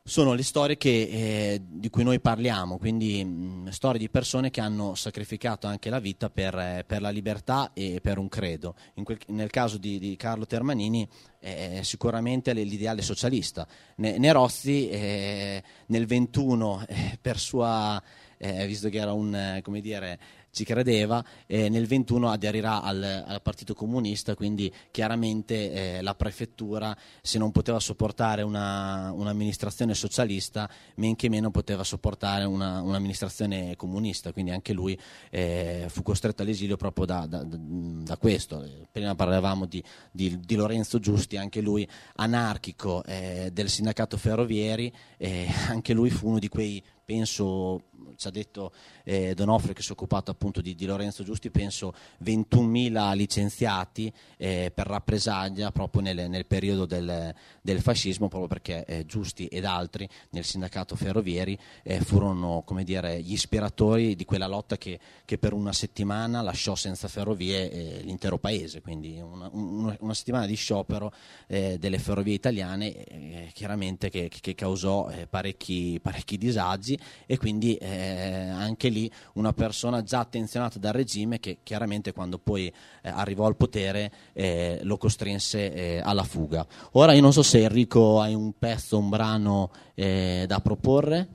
sono 0.10 0.34
le 0.34 0.42
storie 0.42 0.76
che, 0.76 0.90
eh, 0.90 1.62
di 1.64 1.90
cui 1.92 2.04
noi 2.04 2.20
parliamo, 2.20 2.80
quindi 2.80 3.24
mh, 3.24 3.70
storie 3.70 4.00
di 4.00 4.10
persone 4.10 4.50
che 4.50 4.60
hanno 4.60 4.96
sacrificato 4.96 5.68
anche 5.68 5.92
la 5.92 6.00
vita 6.00 6.32
per, 6.32 6.58
eh, 6.58 6.84
per 6.86 7.00
la 7.00 7.12
libertà 7.12 7.72
e 7.74 8.00
per 8.02 8.18
un 8.18 8.28
credo. 8.28 8.74
Quel- 9.04 9.20
nel 9.28 9.52
caso 9.52 9.78
di, 9.78 10.00
di 10.00 10.16
Carlo 10.16 10.48
Termanini 10.48 11.08
è 11.38 11.82
sicuramente 11.84 12.54
l'ideale 12.54 13.04
socialista. 13.04 13.68
Ne- 13.98 14.18
Nerozzi 14.18 14.90
eh, 14.90 15.64
nel 15.86 16.08
21 16.08 16.86
eh, 16.88 17.18
per 17.22 17.38
sua, 17.38 18.02
eh, 18.38 18.66
visto 18.66 18.90
che 18.90 18.98
era 18.98 19.14
un, 19.14 19.36
eh, 19.36 19.62
come 19.62 19.80
dire, 19.80 20.20
ci 20.52 20.64
credeva, 20.64 21.24
eh, 21.46 21.70
nel 21.70 21.86
21 21.88 22.30
aderirà 22.30 22.82
al, 22.82 23.02
al 23.28 23.42
Partito 23.42 23.74
Comunista, 23.74 24.36
quindi 24.36 24.72
chiaramente 24.92 25.98
eh, 25.98 26.02
la 26.02 26.16
prefettura, 26.16 26.96
se 27.22 27.38
non 27.38 27.52
poteva 27.52 27.80
sopportare 27.80 28.42
una- 28.42 29.12
un'amministrazione 29.12 29.94
socialista, 29.94 30.70
men 30.96 31.16
che 31.16 31.30
meno 31.30 31.52
poteva 31.52 31.84
sopportare 31.84 32.46
una- 32.46 32.82
un'amministrazione 32.82 33.76
comunista, 33.76 34.32
quindi 34.34 34.52
anche 34.52 34.74
lui 34.74 34.98
eh, 35.30 35.86
fu 35.90 36.02
costretto 36.02 36.42
all'esilio 36.42 36.78
proprio 36.78 37.06
da, 37.06 37.26
da- 37.26 37.44
da- 37.44 38.18
questo. 38.18 38.64
Eh, 38.64 38.88
Prima 38.92 39.16
parlavamo 39.16 39.66
di, 39.66 39.84
di- 40.12 40.40
di 40.40 40.56
Lorenzo 40.56 41.00
Giusti, 41.00 41.38
anche 41.38 41.62
lui 41.62 41.88
anarchico 42.16 43.04
eh, 43.04 43.50
del 43.54 43.70
sindacato 43.70 44.18
ferrovieri, 44.18 44.92
anche 45.70 45.94
lui 45.94 46.10
fu 46.10 46.28
uno 46.28 46.40
di 46.40 46.48
quei, 46.50 46.84
penso, 47.06 47.84
ci 48.16 48.28
ha 48.28 48.32
detto 48.32 48.72
eh, 49.04 49.34
Donofrio 49.34 49.74
che 49.74 49.82
si 49.82 49.90
è 49.90 49.92
occupato 49.92 50.32
appunto 50.32 50.62
di, 50.62 50.76
di 50.76 50.86
Lorenzo 50.86 51.24
Giusti, 51.24 51.50
penso 51.50 51.94
21.000 52.24 53.16
licenziati 53.16 54.12
eh, 54.38 54.72
per 54.74 54.88
rappresaglia 54.88 55.72
proprio 55.72 56.02
nel, 56.02 56.30
nel 56.30 56.46
periodo 56.46 56.86
del, 56.86 57.34
del 57.62 57.82
fascismo, 57.82 58.28
proprio 58.28 58.48
perché 58.48 58.86
eh, 58.86 59.06
Giusti 59.06 59.48
ed 59.48 59.66
altri 59.66 60.08
nel 60.32 60.44
sindacato 60.44 60.96
ferrovieri 60.96 61.58
eh, 61.84 62.02
furono 62.02 62.64
come 62.66 62.84
dire, 62.84 63.22
gli 63.22 63.34
ispiratori 63.34 64.16
di 64.16 64.26
quella 64.26 64.48
lotta 64.48 64.78
che, 64.78 65.00
che 65.26 65.38
per 65.38 65.54
una 65.54 65.74
settimana 65.74 66.42
lasciò 66.42 66.76
senza 66.76 67.08
ferrovie 67.08 67.72
eh, 67.72 68.02
l'intero 68.02 68.38
paese, 68.38 68.82
quindi 68.82 69.20
una, 69.20 69.50
un- 69.52 69.96
una 70.00 70.14
settimana 70.14 70.46
di 70.46 70.56
sciopero 70.56 71.12
eh, 71.48 71.78
delle 71.80 72.00
ferrovie 72.00 72.34
italiane 72.34 73.48
chiaramente 73.54 74.10
che, 74.10 74.30
che 74.30 74.56
causò 74.56 75.12
parecchi, 75.30 76.00
parecchi 76.02 76.38
disagi 76.38 76.98
e 77.26 77.38
quindi 77.38 77.76
eh, 77.76 77.99
anche 78.00 78.90
lì 78.90 79.12
una 79.34 79.54
persona 79.54 80.04
già 80.04 80.20
attenzionata 80.20 80.80
dal 80.80 80.94
regime 80.94 81.40
che 81.40 81.60
chiaramente 81.64 82.14
quando 82.14 82.38
poi 82.38 82.68
eh, 82.68 82.74
arrivò 83.10 83.46
al 83.46 83.56
potere 83.56 84.12
eh, 84.34 84.80
lo 84.84 84.98
costrinse 84.98 85.74
eh, 85.74 86.02
alla 86.04 86.24
fuga. 86.24 86.66
Ora 86.92 87.14
io 87.14 87.22
non 87.22 87.34
so 87.34 87.44
se 87.44 87.64
Enrico 87.64 88.20
hai 88.20 88.34
un 88.34 88.54
pezzo, 88.58 88.98
un 88.98 89.10
brano 89.10 89.72
eh, 89.96 90.46
da 90.48 90.60
proporre. 90.60 91.28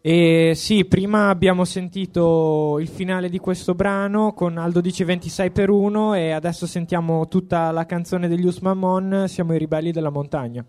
E 0.00 0.52
sì, 0.54 0.84
prima 0.84 1.28
abbiamo 1.28 1.64
sentito 1.64 2.78
il 2.78 2.88
finale 2.88 3.28
di 3.28 3.38
questo 3.38 3.74
brano 3.74 4.32
con 4.32 4.56
Aldo 4.56 4.80
dice 4.80 5.04
26 5.04 5.50
per 5.50 5.70
1 5.70 6.14
e 6.14 6.30
adesso 6.30 6.66
sentiamo 6.66 7.26
tutta 7.26 7.72
la 7.72 7.84
canzone 7.84 8.28
degli 8.28 8.46
Usman 8.46 8.78
Mon, 8.78 9.24
Siamo 9.26 9.54
i 9.54 9.58
ribelli 9.58 9.90
della 9.90 10.10
montagna. 10.10 10.64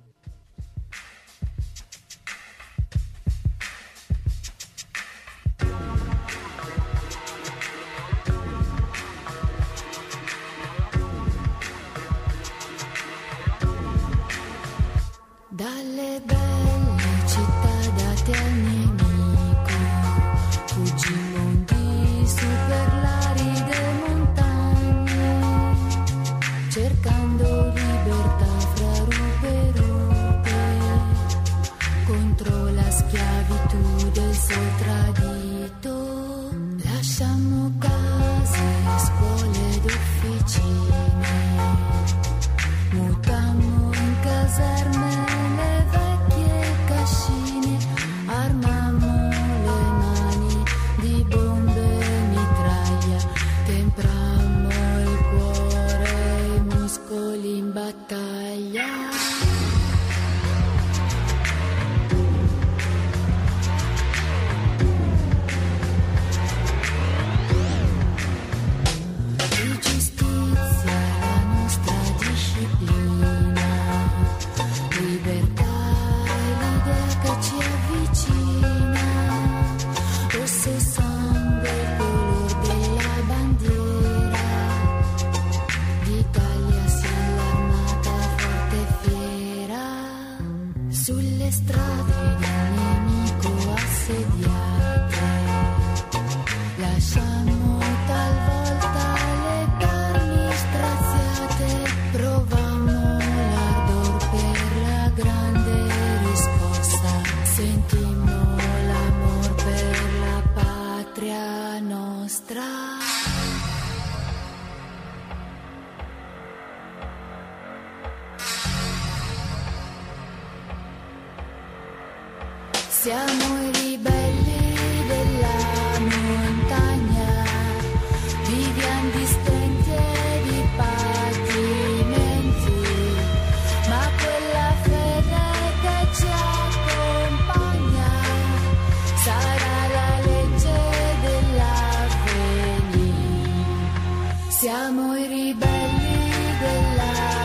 Siamo 144.69 145.17
i 145.17 145.25
ribelli 145.25 146.29
della 146.59 147.38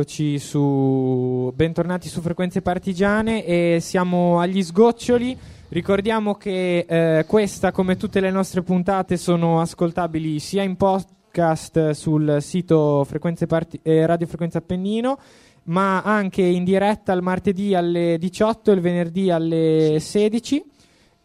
Eccoci 0.00 0.38
su 0.38 1.52
bentornati 1.54 2.08
su 2.08 2.22
Frequenze 2.22 2.62
Partigiane 2.62 3.44
e 3.44 3.80
siamo 3.82 4.40
agli 4.40 4.62
sgoccioli. 4.62 5.36
Ricordiamo 5.68 6.36
che 6.36 6.86
eh, 6.88 7.26
questa, 7.26 7.70
come 7.70 7.98
tutte 7.98 8.20
le 8.20 8.30
nostre 8.30 8.62
puntate, 8.62 9.18
sono 9.18 9.60
ascoltabili 9.60 10.38
sia 10.38 10.62
in 10.62 10.76
podcast 10.76 11.90
sul 11.90 12.38
sito 12.40 13.04
Frequenze 13.04 13.44
Parti- 13.46 13.78
eh, 13.82 14.06
Radio 14.06 14.26
Frequenza 14.26 14.56
Appennino, 14.56 15.18
ma 15.64 16.00
anche 16.00 16.40
in 16.40 16.64
diretta 16.64 17.12
il 17.12 17.20
martedì 17.20 17.74
alle 17.74 18.16
18 18.18 18.70
e 18.70 18.74
il 18.74 18.80
venerdì 18.80 19.30
alle 19.30 19.98
16. 20.00 20.64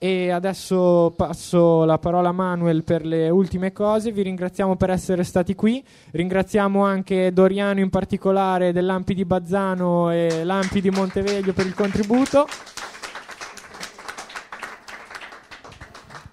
E 0.06 0.30
adesso 0.30 1.16
passo 1.18 1.84
la 1.84 1.98
parola 1.98 2.30
a 2.30 2.32
Manuel 2.32 2.84
per 2.84 3.04
le 3.04 3.28
ultime 3.32 3.72
cose. 3.72 4.12
Vi 4.12 4.22
ringraziamo 4.22 4.76
per 4.76 4.92
essere 4.92 5.24
stati 5.24 5.56
qui. 5.56 5.84
Ringraziamo 6.12 6.84
anche 6.84 7.34
Doriano 7.34 7.80
in 7.80 7.90
particolare 7.90 8.72
dell'Ampi 8.72 9.16
di 9.16 9.26
Bazzano 9.26 10.12
e 10.12 10.44
l'Ampi 10.44 10.80
di 10.80 10.92
Monteveglio 10.92 11.54
per 11.54 11.66
il 11.66 11.74
contributo. 11.74 12.46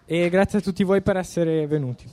E 0.04 0.28
grazie 0.28 0.58
a 0.58 0.60
tutti 0.60 0.84
voi 0.84 1.00
per 1.00 1.16
essere 1.16 1.66
venuti. 1.66 2.04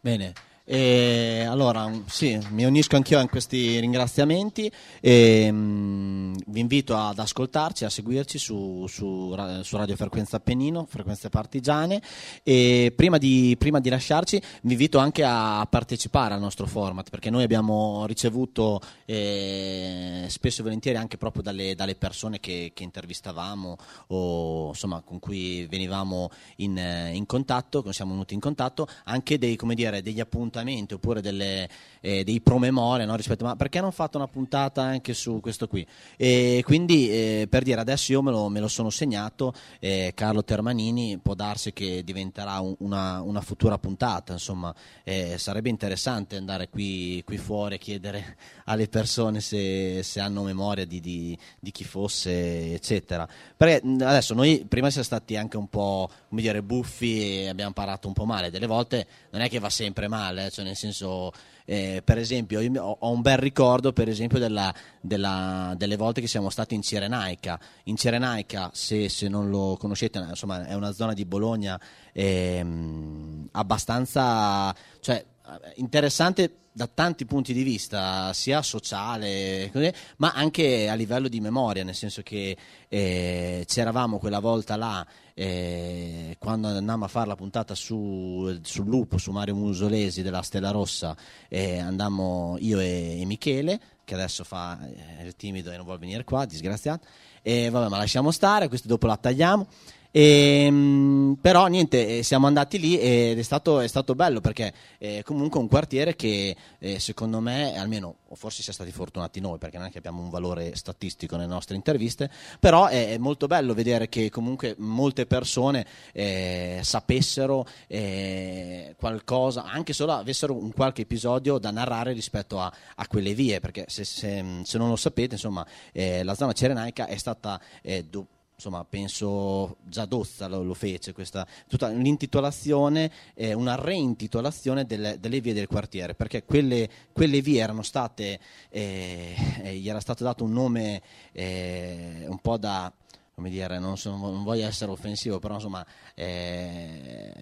Bene, 0.00 0.32
e 0.72 1.44
allora 1.48 1.88
mm, 1.88 2.02
sì, 2.06 2.38
mi 2.50 2.62
unisco 2.62 2.94
anch'io 2.94 3.18
in 3.18 3.28
questi 3.28 3.80
ringraziamenti 3.80 4.70
e 5.00 5.48
mm, 5.50 6.34
vi 6.46 6.60
invito 6.60 6.96
ad 6.96 7.18
ascoltarci, 7.18 7.84
a 7.84 7.90
seguirci 7.90 8.38
su, 8.38 8.86
su 8.86 9.34
su 9.62 9.76
Radio 9.76 9.96
Frequenza 9.96 10.36
Appennino, 10.36 10.86
Frequenze 10.88 11.28
Partigiane. 11.28 12.00
E 12.44 12.92
prima 12.94 13.18
di, 13.18 13.56
prima 13.58 13.80
di 13.80 13.88
lasciarci 13.88 14.40
vi 14.62 14.70
invito 14.70 14.98
anche 14.98 15.24
a 15.24 15.66
partecipare 15.68 16.34
al 16.34 16.40
nostro 16.40 16.66
format 16.66 17.10
perché 17.10 17.30
noi 17.30 17.42
abbiamo 17.42 18.06
ricevuto 18.06 18.80
eh, 19.06 20.26
spesso 20.28 20.60
e 20.60 20.62
volentieri 20.62 20.98
anche 20.98 21.16
proprio 21.16 21.42
dalle, 21.42 21.74
dalle 21.74 21.96
persone 21.96 22.38
che, 22.38 22.70
che 22.72 22.84
intervistavamo 22.84 23.76
o 24.06 24.68
insomma 24.68 25.00
con 25.00 25.18
cui 25.18 25.66
venivamo 25.66 26.30
in, 26.58 27.10
in 27.12 27.26
contatto, 27.26 27.82
con 27.82 27.92
siamo 27.92 28.12
venuti 28.12 28.34
in 28.34 28.40
contatto, 28.40 28.86
anche 29.06 29.36
dei, 29.36 29.58
dire, 29.74 30.00
degli 30.00 30.20
appuntamenti 30.20 30.58
oppure 30.94 31.20
delle, 31.20 31.68
eh, 32.00 32.24
dei 32.24 32.40
promemoria 32.40 33.06
no, 33.06 33.16
rispetto 33.16 33.44
ma 33.44 33.56
perché 33.56 33.80
non 33.80 33.92
fatto 33.92 34.16
una 34.16 34.28
puntata 34.28 34.82
anche 34.82 35.14
su 35.14 35.40
questo 35.40 35.66
qui? 35.66 35.86
E 36.16 36.62
quindi 36.64 37.10
eh, 37.10 37.46
per 37.48 37.62
dire 37.62 37.80
adesso 37.80 38.12
io 38.12 38.22
me 38.22 38.30
lo, 38.30 38.48
me 38.48 38.60
lo 38.60 38.68
sono 38.68 38.90
segnato 38.90 39.52
eh, 39.78 40.12
Carlo 40.14 40.44
Termanini 40.44 41.18
può 41.18 41.34
darsi 41.34 41.72
che 41.72 42.02
diventerà 42.04 42.60
un- 42.60 42.74
una, 42.78 43.20
una 43.22 43.40
futura 43.40 43.78
puntata 43.78 44.32
insomma 44.32 44.74
eh, 45.04 45.36
sarebbe 45.38 45.68
interessante 45.68 46.36
andare 46.36 46.68
qui, 46.68 47.22
qui 47.24 47.38
fuori 47.38 47.74
e 47.76 47.78
chiedere 47.78 48.36
alle 48.66 48.88
persone 48.88 49.40
se, 49.40 50.02
se 50.02 50.20
hanno 50.20 50.42
memoria 50.42 50.84
di, 50.84 51.00
di- 51.00 51.36
di 51.58 51.70
chi 51.70 51.84
fosse 51.84 52.74
eccetera. 52.74 53.28
Perché 53.56 53.86
adesso 53.86 54.34
noi 54.34 54.64
prima 54.68 54.88
siamo 54.90 55.04
stati 55.04 55.36
anche 55.36 55.56
un 55.56 55.68
po' 55.68 56.08
come 56.30 56.40
dire 56.40 56.62
buffi 56.62 57.46
abbiamo 57.50 57.72
parlato 57.72 58.06
un 58.08 58.14
po' 58.14 58.24
male 58.24 58.50
delle 58.50 58.66
volte 58.66 59.06
non 59.32 59.42
è 59.42 59.50
che 59.50 59.58
va 59.58 59.68
sempre 59.68 60.08
male 60.08 60.46
eh, 60.46 60.50
cioè 60.50 60.64
nel 60.64 60.76
senso 60.76 61.32
eh, 61.70 62.02
per 62.04 62.18
esempio, 62.18 62.58
io 62.58 62.82
ho, 62.82 63.12
un 63.12 63.20
bel 63.20 63.38
ricordo, 63.38 63.92
per 63.92 64.08
esempio, 64.08 64.40
della- 64.40 64.74
della- 65.00 65.72
delle 65.76 65.94
volte 65.94 66.20
che 66.20 66.26
siamo 66.26 66.50
stati 66.50 66.74
in 66.74 66.82
Cirenaica. 66.82 67.60
In 67.84 67.94
Cirenaica, 67.94 68.70
se, 68.72 69.08
se 69.08 69.28
non 69.28 69.50
lo 69.50 69.76
conoscete, 69.78 70.18
insomma, 70.18 70.66
è 70.66 70.74
una 70.74 70.90
zona 70.92 71.12
di 71.12 71.24
Bologna 71.24 71.80
ehm, 72.12 73.50
abbastanza, 73.52 74.74
cioè, 74.98 75.14
eh, 75.14 75.39
interessante 75.76 76.56
da 76.72 76.86
tanti 76.86 77.24
punti 77.26 77.52
di 77.52 77.62
vista, 77.62 78.32
sia 78.32 78.62
sociale, 78.62 79.72
ma 80.18 80.32
anche 80.32 80.88
a 80.88 80.94
livello 80.94 81.28
di 81.28 81.40
memoria, 81.40 81.82
nel 81.82 81.94
senso 81.94 82.22
che 82.22 82.56
eh, 82.88 83.64
c'eravamo 83.66 84.18
quella 84.18 84.38
volta 84.38 84.76
là 84.76 85.06
eh, 85.34 86.36
quando 86.38 86.68
andammo 86.68 87.06
a 87.06 87.08
fare 87.08 87.26
la 87.26 87.34
puntata 87.34 87.74
su, 87.74 88.58
sul 88.62 88.86
lupo, 88.86 89.18
su 89.18 89.32
Mario 89.32 89.56
Musolesi 89.56 90.22
della 90.22 90.42
Stella 90.42 90.70
Rossa, 90.70 91.16
eh, 91.48 91.78
andammo 91.78 92.56
io 92.60 92.78
e, 92.78 93.20
e 93.20 93.24
Michele, 93.24 93.80
che 94.04 94.14
adesso 94.14 94.44
fa 94.44 94.78
eh, 94.86 95.24
il 95.26 95.34
timido 95.36 95.72
e 95.72 95.76
non 95.76 95.84
vuole 95.84 95.98
venire 95.98 96.24
qua, 96.24 96.44
disgraziato, 96.44 97.06
e 97.42 97.68
vabbè, 97.68 97.88
ma 97.88 97.96
lasciamo 97.96 98.30
stare, 98.30 98.68
questo 98.68 98.86
dopo 98.86 99.06
la 99.06 99.16
tagliamo. 99.16 99.66
Ehm, 100.12 101.38
però 101.40 101.66
niente, 101.66 102.18
eh, 102.18 102.22
siamo 102.22 102.46
andati 102.48 102.78
lì 102.78 102.98
ed 102.98 103.38
è 103.38 103.42
stato, 103.42 103.80
è 103.80 103.86
stato 103.86 104.14
bello 104.14 104.40
perché 104.40 104.72
è 104.98 105.22
comunque 105.22 105.60
un 105.60 105.68
quartiere 105.68 106.16
che 106.16 106.56
eh, 106.78 106.98
secondo 106.98 107.40
me, 107.40 107.78
almeno 107.78 108.16
forse 108.32 108.62
siamo 108.62 108.78
stati 108.78 108.90
fortunati 108.92 109.40
noi 109.40 109.58
perché 109.58 109.78
non 109.78 109.86
è 109.86 109.90
che 109.90 109.98
abbiamo 109.98 110.20
un 110.22 110.30
valore 110.30 110.74
statistico 110.74 111.36
nelle 111.36 111.48
nostre 111.48 111.76
interviste, 111.76 112.30
però 112.58 112.86
è, 112.86 113.18
molto 113.18 113.46
bello 113.46 113.72
vedere 113.74 114.08
che 114.08 114.30
comunque 114.30 114.74
molte 114.78 115.26
persone 115.26 115.86
eh, 116.12 116.80
sapessero 116.82 117.66
eh, 117.86 118.94
qualcosa, 118.98 119.64
anche 119.64 119.92
solo 119.92 120.12
avessero 120.12 120.54
un 120.54 120.72
qualche 120.72 121.02
episodio 121.02 121.58
da 121.58 121.70
narrare 121.70 122.12
rispetto 122.12 122.60
a, 122.60 122.72
a 122.96 123.06
quelle 123.06 123.34
vie, 123.34 123.60
perché 123.60 123.84
se, 123.88 124.04
se- 124.04 124.60
se 124.64 124.78
non 124.78 124.88
lo 124.88 124.96
sapete, 124.96 125.34
insomma, 125.34 125.64
eh, 125.92 126.22
la 126.24 126.34
zona 126.34 126.52
cirenaica 126.52 127.06
è 127.06 127.16
stata... 127.16 127.60
eh, 127.82 128.04
do- 128.04 128.26
insomma, 128.60 128.84
penso 128.84 129.78
già 129.84 130.04
Dozza 130.04 130.46
lo, 130.46 130.62
lo 130.62 130.74
fece, 130.74 131.12
questa, 131.14 131.46
tutta 131.66 131.88
l'intitolazione, 131.88 133.10
eh, 133.34 133.54
una 133.54 133.74
reintitolazione 133.74 134.84
delle, 134.84 135.18
delle 135.18 135.40
vie 135.40 135.54
del 135.54 135.66
quartiere, 135.66 136.14
perché 136.14 136.44
quelle, 136.44 136.88
quelle 137.10 137.40
vie 137.40 137.62
erano 137.62 137.82
state, 137.82 138.38
eh, 138.68 139.34
eh, 139.62 139.74
gli 139.76 139.88
era 139.88 140.00
stato 140.00 140.24
dato 140.24 140.44
un 140.44 140.52
nome 140.52 141.00
eh, 141.32 142.26
un 142.28 142.38
po' 142.38 142.58
da, 142.58 142.92
come 143.34 143.48
dire, 143.48 143.78
non, 143.78 143.96
so- 143.96 144.14
non 144.14 144.44
voglio 144.44 144.66
essere 144.66 144.90
offensivo, 144.90 145.38
però 145.38 145.54
insomma, 145.54 145.84
eh, 146.14 147.32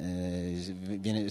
eh, 0.00 0.74
viene- 0.98 1.26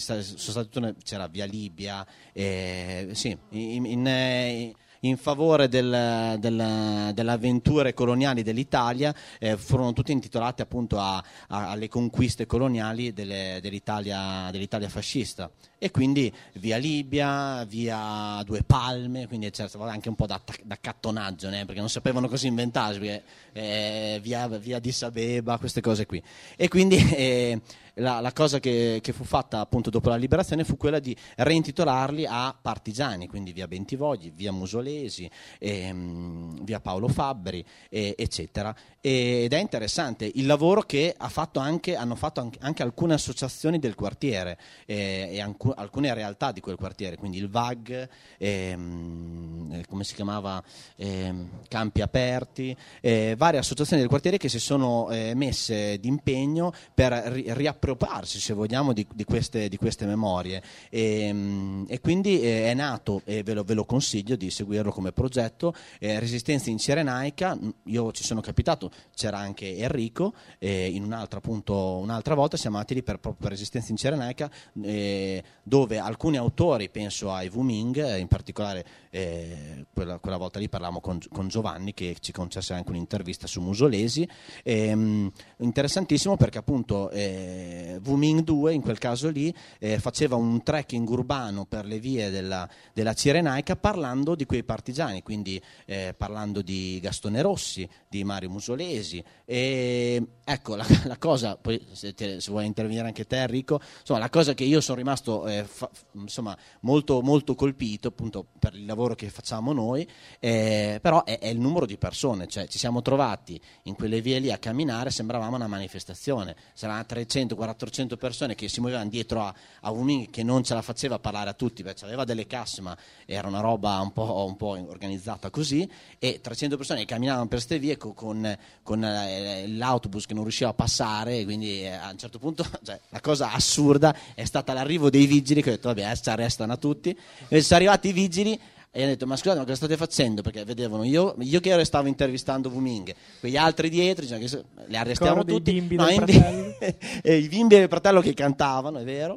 c'era 1.02 1.26
Via 1.28 1.46
Libia, 1.46 2.06
eh, 2.32 3.08
sì, 3.12 3.36
in, 3.50 3.86
in, 3.86 4.06
eh, 4.06 4.74
in 5.06 5.16
favore 5.16 5.68
del- 5.68 6.36
del- 6.38 7.10
delle 7.14 7.30
avventure 7.30 7.94
coloniali 7.94 8.42
dell'Italia, 8.42 9.14
eh, 9.38 9.56
furono 9.56 9.92
tutte 9.92 10.12
intitolate 10.12 10.62
appunto 10.62 10.98
a- 10.98 11.16
a- 11.48 11.70
alle 11.70 11.88
conquiste 11.88 12.46
coloniali 12.46 13.12
delle- 13.12 13.58
dell'Italia, 13.60 14.48
dell'Italia 14.50 14.88
fascista. 14.88 15.50
E 15.78 15.90
quindi 15.90 16.32
via 16.54 16.76
Libia, 16.78 17.64
via 17.64 18.42
Due 18.44 18.62
Palme, 18.62 19.26
quindi 19.28 19.50
c'era 19.50 19.68
stato 19.68 19.84
anche 19.84 20.08
un 20.08 20.14
po' 20.14 20.26
da, 20.26 20.40
da 20.62 20.78
cattonaggio, 20.80 21.50
né? 21.50 21.64
perché 21.66 21.80
non 21.80 21.90
sapevano 21.90 22.26
cosa 22.28 22.46
inventarsi, 22.46 22.98
perché, 22.98 23.22
eh, 23.52 24.20
via, 24.22 24.48
via 24.48 24.78
di 24.78 24.90
Sabeba, 24.92 25.58
queste 25.58 25.80
cose 25.82 26.06
qui. 26.06 26.22
E 26.56 26.68
quindi 26.68 26.96
eh, 27.14 27.60
la, 27.94 28.20
la 28.20 28.32
cosa 28.32 28.60
che, 28.60 29.00
che 29.02 29.12
fu 29.12 29.24
fatta 29.24 29.60
appunto 29.60 29.90
dopo 29.90 30.08
la 30.08 30.16
liberazione 30.16 30.64
fu 30.64 30.76
quella 30.76 30.98
di 30.98 31.16
reintitolarli 31.36 32.26
a 32.28 32.56
partigiani, 32.60 33.26
quindi 33.26 33.52
via 33.52 33.68
Bentivogli, 33.68 34.32
via 34.32 34.52
Musolesi, 34.52 35.30
ehm, 35.58 36.64
via 36.64 36.80
Paolo 36.80 37.08
Fabbri, 37.08 37.64
eh, 37.90 38.14
eccetera. 38.18 38.74
Ed 39.00 39.52
è 39.52 39.58
interessante 39.58 40.30
il 40.34 40.46
lavoro 40.46 40.82
che 40.82 41.14
ha 41.16 41.28
fatto 41.28 41.60
anche, 41.60 41.94
hanno 41.96 42.14
fatto 42.14 42.40
anche, 42.40 42.58
anche 42.62 42.82
alcune 42.82 43.14
associazioni 43.14 43.78
del 43.78 43.94
quartiere 43.94 44.58
eh, 44.86 45.28
e 45.32 45.40
ancu- 45.40 45.76
alcune 45.76 46.12
realtà 46.14 46.52
di 46.52 46.60
quel 46.60 46.76
quartiere, 46.76 47.16
quindi 47.16 47.38
il 47.38 47.48
VAG, 47.48 48.08
ehm, 48.38 49.70
eh, 49.72 49.84
come 49.86 50.04
si 50.04 50.14
chiamava, 50.14 50.62
Ehm, 50.96 51.48
Campi 51.68 52.00
Aperti, 52.00 52.76
eh, 53.00 53.34
varie 53.36 53.58
associazioni 53.58 54.00
del 54.00 54.10
quartiere 54.10 54.36
che 54.36 54.48
si 54.48 54.58
sono 54.58 55.10
eh, 55.10 55.34
messe 55.34 55.98
d'impegno 55.98 56.72
per 56.94 57.12
ri- 57.12 57.52
riappropriarsi, 57.84 58.40
se 58.40 58.54
vogliamo, 58.54 58.92
di, 58.92 59.06
di 59.14 59.24
queste, 59.24 59.68
di 59.68 59.76
queste 59.76 60.06
memorie. 60.06 60.62
E, 60.90 61.32
mm, 61.32 61.84
e 61.88 62.00
quindi 62.00 62.40
eh, 62.40 62.70
è 62.70 62.74
nato, 62.74 63.22
e 63.24 63.42
ve 63.42 63.54
lo, 63.54 63.62
ve 63.64 63.74
lo 63.74 63.84
consiglio 63.84 64.36
di 64.36 64.50
seguirlo 64.50 64.90
come 64.90 65.12
progetto, 65.12 65.74
eh, 65.98 66.18
Resistenza 66.18 66.70
in 66.70 66.78
Cirenaica, 66.78 67.54
Mm, 67.54 67.70
io 67.84 68.12
ci 68.12 68.24
sono 68.24 68.40
capitato, 68.40 68.90
c'era 69.14 69.38
anche 69.38 69.76
Enrico, 69.76 70.34
eh, 70.58 70.88
in 70.88 71.02
un'altra, 71.04 71.38
appunto, 71.38 71.96
un'altra 71.98 72.34
volta 72.34 72.56
siamo 72.56 72.76
andati 72.76 72.94
lì 72.94 73.02
per, 73.02 73.18
per 73.18 73.34
Resistenza 73.38 73.90
in 73.90 73.96
Cirenaica, 73.96 74.50
eh, 74.82 75.42
dove 75.62 75.98
alcuni 75.98 76.36
autori, 76.36 76.88
penso 76.90 77.32
a 77.32 77.42
Evu 77.42 77.62
Ming, 77.62 77.96
eh, 77.96 78.18
in 78.18 78.28
particolare 78.28 78.84
eh, 79.10 79.86
quella, 79.92 80.18
quella 80.18 80.36
volta 80.36 80.58
lì 80.58 80.68
parlavamo 80.68 81.00
con, 81.00 81.18
con 81.30 81.48
Giovanni 81.48 81.94
che 81.94 82.16
ci 82.20 82.32
concesse 82.32 82.74
anche 82.74 82.90
un'intervista 82.90 83.46
su 83.46 83.60
Musolesi, 83.60 84.28
Ehm, 84.62 85.30
interessantissimo 85.58 86.36
perché 86.36 86.58
appunto 86.58 87.10
eh, 87.10 87.73
eh, 87.74 88.00
Wuming 88.04 88.42
2, 88.42 88.72
in 88.72 88.80
quel 88.80 88.98
caso 88.98 89.28
lì, 89.28 89.54
eh, 89.78 89.98
faceva 89.98 90.36
un 90.36 90.62
trekking 90.62 91.08
urbano 91.08 91.64
per 91.66 91.84
le 91.84 91.98
vie 91.98 92.30
della, 92.30 92.68
della 92.92 93.14
Cirenaica 93.14 93.76
parlando 93.76 94.34
di 94.34 94.46
quei 94.46 94.62
partigiani, 94.62 95.22
quindi 95.22 95.60
eh, 95.86 96.14
parlando 96.16 96.62
di 96.62 96.98
Gastone 97.02 97.42
Rossi, 97.42 97.88
di 98.08 98.22
Mario 98.24 98.50
Musolesi. 98.50 99.22
E, 99.44 100.22
ecco, 100.44 100.76
la, 100.76 100.86
la 101.04 101.18
cosa, 101.18 101.56
poi 101.56 101.84
se, 101.92 102.14
te, 102.14 102.40
se, 102.40 102.50
vuoi 102.50 102.66
intervenire 102.66 103.06
anche 103.06 103.26
te 103.26 103.36
Enrico, 103.38 103.80
insomma, 104.00 104.20
la 104.20 104.30
cosa 104.30 104.54
che 104.54 104.64
io 104.64 104.80
sono 104.80 104.98
rimasto 104.98 105.46
eh, 105.46 105.64
fa, 105.64 105.90
insomma, 106.12 106.56
molto, 106.80 107.20
molto 107.22 107.54
colpito 107.54 108.08
appunto 108.08 108.46
per 108.58 108.74
il 108.74 108.86
lavoro 108.86 109.14
che 109.14 109.28
facciamo 109.30 109.72
noi, 109.72 110.08
eh, 110.38 110.98
però 111.02 111.24
è, 111.24 111.38
è, 111.38 111.48
il 111.48 111.58
numero 111.58 111.86
di 111.86 111.96
persone, 111.96 112.46
cioè 112.46 112.66
ci 112.68 112.78
siamo 112.78 113.02
trovati 113.02 113.60
in 113.82 113.94
quelle 113.94 114.20
vie 114.20 114.38
lì 114.38 114.52
a 114.52 114.58
camminare, 114.58 115.10
sembravamo 115.10 115.56
una 115.56 115.66
manifestazione, 115.66 116.54
sarà 116.74 117.02
300 117.02 117.54
400 117.64 118.16
persone 118.16 118.54
che 118.54 118.68
si 118.68 118.80
muovevano 118.80 119.08
dietro 119.08 119.42
a, 119.42 119.54
a 119.80 119.92
MING 119.92 120.30
che 120.30 120.42
non 120.42 120.62
ce 120.62 120.74
la 120.74 120.82
faceva 120.82 121.18
parlare 121.18 121.50
a 121.50 121.54
tutti, 121.54 121.82
perché 121.82 122.04
aveva 122.04 122.24
delle 122.24 122.46
casse 122.46 122.80
ma 122.80 122.96
era 123.24 123.48
una 123.48 123.60
roba 123.60 123.98
un 124.00 124.12
po', 124.12 124.44
un 124.46 124.56
po 124.56 124.68
organizzata 124.88 125.50
così 125.50 125.88
e 126.18 126.40
300 126.40 126.76
persone 126.76 127.00
che 127.00 127.06
camminavano 127.06 127.46
per 127.46 127.58
queste 127.58 127.78
vie 127.78 127.96
con, 127.96 128.56
con, 128.82 129.04
eh, 129.04 129.66
l'autobus 129.68 130.26
che 130.26 130.34
non 130.34 130.42
riusciva 130.42 130.70
a 130.70 130.74
passare, 130.74 131.44
quindi 131.44 131.82
eh, 131.82 131.90
a 131.90 132.10
un 132.10 132.18
certo 132.18 132.38
punto 132.38 132.64
cioè, 132.84 133.00
la 133.08 133.20
cosa 133.20 133.52
assurda 133.52 134.14
è 134.34 134.44
stata 134.44 134.72
l'arrivo 134.72 135.10
dei 135.10 135.26
vigili 135.26 135.62
che 135.62 135.70
ho 135.70 135.72
detto 135.72 135.88
vabbè, 135.88 136.10
eh, 136.10 136.16
ci 136.16 136.28
arrestano 136.28 136.72
a 136.72 136.76
tutti, 136.76 137.16
e 137.48 137.62
sono 137.62 137.76
arrivati 137.80 138.08
i 138.08 138.12
vigili 138.12 138.58
e 138.96 139.02
hanno 139.02 139.10
detto 139.10 139.26
ma 139.26 139.34
scusate 139.34 139.58
ma 139.58 139.64
cosa 139.64 139.74
state 139.76 139.96
facendo? 139.96 140.40
Perché 140.40 140.64
vedevano 140.64 141.02
io, 141.02 141.34
io 141.40 141.58
che 141.58 141.84
stavo 141.84 142.06
intervistando 142.06 142.68
Wuming. 142.68 143.12
Quegli 143.40 143.56
altri 143.56 143.90
dietro 143.90 144.24
se- 144.46 144.62
li 144.86 144.96
arrestiamo 144.96 145.40
Ancora 145.40 145.52
tutti. 145.56 145.72
bimbi 145.72 145.96
No, 145.96 146.06
e 147.22 147.36
i 147.36 147.48
bimbi 147.48 147.74
del 147.74 147.88
fratello 147.88 148.20
che 148.20 148.34
cantavano 148.34 148.98
è 148.98 149.04
vero 149.04 149.34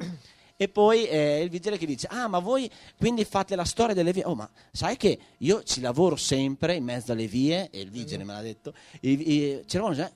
e 0.60 0.68
poi 0.70 1.06
eh, 1.06 1.42
il 1.44 1.50
vigile 1.52 1.78
che 1.78 1.86
dice 1.86 2.08
ah 2.10 2.28
ma 2.28 2.40
voi 2.40 2.70
quindi 2.98 3.24
fate 3.26 3.56
la 3.56 3.64
storia 3.64 3.94
delle 3.94 4.12
vie? 4.12 4.24
Oh 4.26 4.34
ma 4.34 4.50
sai 4.72 4.98
che 4.98 5.18
io 5.38 5.62
ci 5.64 5.82
lavoro 5.82 6.16
sempre 6.16 6.76
in 6.76 6.84
mezzo 6.84 7.12
alle 7.12 7.28
vie 7.28 7.70
e 7.70 7.80
il 7.82 7.92
vigile 7.92 8.24
me 8.24 8.34
l'ha 8.34 8.42
detto 8.42 8.74
e, 9.00 9.64
e, 9.66 9.66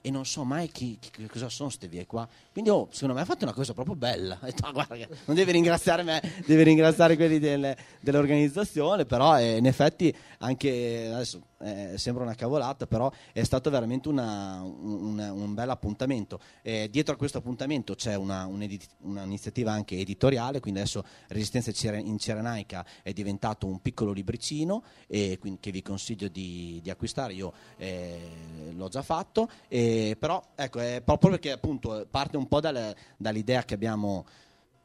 e 0.01 0.09
non 0.11 0.25
so 0.25 0.43
mai 0.43 0.69
chi, 0.69 0.97
chi- 0.99 1.27
cosa 1.27 1.47
sono 1.47 1.69
queste 1.69 1.87
vie 1.87 2.07
qua. 2.07 2.27
Quindi 2.51 2.71
oh, 2.71 2.87
secondo 2.91 3.13
me 3.13 3.21
ha 3.21 3.25
fatto 3.25 3.43
una 3.45 3.53
cosa 3.53 3.73
proprio 3.73 3.95
bella. 3.95 4.37
Ho 4.41 4.45
detto, 4.45 4.65
"Ah, 4.65 4.71
guarda 4.71 4.95
non 5.25 5.35
devi 5.35 5.51
ringraziare 5.51 6.01
me 6.03 6.19
devi 6.45 6.63
ringraziare 6.63 7.15
quelli 7.15 7.37
del- 7.37 7.75
dell'organizzazione 7.99 9.05
però 9.05 9.39
eh, 9.39 9.57
in 9.57 9.67
effetti 9.67 10.13
anche 10.41 11.09
adesso 11.13 11.41
eh, 11.59 11.93
sembra 11.97 12.23
una 12.23 12.35
cavolata 12.35 12.87
però 12.87 13.11
è 13.31 13.43
stato 13.43 13.69
veramente 13.69 14.09
una- 14.09 14.61
un, 14.61 15.17
un 15.19 15.53
bel 15.53 15.69
appuntamento. 15.69 16.39
Eh, 16.61 16.89
dietro 16.91 17.13
a 17.13 17.17
questo 17.17 17.37
appuntamento 17.37 17.95
c'è 17.95 18.15
una, 18.15 18.45
un'iniziativa 18.45 19.71
anche 19.71 19.97
editoriale 19.97 20.59
quindi 20.59 20.79
adesso 20.79 21.03
Resistenza 21.27 21.71
in 21.95 22.17
Cirenaica 22.17 22.85
è 23.01 23.13
diventato 23.13 23.67
un 23.67 23.81
piccolo 23.81 24.11
libricino 24.11 24.83
e 25.07 25.37
quindi 25.39 25.59
che 25.59 25.71
vi 25.71 25.81
consiglio 25.81 26.27
di, 26.27 26.79
di 26.81 26.89
acquistare. 26.89 27.33
Io 27.33 27.53
eh, 27.77 28.71
l'ho 28.73 28.87
già 28.89 29.01
fatto 29.01 29.49
e 29.67 30.15
però 30.19 30.41
ecco 30.55 30.79
è 30.79 31.01
proprio 31.03 31.31
perché 31.31 31.51
appunto 31.51 32.05
parte 32.09 32.37
un 32.37 32.47
po' 32.47 32.59
dalle- 32.59 32.95
dall'idea 33.17 33.63
che 33.63 33.73
abbiamo 33.73 34.25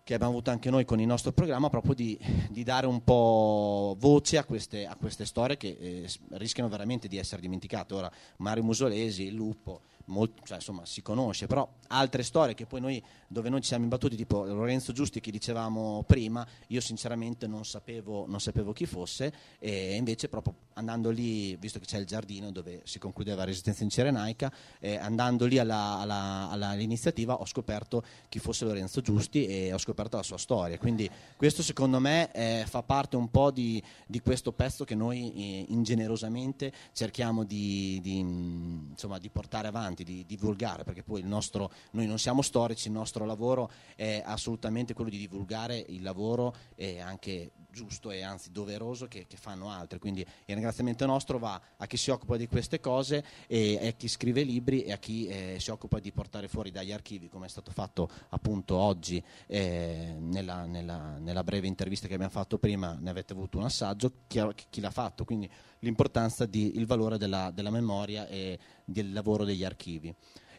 che 0.07 0.15
abbiamo 0.15 0.35
avuto 0.35 0.53
anche 0.53 0.71
noi 0.71 0.85
con 0.85 1.01
il 1.01 1.07
nostro 1.09 1.33
programma, 1.33 1.69
proprio 1.69 1.93
di, 1.93 2.17
di 2.49 2.63
dare 2.63 2.87
un 2.87 3.03
po' 3.03 3.97
voce 3.99 4.39
a 4.39 4.45
queste, 4.45 4.87
a 4.87 4.95
queste 4.95 5.25
storie 5.25 5.57
che 5.57 5.77
eh, 5.81 6.09
rischiano 6.35 6.69
veramente 6.69 7.09
di 7.09 7.19
essere 7.19 7.41
dimenticate. 7.41 7.93
Ora, 7.93 8.13
Mario 8.37 8.63
Musolesi, 8.63 9.25
il 9.25 9.35
lupo, 9.35 9.81
molto- 10.07 10.43
cioè, 10.45 10.57
insomma, 10.57 10.85
si 10.85 11.03
conosce, 11.03 11.47
però 11.47 11.69
altre 11.89 12.23
storie 12.23 12.55
che 12.55 12.67
poi 12.67 12.81
noi, 12.81 13.03
dove 13.29 13.49
noi 13.49 13.61
ci 13.61 13.69
siamo 13.69 13.85
imbattuti, 13.85 14.17
tipo 14.17 14.45
Lorenzo 14.45 14.93
Giusti 14.93 15.21
che 15.21 15.31
dicevamo 15.31 16.03
prima, 16.07 16.47
io 16.69 16.81
sinceramente 16.81 17.47
non 17.47 17.65
sapevo, 17.65 18.27
non 18.27 18.41
sapevo 18.41 18.73
chi 18.73 18.87
fosse, 18.87 19.33
e 19.59 19.95
invece 19.95 20.29
proprio 20.29 20.55
andando 20.75 21.11
lì, 21.11 21.57
visto 21.57 21.79
che 21.79 21.87
c'è 21.87 21.99
il 21.99 22.07
giardino 22.07 22.51
dove 22.53 22.83
si 22.85 22.99
concludeva 22.99 23.45
Resistenza 23.45 23.83
in 23.83 23.89
Cirenaica, 23.91 24.53
eh, 24.79 24.97
andando 24.97 25.47
lì 25.47 25.59
alla- 25.59 25.99
alla- 25.99 26.49
alla- 26.51 26.69
all'iniziativa 26.71 27.35
ho 27.41 27.47
scoperto 27.47 28.05
chi 28.29 28.39
fosse 28.39 28.65
Lorenzo 28.65 29.01
Giusti 29.01 29.47
e 29.47 29.73
ho 29.73 29.79
scoperto 29.79 30.17
la 30.17 30.23
sua 30.23 30.37
storia. 30.39 30.77
Quindi 30.79 31.09
questo 31.37 31.63
secondo 31.63 31.99
me 31.99 32.31
eh, 32.33 32.65
fa 32.67 32.83
parte 32.83 33.17
un 33.17 33.31
po' 33.31 33.51
di, 33.51 33.83
di 34.07 34.21
questo 34.21 34.53
pezzo 34.53 34.85
che 34.85 34.95
noi 34.95 35.33
eh, 35.35 35.65
ingenerosamente 35.69 36.73
cerchiamo 36.93 37.45
di, 37.45 37.99
di, 38.03 38.19
insomma, 38.19 39.19
di 39.19 39.31
portare 39.31 39.69
avanti, 39.69 39.96
di 40.05 40.25
divulgare, 40.27 40.85
perché 40.85 41.03
poi 41.03 41.21
il 41.21 41.27
nostro, 41.27 41.71
noi 41.93 42.07
non 42.07 42.19
siamo 42.19 42.43
storici, 42.43 42.89
il 42.89 42.95
nostro 42.95 43.25
lavoro 43.25 43.71
è 43.95 44.23
assolutamente 44.25 44.95
quello 44.95 45.11
di 45.11 45.19
divulgare 45.19 45.85
il 45.89 46.03
lavoro 46.03 46.55
e 46.75 47.01
anche 47.01 47.51
giusto 47.77 48.11
e 48.11 48.23
anzi 48.23 48.51
doveroso 48.51 49.07
che, 49.07 49.27
che 49.27 49.37
fanno 49.37 49.69
altri. 49.69 49.99
Quindi 49.99 50.21
il 50.21 50.55
ringraziamento 50.55 51.05
nostro 51.05 51.39
va 51.39 51.61
a 51.77 51.87
chi 51.87 51.99
si 51.99 52.11
occupa 52.11 52.39
di 52.39 52.47
queste 52.49 52.81
cose 52.81 53.23
e 53.47 53.87
a 53.87 53.91
chi 53.91 54.09
scrive 54.09 54.43
libri 54.43 54.83
e 54.83 54.93
a 54.93 54.97
chi 54.97 55.27
eh, 55.27 55.57
si 55.61 55.71
occupa 55.71 56.01
di 56.01 56.11
portare 56.11 56.49
fuori 56.49 56.71
dagli 56.71 56.91
archivi, 56.91 57.29
come 57.29 57.45
è 57.47 57.49
stato 57.51 57.71
fatto 57.71 58.09
appunto 58.31 58.77
oggi 58.77 59.23
eh, 59.47 60.15
nella, 60.19 60.65
nella- 60.65 61.19
nella 61.19 61.45
breve 61.45 61.67
intervista 61.67 62.09
che 62.09 62.15
abbiamo 62.15 62.33
fatto 62.33 62.57
prima, 62.57 62.97
ne 62.99 63.11
avete 63.11 63.35
avuto 63.35 63.59
un 63.59 63.65
assaggio, 63.65 64.13
chi, 64.27 64.41
chi 64.71 64.81
l'ha 64.81 64.91
fatto, 64.91 65.27
quindi 65.27 65.51
l'importanza 65.81 66.47
di, 66.47 66.77
il 66.77 66.87
valore 66.87 67.19
della, 67.19 67.51
della 67.51 67.71
memoria 67.71 68.27
e 68.27 68.59
del 68.85 69.13
lavoro 69.13 69.45
degli 69.45 69.65
archivi. 69.65 70.15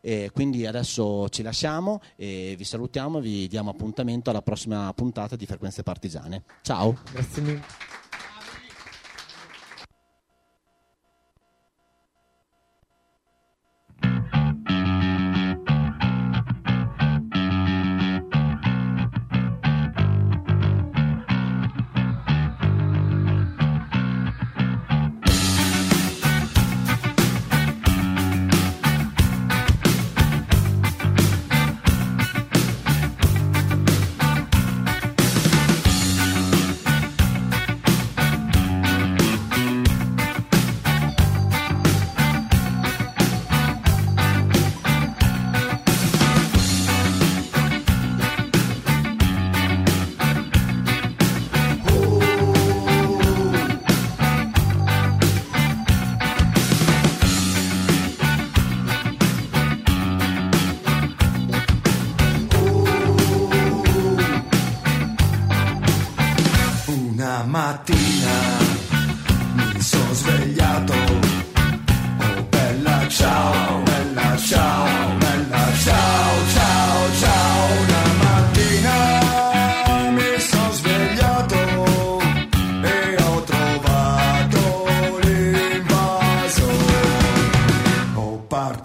E 0.08 0.32
quindi 0.32 0.66
adesso 0.66 1.28
ci 1.28 1.42
lasciamo 1.42 2.00
e 2.16 2.56
vi 2.58 2.64
salutiamo, 2.64 3.20
vi 3.20 3.46
diamo 3.50 3.72
appuntamento 3.72 4.30
alla 4.30 4.42
prossima 4.42 4.94
puntata 4.94 5.36
di 5.36 5.46
Frequenze 5.46 5.84
Partigiane. 5.84 6.44
Ciao. 6.62 6.98
Grazie 7.12 7.42
mille. 7.42 7.62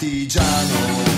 Partigiano, 0.02 1.11